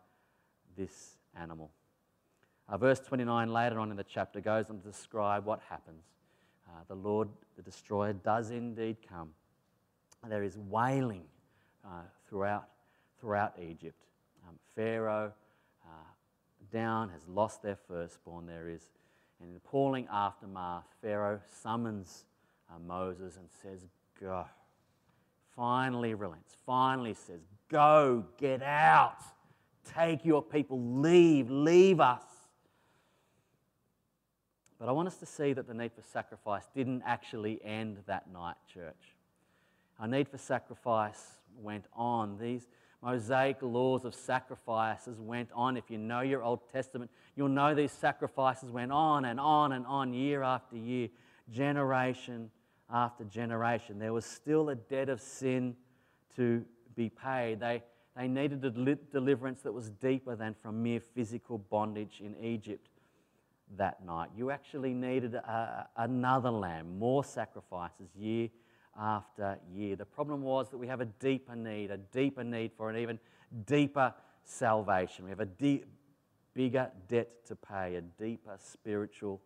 this 0.78 1.16
animal. 1.36 1.72
Uh, 2.68 2.78
verse 2.78 3.00
29 3.00 3.52
later 3.52 3.80
on 3.80 3.92
in 3.92 3.98
the 3.98 4.04
chapter 4.04 4.40
goes 4.40 4.70
on 4.70 4.80
to 4.80 4.88
describe 4.88 5.46
what 5.46 5.60
happens. 5.70 6.04
Uh, 6.68 6.82
the 6.88 6.96
Lord, 6.96 7.28
the 7.56 7.64
destroyer, 7.64 8.14
does 8.14 8.52
indeed 8.52 8.98
come. 9.08 9.32
There 10.28 10.44
is 10.44 10.58
wailing 10.58 11.24
uh, 11.84 12.04
throughout, 12.28 12.68
throughout 13.20 13.54
Egypt. 13.60 14.04
Um, 14.48 14.56
Pharaoh 14.76 15.34
uh, 15.84 15.92
down 16.72 17.10
has 17.10 17.28
lost 17.28 17.64
their 17.64 17.78
firstborn. 17.88 18.46
There 18.46 18.70
is 18.70 18.92
in 19.42 19.52
the 19.52 19.58
appalling 19.58 20.08
aftermath, 20.12 20.86
Pharaoh 21.02 21.40
summons 21.62 22.26
uh, 22.70 22.80
Moses 22.80 23.38
and 23.38 23.48
says, 23.62 23.86
Go. 24.20 24.46
Finally 25.56 26.14
relents, 26.14 26.56
finally 26.66 27.14
says, 27.14 27.42
Go, 27.70 28.26
get 28.38 28.62
out, 28.62 29.18
take 29.96 30.26
your 30.26 30.42
people, 30.42 30.82
leave, 30.82 31.50
leave 31.50 32.00
us. 32.00 32.24
But 34.80 34.88
I 34.88 34.94
want 34.94 35.10
us 35.10 35.18
to 35.18 35.26
see 35.26 35.52
that 35.54 35.68
the 35.68 35.74
need 35.74 35.92
for 35.92 36.02
sacrifice 36.02 36.64
didn't 36.74 37.04
actually 37.06 37.60
end 37.64 37.98
that 38.08 38.32
night, 38.32 38.56
church. 38.74 39.16
Our 40.00 40.08
need 40.08 40.30
for 40.30 40.38
sacrifice 40.38 41.22
went 41.58 41.86
on. 41.94 42.38
These 42.38 42.68
Mosaic 43.02 43.58
laws 43.62 44.04
of 44.04 44.14
sacrifices 44.14 45.20
went 45.20 45.50
on. 45.54 45.78
If 45.78 45.90
you 45.90 45.98
know 45.98 46.22
your 46.22 46.44
Old 46.44 46.60
Testament, 46.72 47.10
you'll 47.36 47.48
know 47.48 47.74
these 47.74 47.94
sacrifices 47.94 48.72
went 48.72 48.92
on 48.92 49.26
and 49.26 49.40
on 49.40 49.72
and 49.72 49.86
on, 49.86 50.14
year 50.14 50.44
after 50.44 50.76
year, 50.76 51.08
generation 51.50 52.52
after 52.92 53.24
generation. 53.24 54.00
There 54.00 54.14
was 54.14 54.26
still 54.26 54.70
a 54.70 54.76
debt 54.76 55.08
of 55.10 55.22
sin 55.22 55.76
to 56.36 56.66
be 56.96 57.10
paid. 57.10 57.62
They, 57.62 57.84
they 58.18 58.28
needed 58.28 58.66
a 58.66 58.72
deliverance 59.12 59.62
that 59.62 59.74
was 59.74 59.90
deeper 59.90 60.36
than 60.36 60.56
from 60.62 60.84
mere 60.84 61.00
physical 61.00 61.58
bondage 61.58 62.22
in 62.24 62.36
Egypt 62.44 62.90
that 63.78 64.04
night. 64.06 64.30
You 64.36 64.52
actually 64.52 64.94
needed 64.94 65.36
a, 65.36 65.88
another 65.96 66.52
lamb, 66.52 66.98
more 67.00 67.24
sacrifices 67.24 68.10
year 68.16 68.50
after 69.00 69.58
year. 69.74 69.96
The 69.96 70.06
problem 70.06 70.42
was 70.42 70.70
that 70.70 70.78
we 70.78 70.88
have 70.88 71.02
a 71.02 71.06
deeper 71.06 71.56
need, 71.56 71.92
a 71.92 71.98
deeper 71.98 72.44
need 72.44 72.72
for 72.76 72.90
an 72.90 72.98
even 72.98 73.20
deeper 73.66 74.14
salvation. 74.44 75.26
We 75.26 75.30
have 75.32 75.40
a 75.40 75.46
deep, 75.46 75.86
bigger 76.54 76.92
debt 77.08 77.46
to 77.48 77.56
pay, 77.56 77.96
a 77.96 78.02
deeper 78.02 78.58
spiritual 78.58 79.42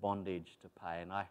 bondage 0.00 0.58
to 0.62 0.68
pay. 0.82 1.02
And 1.02 1.12
I, 1.12 1.26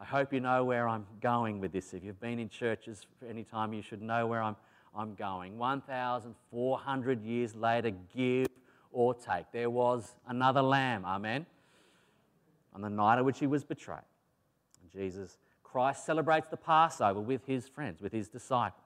I 0.00 0.04
hope 0.04 0.32
you 0.32 0.40
know 0.40 0.64
where 0.64 0.88
I'm 0.88 1.06
going 1.20 1.60
with 1.60 1.72
this. 1.72 1.94
If 1.94 2.04
you've 2.04 2.20
been 2.20 2.38
in 2.38 2.48
churches 2.48 3.06
for 3.18 3.26
any 3.26 3.44
time, 3.44 3.72
you 3.72 3.82
should 3.82 4.02
know 4.02 4.26
where 4.26 4.42
I'm, 4.42 4.56
I'm 4.96 5.14
going. 5.14 5.56
1,400 5.58 7.22
years 7.22 7.54
later, 7.54 7.92
give 8.14 8.48
or 8.92 9.14
take, 9.14 9.46
there 9.52 9.70
was 9.70 10.14
another 10.26 10.62
lamb. 10.62 11.04
Amen. 11.04 11.46
On 12.74 12.80
the 12.80 12.90
night 12.90 13.18
of 13.18 13.26
which 13.26 13.38
he 13.38 13.46
was 13.46 13.64
betrayed, 13.64 14.00
Jesus 14.92 15.36
Christ 15.70 16.06
celebrates 16.06 16.48
the 16.48 16.56
Passover 16.56 17.20
with 17.20 17.44
his 17.46 17.68
friends, 17.68 18.00
with 18.00 18.12
his 18.12 18.28
disciples. 18.28 18.84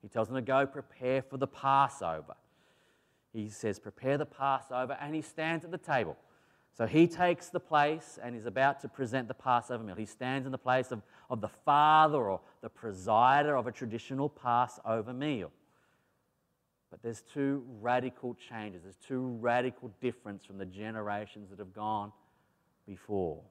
He 0.00 0.08
tells 0.08 0.28
them 0.28 0.36
to 0.36 0.42
go 0.42 0.66
prepare 0.66 1.22
for 1.22 1.36
the 1.36 1.46
Passover. 1.46 2.34
He 3.32 3.48
says, 3.48 3.78
Prepare 3.78 4.18
the 4.18 4.26
Passover, 4.26 4.96
and 5.00 5.14
he 5.14 5.22
stands 5.22 5.64
at 5.64 5.70
the 5.70 5.78
table. 5.78 6.16
So 6.76 6.86
he 6.86 7.06
takes 7.06 7.48
the 7.48 7.60
place 7.60 8.18
and 8.22 8.34
is 8.34 8.46
about 8.46 8.80
to 8.80 8.88
present 8.88 9.28
the 9.28 9.34
Passover 9.34 9.84
meal. 9.84 9.94
He 9.94 10.06
stands 10.06 10.46
in 10.46 10.52
the 10.52 10.58
place 10.58 10.90
of, 10.90 11.02
of 11.28 11.40
the 11.40 11.48
father 11.48 12.30
or 12.30 12.40
the 12.62 12.70
presider 12.70 13.58
of 13.58 13.66
a 13.66 13.72
traditional 13.72 14.28
Passover 14.28 15.12
meal. 15.12 15.50
But 16.90 17.02
there's 17.02 17.22
two 17.22 17.64
radical 17.80 18.36
changes. 18.48 18.82
There's 18.82 18.96
two 18.96 19.36
radical 19.40 19.90
difference 20.00 20.44
from 20.44 20.58
the 20.58 20.66
generations 20.66 21.50
that 21.50 21.58
have 21.58 21.74
gone 21.74 22.12
before. 22.86 23.42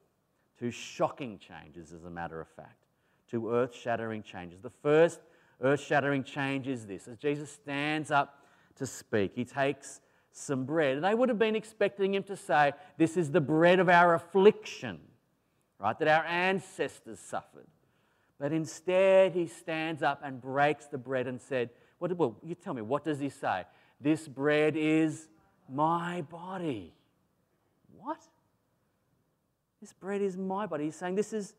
Two 0.61 0.69
shocking 0.69 1.39
changes, 1.39 1.91
as 1.91 2.03
a 2.03 2.09
matter 2.09 2.39
of 2.39 2.47
fact. 2.47 2.85
to 3.31 3.51
earth 3.51 3.73
shattering 3.73 4.21
changes. 4.21 4.61
The 4.61 4.69
first 4.69 5.21
earth 5.61 5.79
shattering 5.79 6.23
change 6.23 6.67
is 6.67 6.85
this 6.85 7.07
as 7.07 7.17
Jesus 7.17 7.49
stands 7.49 8.11
up 8.11 8.43
to 8.75 8.85
speak, 8.85 9.31
he 9.33 9.43
takes 9.43 10.01
some 10.31 10.65
bread. 10.65 10.97
And 10.97 11.03
they 11.03 11.15
would 11.15 11.29
have 11.29 11.39
been 11.39 11.55
expecting 11.55 12.13
him 12.13 12.23
to 12.23 12.35
say, 12.35 12.73
This 12.97 13.17
is 13.17 13.31
the 13.31 13.41
bread 13.41 13.79
of 13.79 13.89
our 13.89 14.13
affliction, 14.13 14.99
right? 15.79 15.97
That 15.97 16.07
our 16.07 16.25
ancestors 16.25 17.19
suffered. 17.19 17.67
But 18.39 18.53
instead, 18.53 19.33
he 19.33 19.47
stands 19.47 20.03
up 20.03 20.21
and 20.23 20.39
breaks 20.39 20.85
the 20.87 20.97
bread 20.99 21.25
and 21.27 21.41
said, 21.41 21.69
what, 21.99 22.17
well, 22.17 22.35
you 22.43 22.55
tell 22.55 22.73
me, 22.73 22.81
what 22.81 23.03
does 23.03 23.19
he 23.19 23.29
say? 23.29 23.65
This 23.99 24.27
bread 24.27 24.75
is 24.75 25.27
my 25.69 26.23
body. 26.23 26.95
What? 27.95 28.17
This 29.81 29.93
bread 29.93 30.21
is 30.21 30.37
my 30.37 30.67
body. 30.67 30.85
He's 30.85 30.95
saying, 30.95 31.15
This 31.15 31.33
is, 31.33 31.55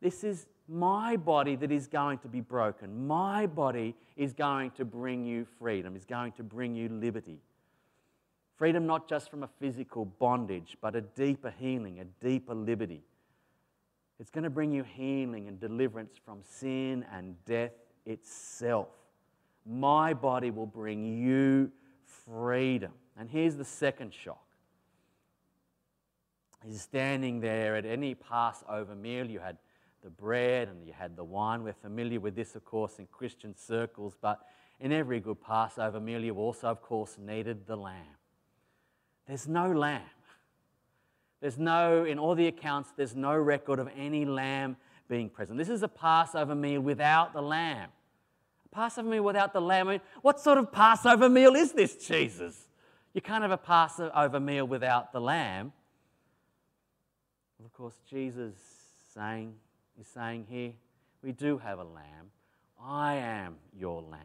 this 0.00 0.24
is 0.24 0.46
my 0.68 1.16
body 1.16 1.54
that 1.56 1.70
is 1.70 1.86
going 1.86 2.18
to 2.18 2.28
be 2.28 2.40
broken. 2.40 3.06
My 3.06 3.46
body 3.46 3.94
is 4.16 4.32
going 4.32 4.70
to 4.72 4.84
bring 4.84 5.24
you 5.24 5.46
freedom, 5.58 5.94
is 5.94 6.06
going 6.06 6.32
to 6.32 6.42
bring 6.42 6.74
you 6.74 6.88
liberty. 6.88 7.38
Freedom 8.56 8.86
not 8.86 9.08
just 9.08 9.30
from 9.30 9.42
a 9.42 9.48
physical 9.58 10.04
bondage, 10.04 10.76
but 10.80 10.94
a 10.94 11.00
deeper 11.00 11.52
healing, 11.58 12.00
a 12.00 12.04
deeper 12.24 12.54
liberty. 12.54 13.02
It's 14.20 14.30
going 14.30 14.44
to 14.44 14.50
bring 14.50 14.72
you 14.72 14.84
healing 14.84 15.48
and 15.48 15.58
deliverance 15.58 16.14
from 16.24 16.38
sin 16.42 17.04
and 17.12 17.34
death 17.44 17.72
itself. 18.06 18.88
My 19.66 20.14
body 20.14 20.50
will 20.50 20.66
bring 20.66 21.04
you 21.04 21.72
freedom. 22.04 22.92
And 23.18 23.28
here's 23.28 23.56
the 23.56 23.64
second 23.64 24.14
shock. 24.14 24.44
He's 26.66 26.80
standing 26.80 27.40
there 27.40 27.76
at 27.76 27.84
any 27.84 28.14
Passover 28.14 28.94
meal. 28.94 29.26
You 29.26 29.40
had 29.40 29.58
the 30.02 30.10
bread 30.10 30.68
and 30.68 30.86
you 30.86 30.92
had 30.92 31.16
the 31.16 31.24
wine. 31.24 31.62
We're 31.62 31.72
familiar 31.72 32.20
with 32.20 32.34
this, 32.34 32.54
of 32.56 32.64
course, 32.64 32.98
in 32.98 33.06
Christian 33.06 33.56
circles, 33.56 34.14
but 34.20 34.40
in 34.80 34.92
every 34.92 35.20
good 35.20 35.40
Passover 35.40 36.00
meal, 36.00 36.22
you 36.22 36.34
also, 36.34 36.68
of 36.68 36.82
course, 36.82 37.16
needed 37.18 37.66
the 37.66 37.76
lamb. 37.76 38.16
There's 39.26 39.46
no 39.46 39.72
lamb. 39.72 40.02
There's 41.40 41.58
no, 41.58 42.04
in 42.04 42.18
all 42.18 42.34
the 42.34 42.46
accounts, 42.46 42.90
there's 42.96 43.16
no 43.16 43.34
record 43.34 43.78
of 43.78 43.88
any 43.96 44.24
lamb 44.24 44.76
being 45.08 45.28
present. 45.28 45.58
This 45.58 45.68
is 45.68 45.82
a 45.82 45.88
Passover 45.88 46.54
meal 46.54 46.80
without 46.80 47.32
the 47.32 47.42
lamb. 47.42 47.90
A 48.66 48.74
Passover 48.74 49.08
meal 49.08 49.24
without 49.24 49.52
the 49.52 49.60
lamb. 49.60 50.00
What 50.22 50.40
sort 50.40 50.58
of 50.58 50.72
Passover 50.72 51.28
meal 51.28 51.54
is 51.54 51.72
this, 51.72 51.96
Jesus? 51.96 52.68
You 53.12 53.20
can't 53.20 53.42
have 53.42 53.50
a 53.50 53.58
Passover 53.58 54.40
meal 54.40 54.66
without 54.66 55.12
the 55.12 55.20
lamb. 55.20 55.72
Of 57.64 57.72
course, 57.72 57.94
Jesus 58.08 58.54
saying, 59.14 59.54
is 60.00 60.06
saying 60.08 60.46
here, 60.48 60.72
we 61.22 61.32
do 61.32 61.58
have 61.58 61.78
a 61.78 61.84
lamb. 61.84 62.30
I 62.82 63.14
am 63.14 63.56
your 63.78 64.02
lamb. 64.02 64.20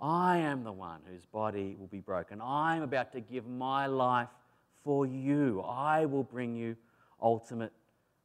I 0.00 0.38
am 0.38 0.64
the 0.64 0.72
one 0.72 1.00
whose 1.08 1.24
body 1.26 1.76
will 1.78 1.86
be 1.86 2.00
broken. 2.00 2.40
I'm 2.42 2.82
about 2.82 3.12
to 3.12 3.20
give 3.20 3.46
my 3.46 3.86
life 3.86 4.28
for 4.82 5.06
you. 5.06 5.62
I 5.62 6.06
will 6.06 6.24
bring 6.24 6.56
you 6.56 6.76
ultimate 7.20 7.72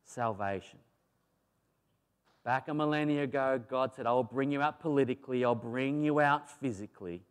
salvation. 0.05 0.79
Back 2.43 2.69
a 2.69 2.73
millennia 2.73 3.23
ago, 3.23 3.61
God 3.69 3.93
said, 3.95 4.07
I'll 4.07 4.23
bring 4.23 4.51
you 4.51 4.61
out 4.61 4.79
politically, 4.79 5.45
I'll 5.45 5.53
bring 5.53 6.03
you 6.03 6.19
out 6.19 6.49
physically. 6.49 7.21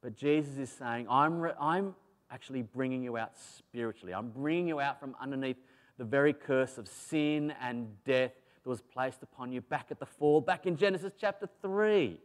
But 0.00 0.16
Jesus 0.16 0.56
is 0.56 0.70
saying, 0.70 1.06
I'm, 1.10 1.44
I'm 1.60 1.94
actually 2.30 2.62
bringing 2.62 3.02
you 3.02 3.16
out 3.16 3.32
spiritually. 3.38 4.14
I'm 4.14 4.30
bringing 4.30 4.68
you 4.68 4.80
out 4.80 5.00
from 5.00 5.16
underneath 5.20 5.56
the 5.96 6.04
very 6.04 6.32
curse 6.32 6.78
of 6.78 6.88
sin 6.88 7.52
and 7.60 7.88
death 8.04 8.32
that 8.62 8.70
was 8.70 8.80
placed 8.80 9.22
upon 9.22 9.52
you 9.52 9.60
back 9.60 9.86
at 9.90 9.98
the 9.98 10.06
fall, 10.06 10.40
back 10.40 10.66
in 10.66 10.76
Genesis 10.76 11.12
chapter 11.18 11.48
3. 11.62 12.20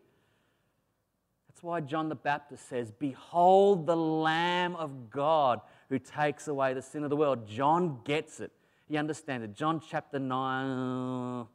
That's 1.47 1.64
why 1.64 1.82
John 1.82 2.10
the 2.10 2.16
Baptist 2.16 2.68
says, 2.68 2.91
Behold 2.91 3.86
the 3.86 3.95
Lamb 3.95 4.76
of 4.76 5.10
God 5.10 5.62
who 5.89 5.99
takes 5.99 6.47
away 6.47 6.74
the 6.74 6.82
sin 6.82 7.04
of 7.04 7.10
the 7.10 7.16
world. 7.16 7.47
John 7.47 7.99
gets 8.04 8.39
it. 8.39 8.51
He 8.88 8.97
understands 8.97 9.45
it. 9.45 9.54
John 9.54 9.80
chapter 9.80 10.20
9, 10.20 11.47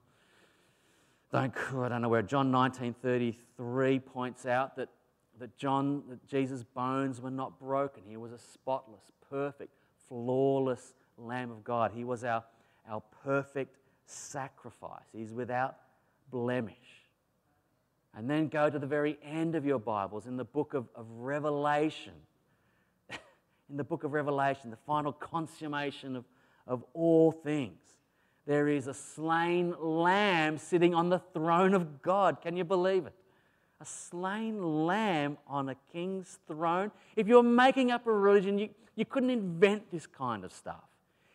don't, 1.30 1.54
I 1.74 1.88
don't 1.88 2.02
know 2.02 2.08
where, 2.08 2.22
John 2.22 2.50
1933 2.50 3.98
points 3.98 4.46
out 4.46 4.76
that, 4.76 4.88
that 5.38 5.56
John, 5.56 6.02
that 6.08 6.26
Jesus' 6.26 6.62
bones 6.62 7.20
were 7.20 7.30
not 7.30 7.58
broken. 7.58 8.02
He 8.06 8.16
was 8.16 8.32
a 8.32 8.38
spotless, 8.38 9.10
perfect, 9.30 9.72
flawless 10.08 10.94
Lamb 11.16 11.50
of 11.50 11.64
God. 11.64 11.92
He 11.94 12.04
was 12.04 12.24
our, 12.24 12.44
our 12.88 13.02
perfect 13.24 13.76
sacrifice. 14.06 15.06
He's 15.12 15.32
without 15.32 15.76
blemish. 16.30 16.76
And 18.16 18.28
then 18.28 18.48
go 18.48 18.70
to 18.70 18.78
the 18.78 18.86
very 18.86 19.18
end 19.22 19.54
of 19.54 19.64
your 19.64 19.78
Bibles 19.78 20.26
in 20.26 20.36
the 20.36 20.44
book 20.44 20.74
of, 20.74 20.86
of 20.94 21.06
Revelation. 21.10 22.14
in 23.10 23.76
the 23.76 23.84
book 23.84 24.04
of 24.04 24.12
Revelation, 24.12 24.70
the 24.70 24.76
final 24.76 25.12
consummation 25.12 26.16
of, 26.16 26.24
of 26.66 26.84
all 26.94 27.30
things. 27.30 27.80
There 28.46 28.68
is 28.68 28.86
a 28.86 28.94
slain 28.94 29.74
lamb 29.78 30.56
sitting 30.56 30.94
on 30.94 31.10
the 31.10 31.18
throne 31.18 31.74
of 31.74 32.00
God. 32.00 32.40
Can 32.40 32.56
you 32.56 32.64
believe 32.64 33.04
it? 33.04 33.12
A 33.80 33.86
slain 33.86 34.86
lamb 34.86 35.38
on 35.46 35.68
a 35.68 35.76
king's 35.92 36.38
throne. 36.46 36.90
If 37.16 37.28
you're 37.28 37.42
making 37.42 37.90
up 37.90 38.06
a 38.06 38.12
religion, 38.12 38.58
you, 38.58 38.70
you 38.96 39.04
couldn't 39.04 39.30
invent 39.30 39.90
this 39.90 40.06
kind 40.06 40.44
of 40.44 40.52
stuff. 40.52 40.82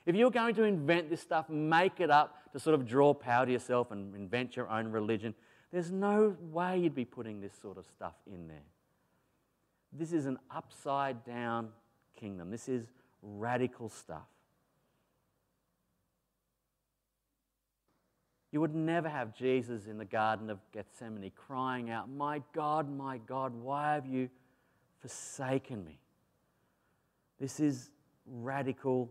If 0.06 0.16
you're 0.16 0.32
going 0.32 0.56
to 0.56 0.64
invent 0.64 1.10
this 1.10 1.22
stuff, 1.22 1.50
make 1.50 2.02
it 2.02 2.12
up 2.12 2.52
to 2.52 2.60
sort 2.60 2.74
of 2.74 2.86
draw 2.86 3.14
power 3.14 3.46
to 3.46 3.52
yourself 3.52 3.92
and 3.92 4.14
invent 4.16 4.58
your 4.58 4.70
own 4.70 4.92
religion, 4.92 5.34
there's 5.72 5.92
no 5.92 6.36
way 6.52 6.78
you'd 6.80 6.94
be 6.94 7.06
putting 7.06 7.40
this 7.40 7.54
sort 7.62 7.78
of 7.78 7.86
stuff 7.86 8.16
in 8.28 8.48
there. 8.48 8.66
This 9.92 10.12
is 10.12 10.26
an 10.26 10.38
upside 10.52 11.24
down 11.24 11.70
kingdom. 12.20 12.52
This 12.52 12.68
is 12.68 12.92
radical 13.22 13.90
stuff. 13.90 14.28
You 18.54 18.62
would 18.62 18.76
never 18.76 19.10
have 19.10 19.36
Jesus 19.36 19.88
in 19.88 19.98
the 19.98 20.06
Garden 20.06 20.52
of 20.52 20.60
Gethsemane 20.72 21.32
crying 21.36 21.90
out, 21.90 22.08
My 22.08 22.40
God, 22.54 22.88
my 22.88 23.18
God, 23.18 23.52
why 23.52 23.96
have 23.96 24.06
you 24.06 24.30
forsaken 25.02 25.84
me? 25.84 25.98
This 27.40 27.60
is 27.60 27.90
radical 28.28 29.10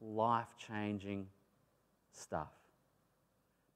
life 0.00 0.48
changing 0.56 1.26
stuff. 2.12 2.48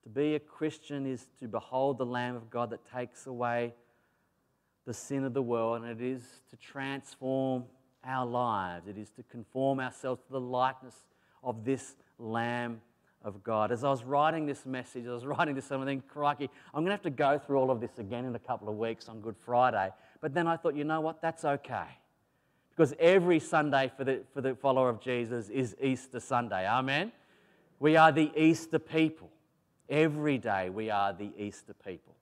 To 0.05 0.09
be 0.09 0.35
a 0.35 0.41
Christian 0.41 1.05
is 1.07 1.27
to 1.41 1.47
behold 1.47 1.99
the 1.99 2.07
Lamb 2.07 2.35
of 2.35 2.49
God 2.49 2.71
that 2.71 2.81
takes 2.91 3.27
away 3.27 3.75
the 4.87 4.95
sin 4.95 5.25
of 5.25 5.35
the 5.35 5.43
world, 5.43 5.83
and 5.83 5.91
it 5.91 6.03
is 6.03 6.23
to 6.49 6.57
transform 6.57 7.65
our 8.03 8.25
lives. 8.25 8.89
It 8.89 8.97
is 8.97 9.11
to 9.11 9.23
conform 9.25 9.79
ourselves 9.79 10.23
to 10.23 10.33
the 10.33 10.41
likeness 10.41 11.05
of 11.45 11.67
this 11.67 11.97
Lamb 12.19 12.81
of 13.25 13.43
God. 13.43 13.73
As 13.73 13.85
I 13.85 13.91
was 13.91 14.05
writing 14.05 14.47
this 14.47 14.67
message, 14.67 15.07
I 15.07 15.11
was 15.13 15.27
writing 15.27 15.55
this 15.55 15.67
sermon, 15.67 15.87
thinking, 15.87 16.09
crikey, 16.09 16.51
I'm 16.75 16.83
going 16.83 16.87
to 16.87 16.93
have 16.93 17.03
to 17.03 17.11
go 17.11 17.39
through 17.39 17.59
all 17.59 17.71
of 17.71 17.81
this 17.81 17.99
again 17.99 18.25
in 18.25 18.35
a 18.35 18.39
couple 18.39 18.69
of 18.69 18.77
weeks 18.77 19.09
on 19.09 19.21
Good 19.21 19.37
Friday. 19.45 19.91
But 20.21 20.35
then 20.35 20.47
I 20.47 20.57
thought, 20.57 20.75
you 20.75 20.85
know 20.85 21.01
what? 21.01 21.21
That's 21.21 21.45
okay. 21.45 21.87
Because 22.71 22.95
every 22.99 23.39
Sunday 23.39 23.91
for 23.97 24.05
the, 24.05 24.23
for 24.33 24.41
the 24.41 24.55
follower 24.55 24.89
of 24.89 25.01
Jesus 25.01 25.49
is 25.49 25.77
Easter 25.81 26.21
Sunday. 26.21 26.67
Amen? 26.67 27.13
We 27.79 27.97
are 27.97 28.13
the 28.13 28.31
Easter 28.37 28.79
people. 28.79 29.31
Every 29.89 30.39
day 30.39 30.71
we 30.71 30.89
are 30.89 31.13
the 31.13 31.31
Easter 31.37 31.75
people. 31.75 32.15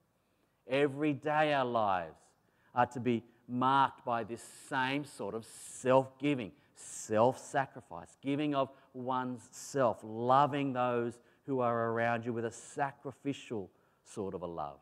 Every 0.68 1.12
day 1.12 1.52
our 1.52 1.64
lives 1.64 2.16
are 2.74 2.86
to 2.86 3.00
be 3.00 3.22
marked 3.48 4.04
by 4.04 4.24
this 4.24 4.42
same 4.68 5.04
sort 5.04 5.34
of 5.34 5.44
self 5.44 6.18
giving, 6.18 6.52
self 6.74 7.38
sacrifice, 7.38 8.16
giving 8.22 8.54
of 8.54 8.70
one's 8.92 9.48
self, 9.50 10.00
loving 10.02 10.72
those 10.72 11.18
who 11.46 11.60
are 11.60 11.90
around 11.90 12.24
you 12.24 12.32
with 12.32 12.44
a 12.44 12.50
sacrificial 12.50 13.70
sort 14.04 14.34
of 14.34 14.42
a 14.42 14.46
love. 14.46 14.78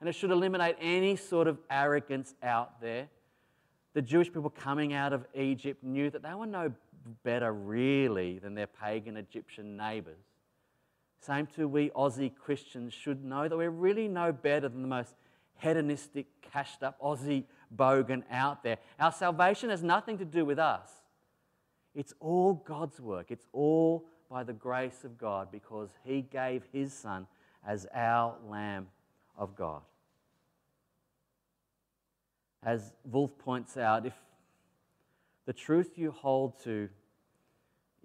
And 0.00 0.08
it 0.08 0.14
should 0.14 0.30
eliminate 0.30 0.76
any 0.80 1.16
sort 1.16 1.48
of 1.48 1.58
arrogance 1.70 2.34
out 2.42 2.80
there 2.80 3.08
the 3.98 4.02
Jewish 4.02 4.32
people 4.32 4.50
coming 4.50 4.92
out 4.92 5.12
of 5.12 5.26
Egypt 5.34 5.82
knew 5.82 6.08
that 6.10 6.22
they 6.22 6.32
were 6.32 6.46
no 6.46 6.72
better, 7.24 7.52
really, 7.52 8.38
than 8.38 8.54
their 8.54 8.68
pagan 8.68 9.16
Egyptian 9.16 9.76
neighbors. 9.76 10.22
Same 11.20 11.46
too, 11.46 11.66
we 11.66 11.90
Aussie 11.90 12.32
Christians 12.32 12.92
should 12.92 13.24
know 13.24 13.48
that 13.48 13.56
we're 13.56 13.70
really 13.70 14.06
no 14.06 14.30
better 14.30 14.68
than 14.68 14.82
the 14.82 14.88
most 14.88 15.14
hedonistic, 15.56 16.26
cashed 16.42 16.84
up 16.84 17.00
Aussie 17.02 17.42
bogan 17.74 18.22
out 18.30 18.62
there. 18.62 18.78
Our 19.00 19.10
salvation 19.10 19.70
has 19.70 19.82
nothing 19.82 20.18
to 20.18 20.24
do 20.24 20.44
with 20.44 20.60
us. 20.60 20.88
It's 21.98 22.14
all 22.20 22.54
God's 22.54 22.98
work. 22.98 23.26
It's 23.30 23.46
all 23.52 24.06
by 24.30 24.42
the 24.44 24.54
grace 24.54 25.04
of 25.04 25.18
God 25.18 25.50
because 25.52 25.90
He 26.04 26.22
gave 26.22 26.62
His 26.72 26.94
Son 26.94 27.26
as 27.66 27.86
our 27.92 28.36
Lamb 28.48 28.86
of 29.36 29.54
God 29.54 29.82
as 32.62 32.92
Volf 33.10 33.30
points 33.38 33.76
out, 33.76 34.06
if 34.06 34.14
the 35.46 35.52
truth 35.52 35.92
you 35.96 36.10
hold 36.10 36.62
to 36.64 36.88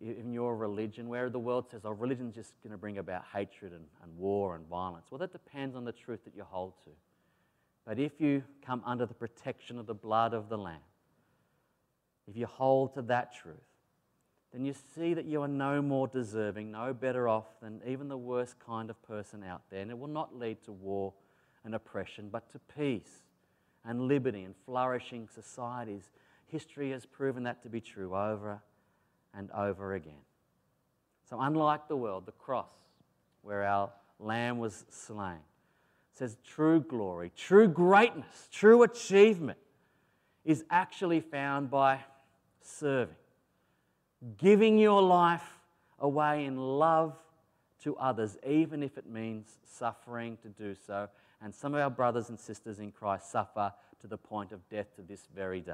in 0.02 0.34
your 0.34 0.56
religion, 0.56 1.08
where 1.08 1.30
the 1.30 1.39
world 1.39 1.66
says, 1.70 1.82
oh, 1.86 1.91
religion's 1.91 2.36
just 2.36 2.54
going 2.62 2.72
to 2.72 2.78
bring 2.78 2.98
about 2.98 3.24
hatred 3.34 3.72
and, 3.72 3.86
and 4.04 4.18
war 4.18 4.56
and 4.56 4.68
violence, 4.68 5.06
well, 5.10 5.20
that 5.20 5.32
depends 5.32 5.76
on 5.76 5.86
the 5.86 5.91
truth 5.91 6.24
that 6.26 6.36
you 6.36 6.44
hold 6.44 6.74
to. 6.84 6.89
But 7.86 8.00
if 8.00 8.20
you 8.20 8.44
come 8.66 8.82
under 8.86 9.06
the 9.06 9.14
protection 9.14 9.80
of 9.80 9.86
the 9.86 9.94
blood 9.94 10.34
of 10.34 10.50
the 10.50 10.58
Lamb, 10.58 10.80
if 12.28 12.36
you 12.36 12.46
hold 12.46 12.94
to 12.96 13.02
that 13.04 13.34
truth, 13.34 13.56
then 14.54 14.66
you 14.66 14.76
see 14.95 15.14
that 15.16 15.26
you 15.26 15.41
are 15.41 15.47
no 15.47 15.82
more 15.82 16.08
deserving, 16.08 16.72
no 16.72 16.93
better 16.93 17.28
off 17.28 17.47
than 17.62 17.82
even 17.88 18.08
the 18.08 18.18
worst 18.18 18.56
kind 18.60 18.89
of 18.89 19.01
person 19.01 19.43
out 19.43 19.64
there. 19.72 19.82
And 19.82 19.89
it 19.89 19.97
will 19.97 20.08
not 20.08 20.38
lead 20.38 20.64
to 20.66 20.72
war 20.72 21.14
and 21.66 21.74
oppression, 21.74 22.30
but 22.32 22.51
to 22.51 22.60
peace 22.78 23.24
and 23.84 24.08
liberty 24.08 24.43
and 24.43 24.54
flourishing 24.66 25.28
societies. 25.34 26.10
History 26.45 26.91
has 26.91 27.06
proven 27.06 27.43
that 27.43 27.64
to 27.64 27.70
be 27.70 27.82
true 27.82 28.16
over 28.16 28.62
and 29.34 29.49
over 29.51 29.95
again. 29.95 30.22
So, 31.28 31.39
unlike 31.39 31.88
the 31.88 31.95
world, 31.95 32.28
the 32.28 32.32
cross, 32.34 32.70
where 33.41 33.64
our 33.64 33.89
lamb 34.20 34.60
was 34.60 34.86
slain, 34.89 35.39
says 36.12 36.38
true 36.45 36.80
glory, 36.80 37.32
true 37.36 37.68
greatness, 37.68 38.49
true 38.51 38.84
achievement 38.84 39.58
is 40.45 40.64
actually 40.70 41.22
found 41.22 41.72
by 41.72 41.99
serving, 42.62 43.16
giving 44.38 44.78
your 44.78 45.01
life 45.01 45.43
away 45.99 46.45
in 46.45 46.57
love 46.57 47.15
to 47.84 47.95
others, 47.97 48.38
even 48.47 48.82
if 48.82 48.97
it 48.97 49.05
means 49.05 49.57
suffering 49.65 50.38
to 50.41 50.49
do 50.49 50.76
so. 50.88 51.09
And 51.41 51.53
some 51.53 51.74
of 51.74 51.82
our 51.82 51.89
brothers 51.89 52.30
and 52.30 52.39
sisters 52.39 52.80
in 52.80 52.91
Christ 52.91 53.30
suffer 53.32 53.74
to 53.99 54.07
the 54.07 54.17
point 54.17 54.51
of 54.51 54.67
death 54.69 54.95
to 54.95 55.01
this 55.01 55.28
very 55.36 55.59
day. 55.59 55.74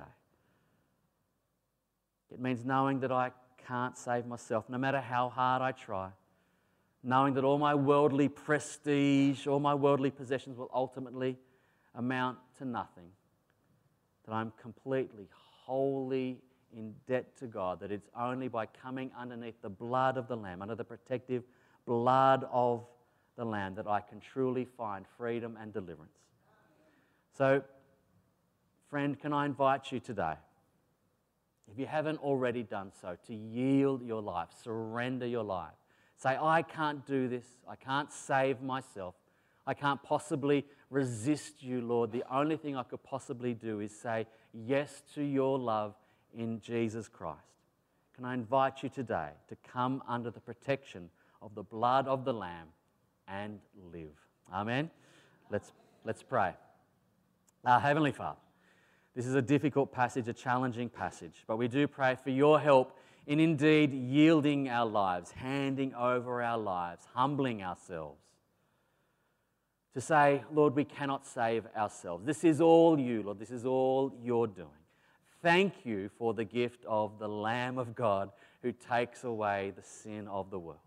It 2.31 2.39
means 2.39 2.65
knowing 2.65 2.99
that 3.01 3.11
I 3.11 3.31
can't 3.67 3.97
save 3.97 4.25
myself, 4.25 4.69
no 4.69 4.77
matter 4.77 5.01
how 5.01 5.29
hard 5.29 5.61
I 5.61 5.71
try. 5.71 6.09
Knowing 7.03 7.33
that 7.35 7.43
all 7.43 7.57
my 7.57 7.75
worldly 7.75 8.27
prestige, 8.27 9.47
all 9.47 9.59
my 9.59 9.73
worldly 9.73 10.11
possessions 10.11 10.57
will 10.57 10.69
ultimately 10.73 11.37
amount 11.95 12.37
to 12.57 12.65
nothing. 12.65 13.09
That 14.25 14.33
I'm 14.33 14.51
completely, 14.61 15.29
wholly 15.31 16.41
in 16.75 16.93
debt 17.07 17.37
to 17.37 17.47
God. 17.47 17.79
That 17.79 17.91
it's 17.91 18.09
only 18.17 18.47
by 18.47 18.65
coming 18.65 19.11
underneath 19.17 19.61
the 19.61 19.69
blood 19.69 20.17
of 20.17 20.27
the 20.27 20.35
Lamb, 20.35 20.61
under 20.61 20.75
the 20.75 20.83
protective 20.83 21.43
blood 21.85 22.45
of 22.51 22.85
the 23.35 23.45
Lamb, 23.45 23.75
that 23.75 23.87
I 23.87 24.01
can 24.01 24.19
truly 24.19 24.65
find 24.65 25.05
freedom 25.17 25.57
and 25.59 25.73
deliverance. 25.73 26.11
So, 27.37 27.63
friend, 28.89 29.19
can 29.19 29.33
I 29.33 29.45
invite 29.45 29.91
you 29.91 29.99
today? 29.99 30.35
if 31.71 31.77
you 31.77 31.85
haven't 31.85 32.21
already 32.23 32.63
done 32.63 32.91
so, 33.01 33.15
to 33.27 33.33
yield 33.33 34.03
your 34.03 34.21
life, 34.21 34.49
surrender 34.63 35.25
your 35.25 35.43
life. 35.43 35.73
Say, 36.17 36.37
I 36.39 36.61
can't 36.61 37.05
do 37.05 37.27
this. 37.27 37.45
I 37.67 37.75
can't 37.75 38.11
save 38.11 38.61
myself. 38.61 39.15
I 39.65 39.73
can't 39.73 40.01
possibly 40.01 40.65
resist 40.89 41.61
you, 41.61 41.81
Lord. 41.81 42.11
The 42.11 42.23
only 42.31 42.57
thing 42.57 42.75
I 42.75 42.83
could 42.83 43.03
possibly 43.03 43.53
do 43.53 43.79
is 43.79 43.97
say 43.97 44.25
yes 44.53 45.03
to 45.13 45.21
your 45.21 45.59
love 45.59 45.95
in 46.37 46.59
Jesus 46.61 47.07
Christ. 47.07 47.39
Can 48.15 48.25
I 48.25 48.33
invite 48.33 48.83
you 48.83 48.89
today 48.89 49.29
to 49.47 49.55
come 49.71 50.03
under 50.07 50.29
the 50.29 50.39
protection 50.39 51.09
of 51.41 51.55
the 51.55 51.63
blood 51.63 52.07
of 52.07 52.25
the 52.25 52.33
Lamb 52.33 52.67
and 53.27 53.59
live? 53.93 54.15
Amen. 54.51 54.89
Let's, 55.49 55.71
let's 56.03 56.21
pray. 56.21 56.53
Our 57.65 57.79
Heavenly 57.79 58.11
Father, 58.11 58.39
this 59.15 59.25
is 59.25 59.35
a 59.35 59.41
difficult 59.41 59.91
passage, 59.91 60.27
a 60.27 60.33
challenging 60.33 60.89
passage, 60.89 61.43
but 61.47 61.57
we 61.57 61.67
do 61.67 61.87
pray 61.87 62.17
for 62.21 62.29
your 62.29 62.59
help 62.59 62.97
in 63.27 63.39
indeed 63.39 63.93
yielding 63.93 64.69
our 64.69 64.85
lives, 64.85 65.31
handing 65.31 65.93
over 65.93 66.41
our 66.41 66.57
lives, 66.57 67.05
humbling 67.13 67.61
ourselves. 67.61 68.23
To 69.93 70.01
say, 70.01 70.43
Lord, 70.53 70.75
we 70.75 70.83
cannot 70.83 71.25
save 71.25 71.65
ourselves. 71.75 72.25
This 72.25 72.43
is 72.43 72.59
all 72.61 72.99
you, 72.99 73.23
Lord. 73.23 73.39
This 73.39 73.51
is 73.51 73.65
all 73.65 74.13
you're 74.23 74.47
doing. 74.47 74.67
Thank 75.41 75.85
you 75.85 76.09
for 76.17 76.33
the 76.33 76.43
gift 76.43 76.83
of 76.85 77.17
the 77.19 77.27
Lamb 77.27 77.77
of 77.77 77.95
God 77.95 78.31
who 78.61 78.71
takes 78.71 79.23
away 79.23 79.71
the 79.75 79.83
sin 79.83 80.27
of 80.27 80.49
the 80.49 80.59
world. 80.59 80.79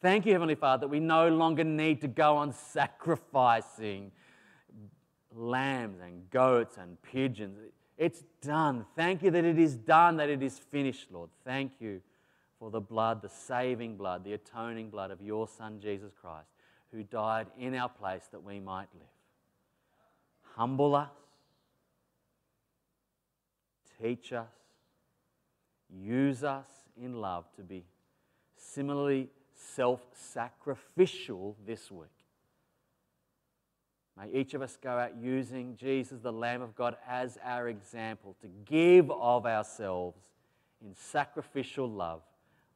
Thank 0.00 0.24
you, 0.24 0.32
Heavenly 0.32 0.54
Father, 0.54 0.82
that 0.82 0.88
we 0.88 1.00
no 1.00 1.28
longer 1.28 1.64
need 1.64 2.00
to 2.02 2.08
go 2.08 2.36
on 2.36 2.52
sacrificing 2.72 4.12
lambs 5.34 6.00
and 6.00 6.28
goats 6.30 6.76
and 6.78 7.00
pigeons. 7.02 7.58
It's 7.98 8.22
done. 8.40 8.86
Thank 8.96 9.22
you 9.22 9.30
that 9.32 9.44
it 9.44 9.58
is 9.58 9.76
done, 9.76 10.16
that 10.16 10.30
it 10.30 10.42
is 10.42 10.58
finished, 10.58 11.08
Lord. 11.10 11.28
Thank 11.44 11.72
you 11.80 12.00
for 12.58 12.70
the 12.70 12.80
blood, 12.80 13.20
the 13.20 13.28
saving 13.28 13.96
blood, 13.96 14.24
the 14.24 14.34
atoning 14.34 14.90
blood 14.90 15.10
of 15.10 15.20
your 15.20 15.48
Son, 15.48 15.80
Jesus 15.80 16.12
Christ, 16.18 16.48
who 16.92 17.02
died 17.02 17.48
in 17.58 17.74
our 17.74 17.88
place 17.88 18.28
that 18.32 18.42
we 18.42 18.60
might 18.60 18.88
live. 18.94 19.08
Humble 20.56 20.94
us, 20.94 21.10
teach 24.02 24.32
us, 24.32 24.52
use 25.88 26.44
us 26.44 26.68
in 27.00 27.20
love 27.20 27.44
to 27.56 27.62
be 27.62 27.84
similarly 28.56 29.28
self 29.54 30.00
sacrificial 30.12 31.56
this 31.66 31.90
week. 31.90 32.08
May 34.16 34.30
each 34.32 34.54
of 34.54 34.62
us 34.62 34.76
go 34.76 34.90
out 34.90 35.16
using 35.20 35.76
Jesus, 35.76 36.20
the 36.20 36.32
Lamb 36.32 36.62
of 36.62 36.74
God, 36.74 36.96
as 37.08 37.38
our 37.44 37.68
example 37.68 38.36
to 38.42 38.48
give 38.66 39.10
of 39.10 39.46
ourselves 39.46 40.18
in 40.82 40.94
sacrificial 40.94 41.88
love 41.88 42.22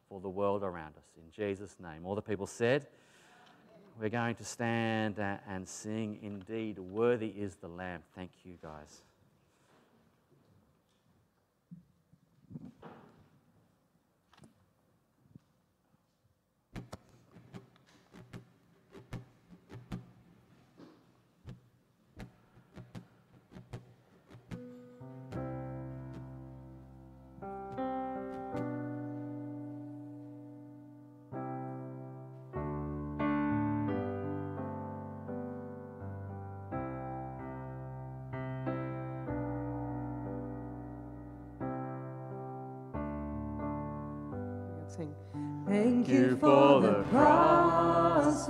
for 0.09 0.20
the 0.20 0.29
world 0.29 0.62
around 0.62 0.95
us. 0.97 1.05
In 1.16 1.31
Jesus' 1.31 1.77
name. 1.81 2.07
All 2.07 2.14
the 2.14 2.22
people 2.22 2.47
said, 2.47 2.87
we're 4.01 4.09
going 4.09 4.35
to 4.37 4.45
stand 4.45 5.18
and 5.18 5.68
sing, 5.68 6.18
Indeed, 6.22 6.79
worthy 6.79 7.29
is 7.29 7.57
the 7.57 7.68
Lamb. 7.68 8.03
Thank 8.14 8.31
you, 8.45 8.55
guys. 8.62 9.03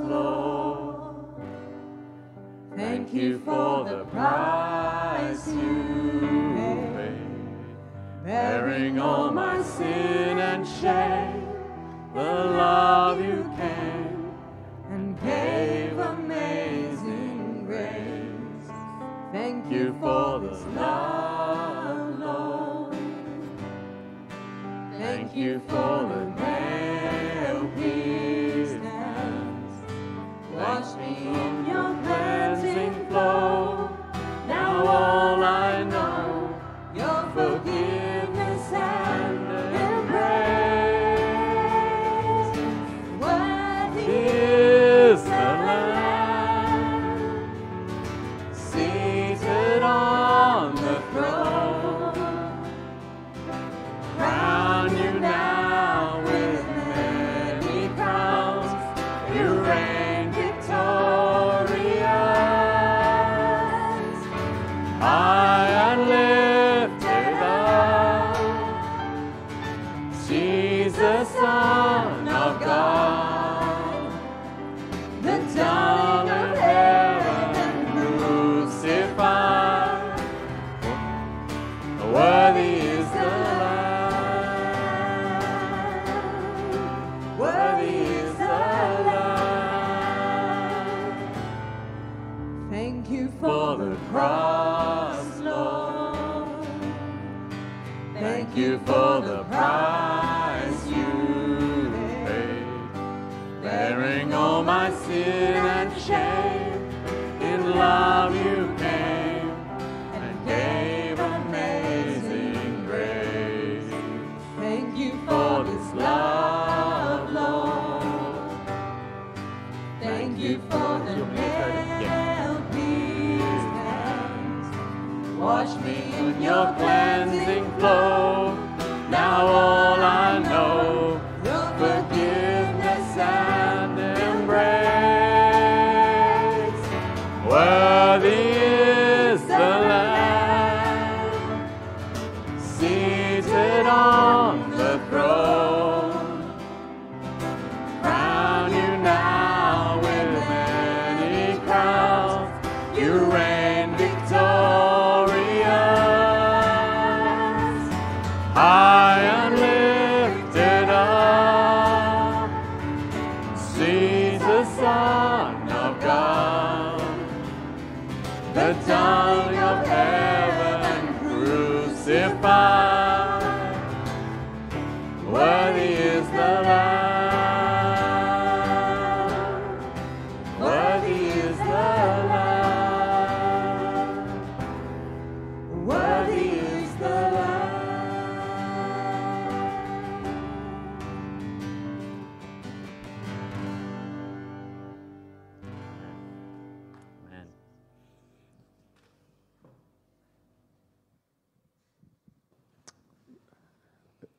Lord. 0.08 1.26
Thank 2.76 3.14
you 3.14 3.38
for 3.40 3.84
the 3.84 4.04
price 4.06 5.48
you 5.48 6.52
paid, 6.56 8.24
bearing 8.24 8.98
all 8.98 9.30
my 9.30 9.62
sin 9.62 10.38
and 10.38 10.66
shame. 10.66 11.23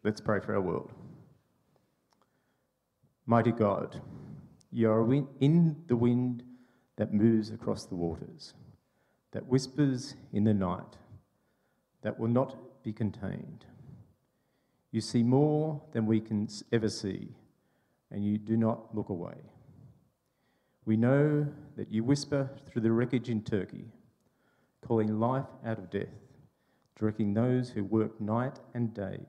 Let's 0.06 0.22
pray 0.22 0.40
for 0.40 0.54
our 0.54 0.62
world. 0.62 0.92
Mighty 3.26 3.52
God, 3.52 4.04
you 4.72 4.88
are 4.92 5.12
in 5.40 5.78
the 5.88 5.96
wind 5.96 6.44
that 6.98 7.12
moves 7.12 7.50
across 7.50 7.88
the 7.88 7.96
waters, 7.96 8.54
that 9.32 9.48
whispers 9.48 10.14
in 10.32 10.44
the 10.44 10.54
night, 10.54 10.98
that 12.04 12.20
will 12.20 12.28
not 12.28 12.84
be 12.84 12.94
contained. 12.94 13.66
You 14.92 15.02
see 15.02 15.24
more 15.24 15.82
than 15.92 16.06
we 16.06 16.22
can 16.22 16.50
ever 16.72 16.88
see, 16.88 17.30
and 18.12 18.24
you 18.24 18.38
do 18.38 18.58
not 18.58 18.94
look 18.94 19.10
away. 19.10 19.38
We 20.86 20.98
know 20.98 21.48
that 21.78 21.92
you 21.92 22.04
whisper 22.04 22.52
through 22.68 22.84
the 22.84 22.92
wreckage 22.92 23.32
in 23.32 23.42
Turkey, 23.42 23.86
calling 24.86 25.20
life 25.20 25.48
out 25.66 25.80
of 25.80 25.90
death, 25.90 26.14
directing 26.96 27.34
those 27.34 27.72
who 27.72 27.84
work 27.84 28.22
night 28.22 28.60
and 28.76 28.94
day 28.94 29.26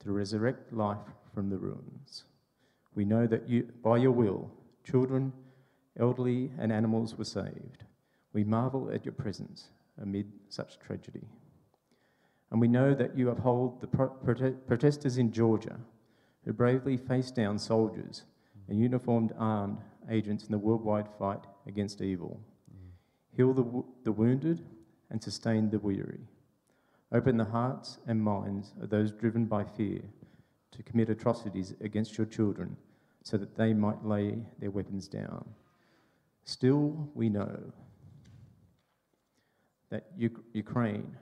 to 0.00 0.12
resurrect 0.12 0.72
life 0.72 0.98
from 1.34 1.48
the 1.48 1.58
ruins. 1.58 2.24
We 2.94 3.04
know 3.04 3.26
that 3.26 3.48
you, 3.48 3.68
by 3.82 3.98
your 3.98 4.10
will, 4.10 4.50
children, 4.84 5.32
elderly, 5.98 6.50
and 6.58 6.72
animals 6.72 7.16
were 7.16 7.24
saved. 7.24 7.84
We 8.32 8.44
marvel 8.44 8.90
at 8.92 9.04
your 9.04 9.12
presence 9.12 9.68
amid 10.00 10.26
such 10.48 10.78
tragedy. 10.78 11.28
And 12.50 12.60
we 12.60 12.68
know 12.68 12.94
that 12.94 13.16
you 13.16 13.30
uphold 13.30 13.80
the 13.80 13.86
pro- 13.86 14.10
prote- 14.24 14.66
protesters 14.66 15.18
in 15.18 15.30
Georgia 15.30 15.78
who 16.44 16.52
bravely 16.52 16.96
faced 16.96 17.34
down 17.34 17.58
soldiers 17.58 18.22
and 18.68 18.78
uniformed 18.78 19.32
armed 19.38 19.78
agents 20.08 20.44
in 20.44 20.52
the 20.52 20.58
worldwide 20.58 21.08
fight 21.18 21.44
against 21.66 22.00
evil. 22.00 22.40
Heal 23.36 23.52
the, 23.52 23.62
wo- 23.62 23.86
the 24.04 24.12
wounded 24.12 24.64
and 25.10 25.22
sustain 25.22 25.70
the 25.70 25.78
weary. 25.78 26.20
Open 27.12 27.36
the 27.36 27.44
hearts 27.44 27.98
and 28.06 28.22
minds 28.22 28.72
of 28.80 28.90
those 28.90 29.10
driven 29.10 29.46
by 29.46 29.64
fear 29.64 30.00
to 30.70 30.82
commit 30.82 31.10
atrocities 31.10 31.74
against 31.80 32.16
your 32.16 32.26
children 32.26 32.76
so 33.22 33.36
that 33.36 33.56
they 33.56 33.74
might 33.74 34.04
lay 34.04 34.38
their 34.58 34.70
weapons 34.70 35.08
down. 35.08 35.44
Still, 36.44 37.08
we 37.14 37.28
know 37.28 37.72
that 39.90 40.06
Uk- 40.24 40.44
Ukraine 40.52 41.16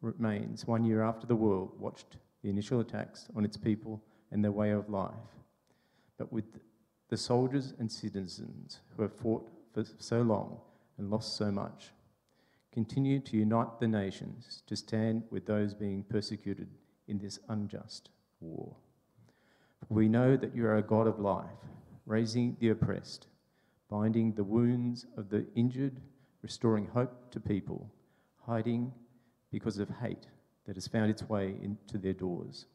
remains 0.00 0.66
one 0.66 0.84
year 0.84 1.02
after 1.02 1.26
the 1.26 1.36
world 1.36 1.72
watched 1.78 2.16
the 2.42 2.50
initial 2.50 2.80
attacks 2.80 3.28
on 3.34 3.44
its 3.44 3.56
people 3.56 4.00
and 4.30 4.44
their 4.44 4.52
way 4.52 4.70
of 4.70 4.88
life. 4.88 5.12
But 6.16 6.32
with 6.32 6.44
the 7.08 7.16
soldiers 7.16 7.74
and 7.78 7.90
citizens 7.90 8.80
who 8.96 9.02
have 9.02 9.12
fought 9.12 9.48
for 9.72 9.84
so 9.98 10.22
long 10.22 10.58
and 10.96 11.10
lost 11.10 11.36
so 11.36 11.50
much, 11.50 11.90
continue 12.74 13.20
to 13.20 13.36
unite 13.36 13.78
the 13.78 13.86
nations 13.86 14.64
to 14.66 14.74
stand 14.74 15.22
with 15.30 15.46
those 15.46 15.72
being 15.74 16.02
persecuted 16.02 16.66
in 17.06 17.18
this 17.18 17.38
unjust 17.48 18.10
war. 18.40 18.74
We 19.88 20.08
know 20.08 20.36
that 20.36 20.56
you 20.56 20.66
are 20.66 20.76
a 20.76 20.82
God 20.82 21.06
of 21.06 21.20
life, 21.20 21.46
raising 22.04 22.56
the 22.58 22.70
oppressed, 22.70 23.28
binding 23.88 24.32
the 24.32 24.42
wounds 24.42 25.06
of 25.16 25.30
the 25.30 25.46
injured, 25.54 26.00
restoring 26.42 26.86
hope 26.86 27.30
to 27.30 27.38
people, 27.38 27.88
hiding 28.44 28.92
because 29.52 29.78
of 29.78 29.88
hate 30.02 30.26
that 30.66 30.74
has 30.74 30.88
found 30.88 31.10
its 31.10 31.28
way 31.28 31.54
into 31.62 31.96
their 31.96 32.12
doors. 32.12 32.66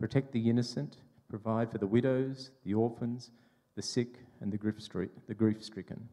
Protect 0.00 0.32
the 0.32 0.50
innocent, 0.50 0.96
provide 1.28 1.70
for 1.70 1.78
the 1.78 1.86
widows, 1.86 2.50
the 2.64 2.74
orphans, 2.74 3.30
the 3.76 3.82
sick, 3.82 4.18
and 4.40 4.50
the 4.52 4.58
the 5.28 5.34
grief-stricken. 5.34 6.08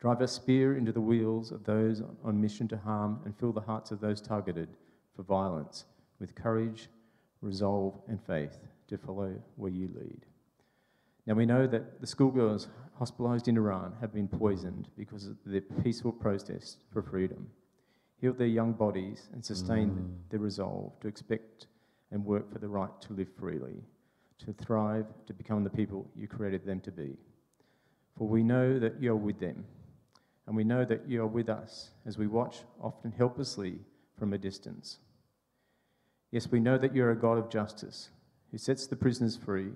Drive 0.00 0.22
a 0.22 0.28
spear 0.28 0.78
into 0.78 0.92
the 0.92 1.00
wheels 1.00 1.52
of 1.52 1.64
those 1.64 2.02
on 2.24 2.40
mission 2.40 2.66
to 2.68 2.78
harm 2.78 3.20
and 3.24 3.36
fill 3.36 3.52
the 3.52 3.60
hearts 3.60 3.90
of 3.90 4.00
those 4.00 4.22
targeted 4.22 4.68
for 5.14 5.22
violence 5.22 5.84
with 6.18 6.34
courage, 6.34 6.88
resolve, 7.42 8.00
and 8.08 8.18
faith 8.22 8.58
to 8.88 8.96
follow 8.96 9.34
where 9.56 9.70
you 9.70 9.90
lead. 9.94 10.24
Now 11.26 11.34
we 11.34 11.44
know 11.44 11.66
that 11.66 12.00
the 12.00 12.06
schoolgirls 12.06 12.68
hospitalised 12.98 13.48
in 13.48 13.58
Iran 13.58 13.92
have 14.00 14.14
been 14.14 14.26
poisoned 14.26 14.88
because 14.96 15.26
of 15.26 15.36
their 15.44 15.60
peaceful 15.60 16.12
protest 16.12 16.84
for 16.92 17.02
freedom. 17.02 17.48
Heal 18.20 18.32
their 18.32 18.46
young 18.46 18.72
bodies 18.72 19.28
and 19.32 19.44
sustain 19.44 19.90
mm. 19.90 20.30
their 20.30 20.40
resolve 20.40 20.98
to 21.00 21.08
expect 21.08 21.66
and 22.10 22.24
work 22.24 22.50
for 22.52 22.58
the 22.58 22.68
right 22.68 22.90
to 23.02 23.12
live 23.12 23.28
freely, 23.38 23.82
to 24.38 24.52
thrive, 24.52 25.06
to 25.26 25.34
become 25.34 25.62
the 25.62 25.70
people 25.70 26.06
you 26.16 26.26
created 26.26 26.64
them 26.64 26.80
to 26.80 26.90
be. 26.90 27.16
For 28.16 28.26
we 28.26 28.42
know 28.42 28.78
that 28.78 29.00
you 29.00 29.12
are 29.12 29.16
with 29.16 29.38
them, 29.40 29.64
and 30.50 30.56
we 30.56 30.64
know 30.64 30.84
that 30.84 31.08
you 31.08 31.22
are 31.22 31.28
with 31.28 31.48
us 31.48 31.90
as 32.04 32.18
we 32.18 32.26
watch, 32.26 32.64
often 32.82 33.12
helplessly, 33.12 33.78
from 34.18 34.32
a 34.32 34.38
distance. 34.38 34.98
Yes, 36.32 36.50
we 36.50 36.58
know 36.58 36.76
that 36.76 36.92
you 36.92 37.04
are 37.04 37.12
a 37.12 37.16
God 37.16 37.38
of 37.38 37.48
justice, 37.48 38.10
who 38.50 38.58
sets 38.58 38.88
the 38.88 38.96
prisoners 38.96 39.36
free, 39.36 39.70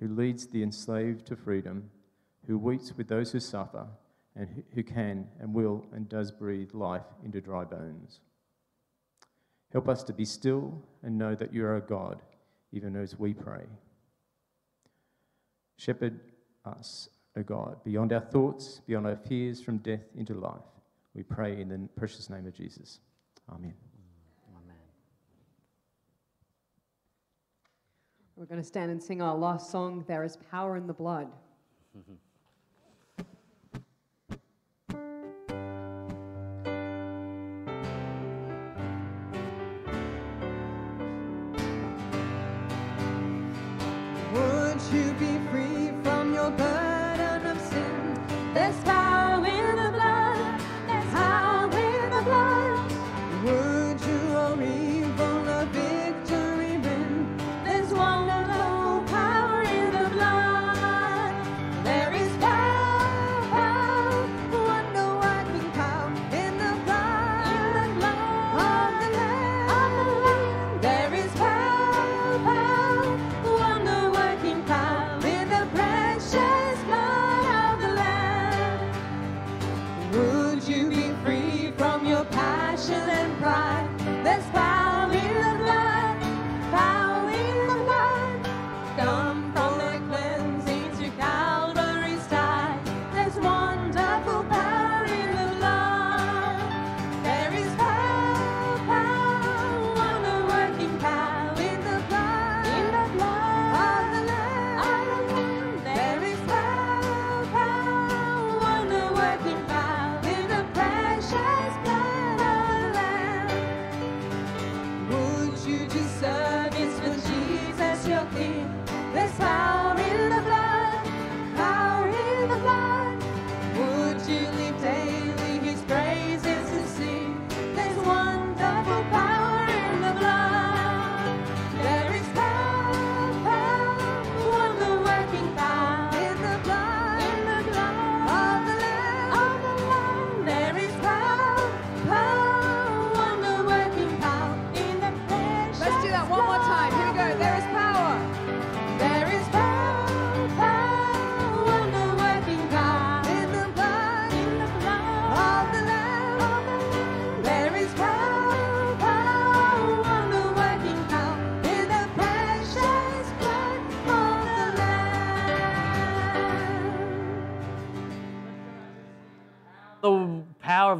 who 0.00 0.08
leads 0.08 0.46
the 0.46 0.62
enslaved 0.62 1.26
to 1.26 1.36
freedom, 1.36 1.90
who 2.46 2.56
weeps 2.56 2.96
with 2.96 3.08
those 3.08 3.32
who 3.32 3.38
suffer, 3.38 3.86
and 4.34 4.64
who 4.74 4.82
can 4.82 5.28
and 5.40 5.52
will 5.52 5.84
and 5.92 6.08
does 6.08 6.32
breathe 6.32 6.72
life 6.72 7.04
into 7.22 7.42
dry 7.42 7.64
bones. 7.64 8.20
Help 9.74 9.90
us 9.90 10.02
to 10.04 10.14
be 10.14 10.24
still 10.24 10.72
and 11.02 11.18
know 11.18 11.34
that 11.34 11.52
you 11.52 11.66
are 11.66 11.76
a 11.76 11.82
God, 11.82 12.22
even 12.72 12.96
as 12.96 13.18
we 13.18 13.34
pray. 13.34 13.66
Shepherd 15.76 16.18
us, 16.64 17.10
O 17.38 17.42
God, 17.44 17.76
beyond 17.84 18.12
our 18.12 18.20
thoughts, 18.20 18.80
beyond 18.86 19.06
our 19.06 19.16
fears, 19.16 19.60
from 19.60 19.78
death 19.78 20.02
into 20.16 20.34
life. 20.34 20.60
We 21.14 21.22
pray 21.22 21.60
in 21.60 21.68
the 21.68 21.88
precious 21.96 22.28
name 22.28 22.46
of 22.46 22.52
Jesus. 22.52 22.98
Amen. 23.48 23.74
Amen. 24.56 24.76
We're 28.34 28.46
going 28.46 28.60
to 28.60 28.66
stand 28.66 28.90
and 28.90 29.00
sing 29.00 29.22
our 29.22 29.36
last 29.36 29.70
song, 29.70 30.04
There 30.08 30.24
is 30.24 30.36
Power 30.50 30.76
in 30.76 30.88
the 30.88 30.92
Blood. 30.92 31.28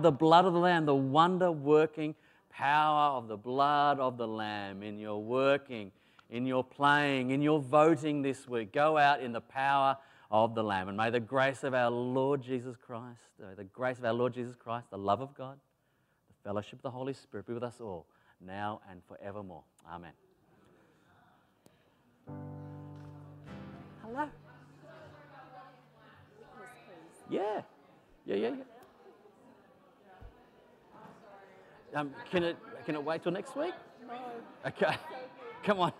the 0.08 0.12
blood 0.12 0.46
of 0.46 0.54
the 0.54 0.58
Lamb, 0.58 0.86
the 0.86 0.94
wonder 0.94 1.52
working 1.52 2.14
power 2.48 3.14
of 3.18 3.28
the 3.28 3.36
blood 3.36 4.00
of 4.00 4.16
the 4.16 4.26
Lamb 4.26 4.82
in 4.82 4.98
your 4.98 5.22
working, 5.22 5.92
in 6.30 6.46
your 6.46 6.64
playing, 6.64 7.28
in 7.28 7.42
your 7.42 7.60
voting 7.60 8.22
this 8.22 8.48
week. 8.48 8.72
Go 8.72 8.96
out 8.96 9.20
in 9.20 9.32
the 9.32 9.42
power 9.42 9.98
of 10.30 10.54
the 10.54 10.64
Lamb. 10.64 10.88
And 10.88 10.96
may 10.96 11.10
the 11.10 11.20
grace 11.20 11.62
of 11.62 11.74
our 11.74 11.90
Lord 11.90 12.40
Jesus 12.40 12.74
Christ, 12.74 13.20
the 13.38 13.64
grace 13.64 13.98
of 13.98 14.06
our 14.06 14.14
Lord 14.14 14.32
Jesus 14.32 14.56
Christ, 14.56 14.86
the 14.90 14.96
love 14.96 15.20
of 15.20 15.34
God, 15.34 15.58
the 16.28 16.48
fellowship 16.48 16.78
of 16.78 16.84
the 16.84 16.90
Holy 16.90 17.12
Spirit 17.12 17.46
be 17.46 17.52
with 17.52 17.62
us 17.62 17.78
all, 17.78 18.06
now 18.40 18.80
and 18.90 19.02
forevermore. 19.06 19.64
Amen. 19.92 20.12
Hello. 24.02 24.26
Yeah. 27.28 27.60
Yeah, 28.24 28.36
yeah, 28.36 28.48
yeah. 28.48 28.77
Um, 31.94 32.12
can, 32.30 32.44
it, 32.44 32.56
can 32.84 32.94
it 32.94 33.04
wait 33.04 33.22
till 33.22 33.32
next 33.32 33.56
week? 33.56 33.74
No. 34.06 34.14
Okay. 34.66 34.96
Come 35.64 35.80
on. 35.80 35.92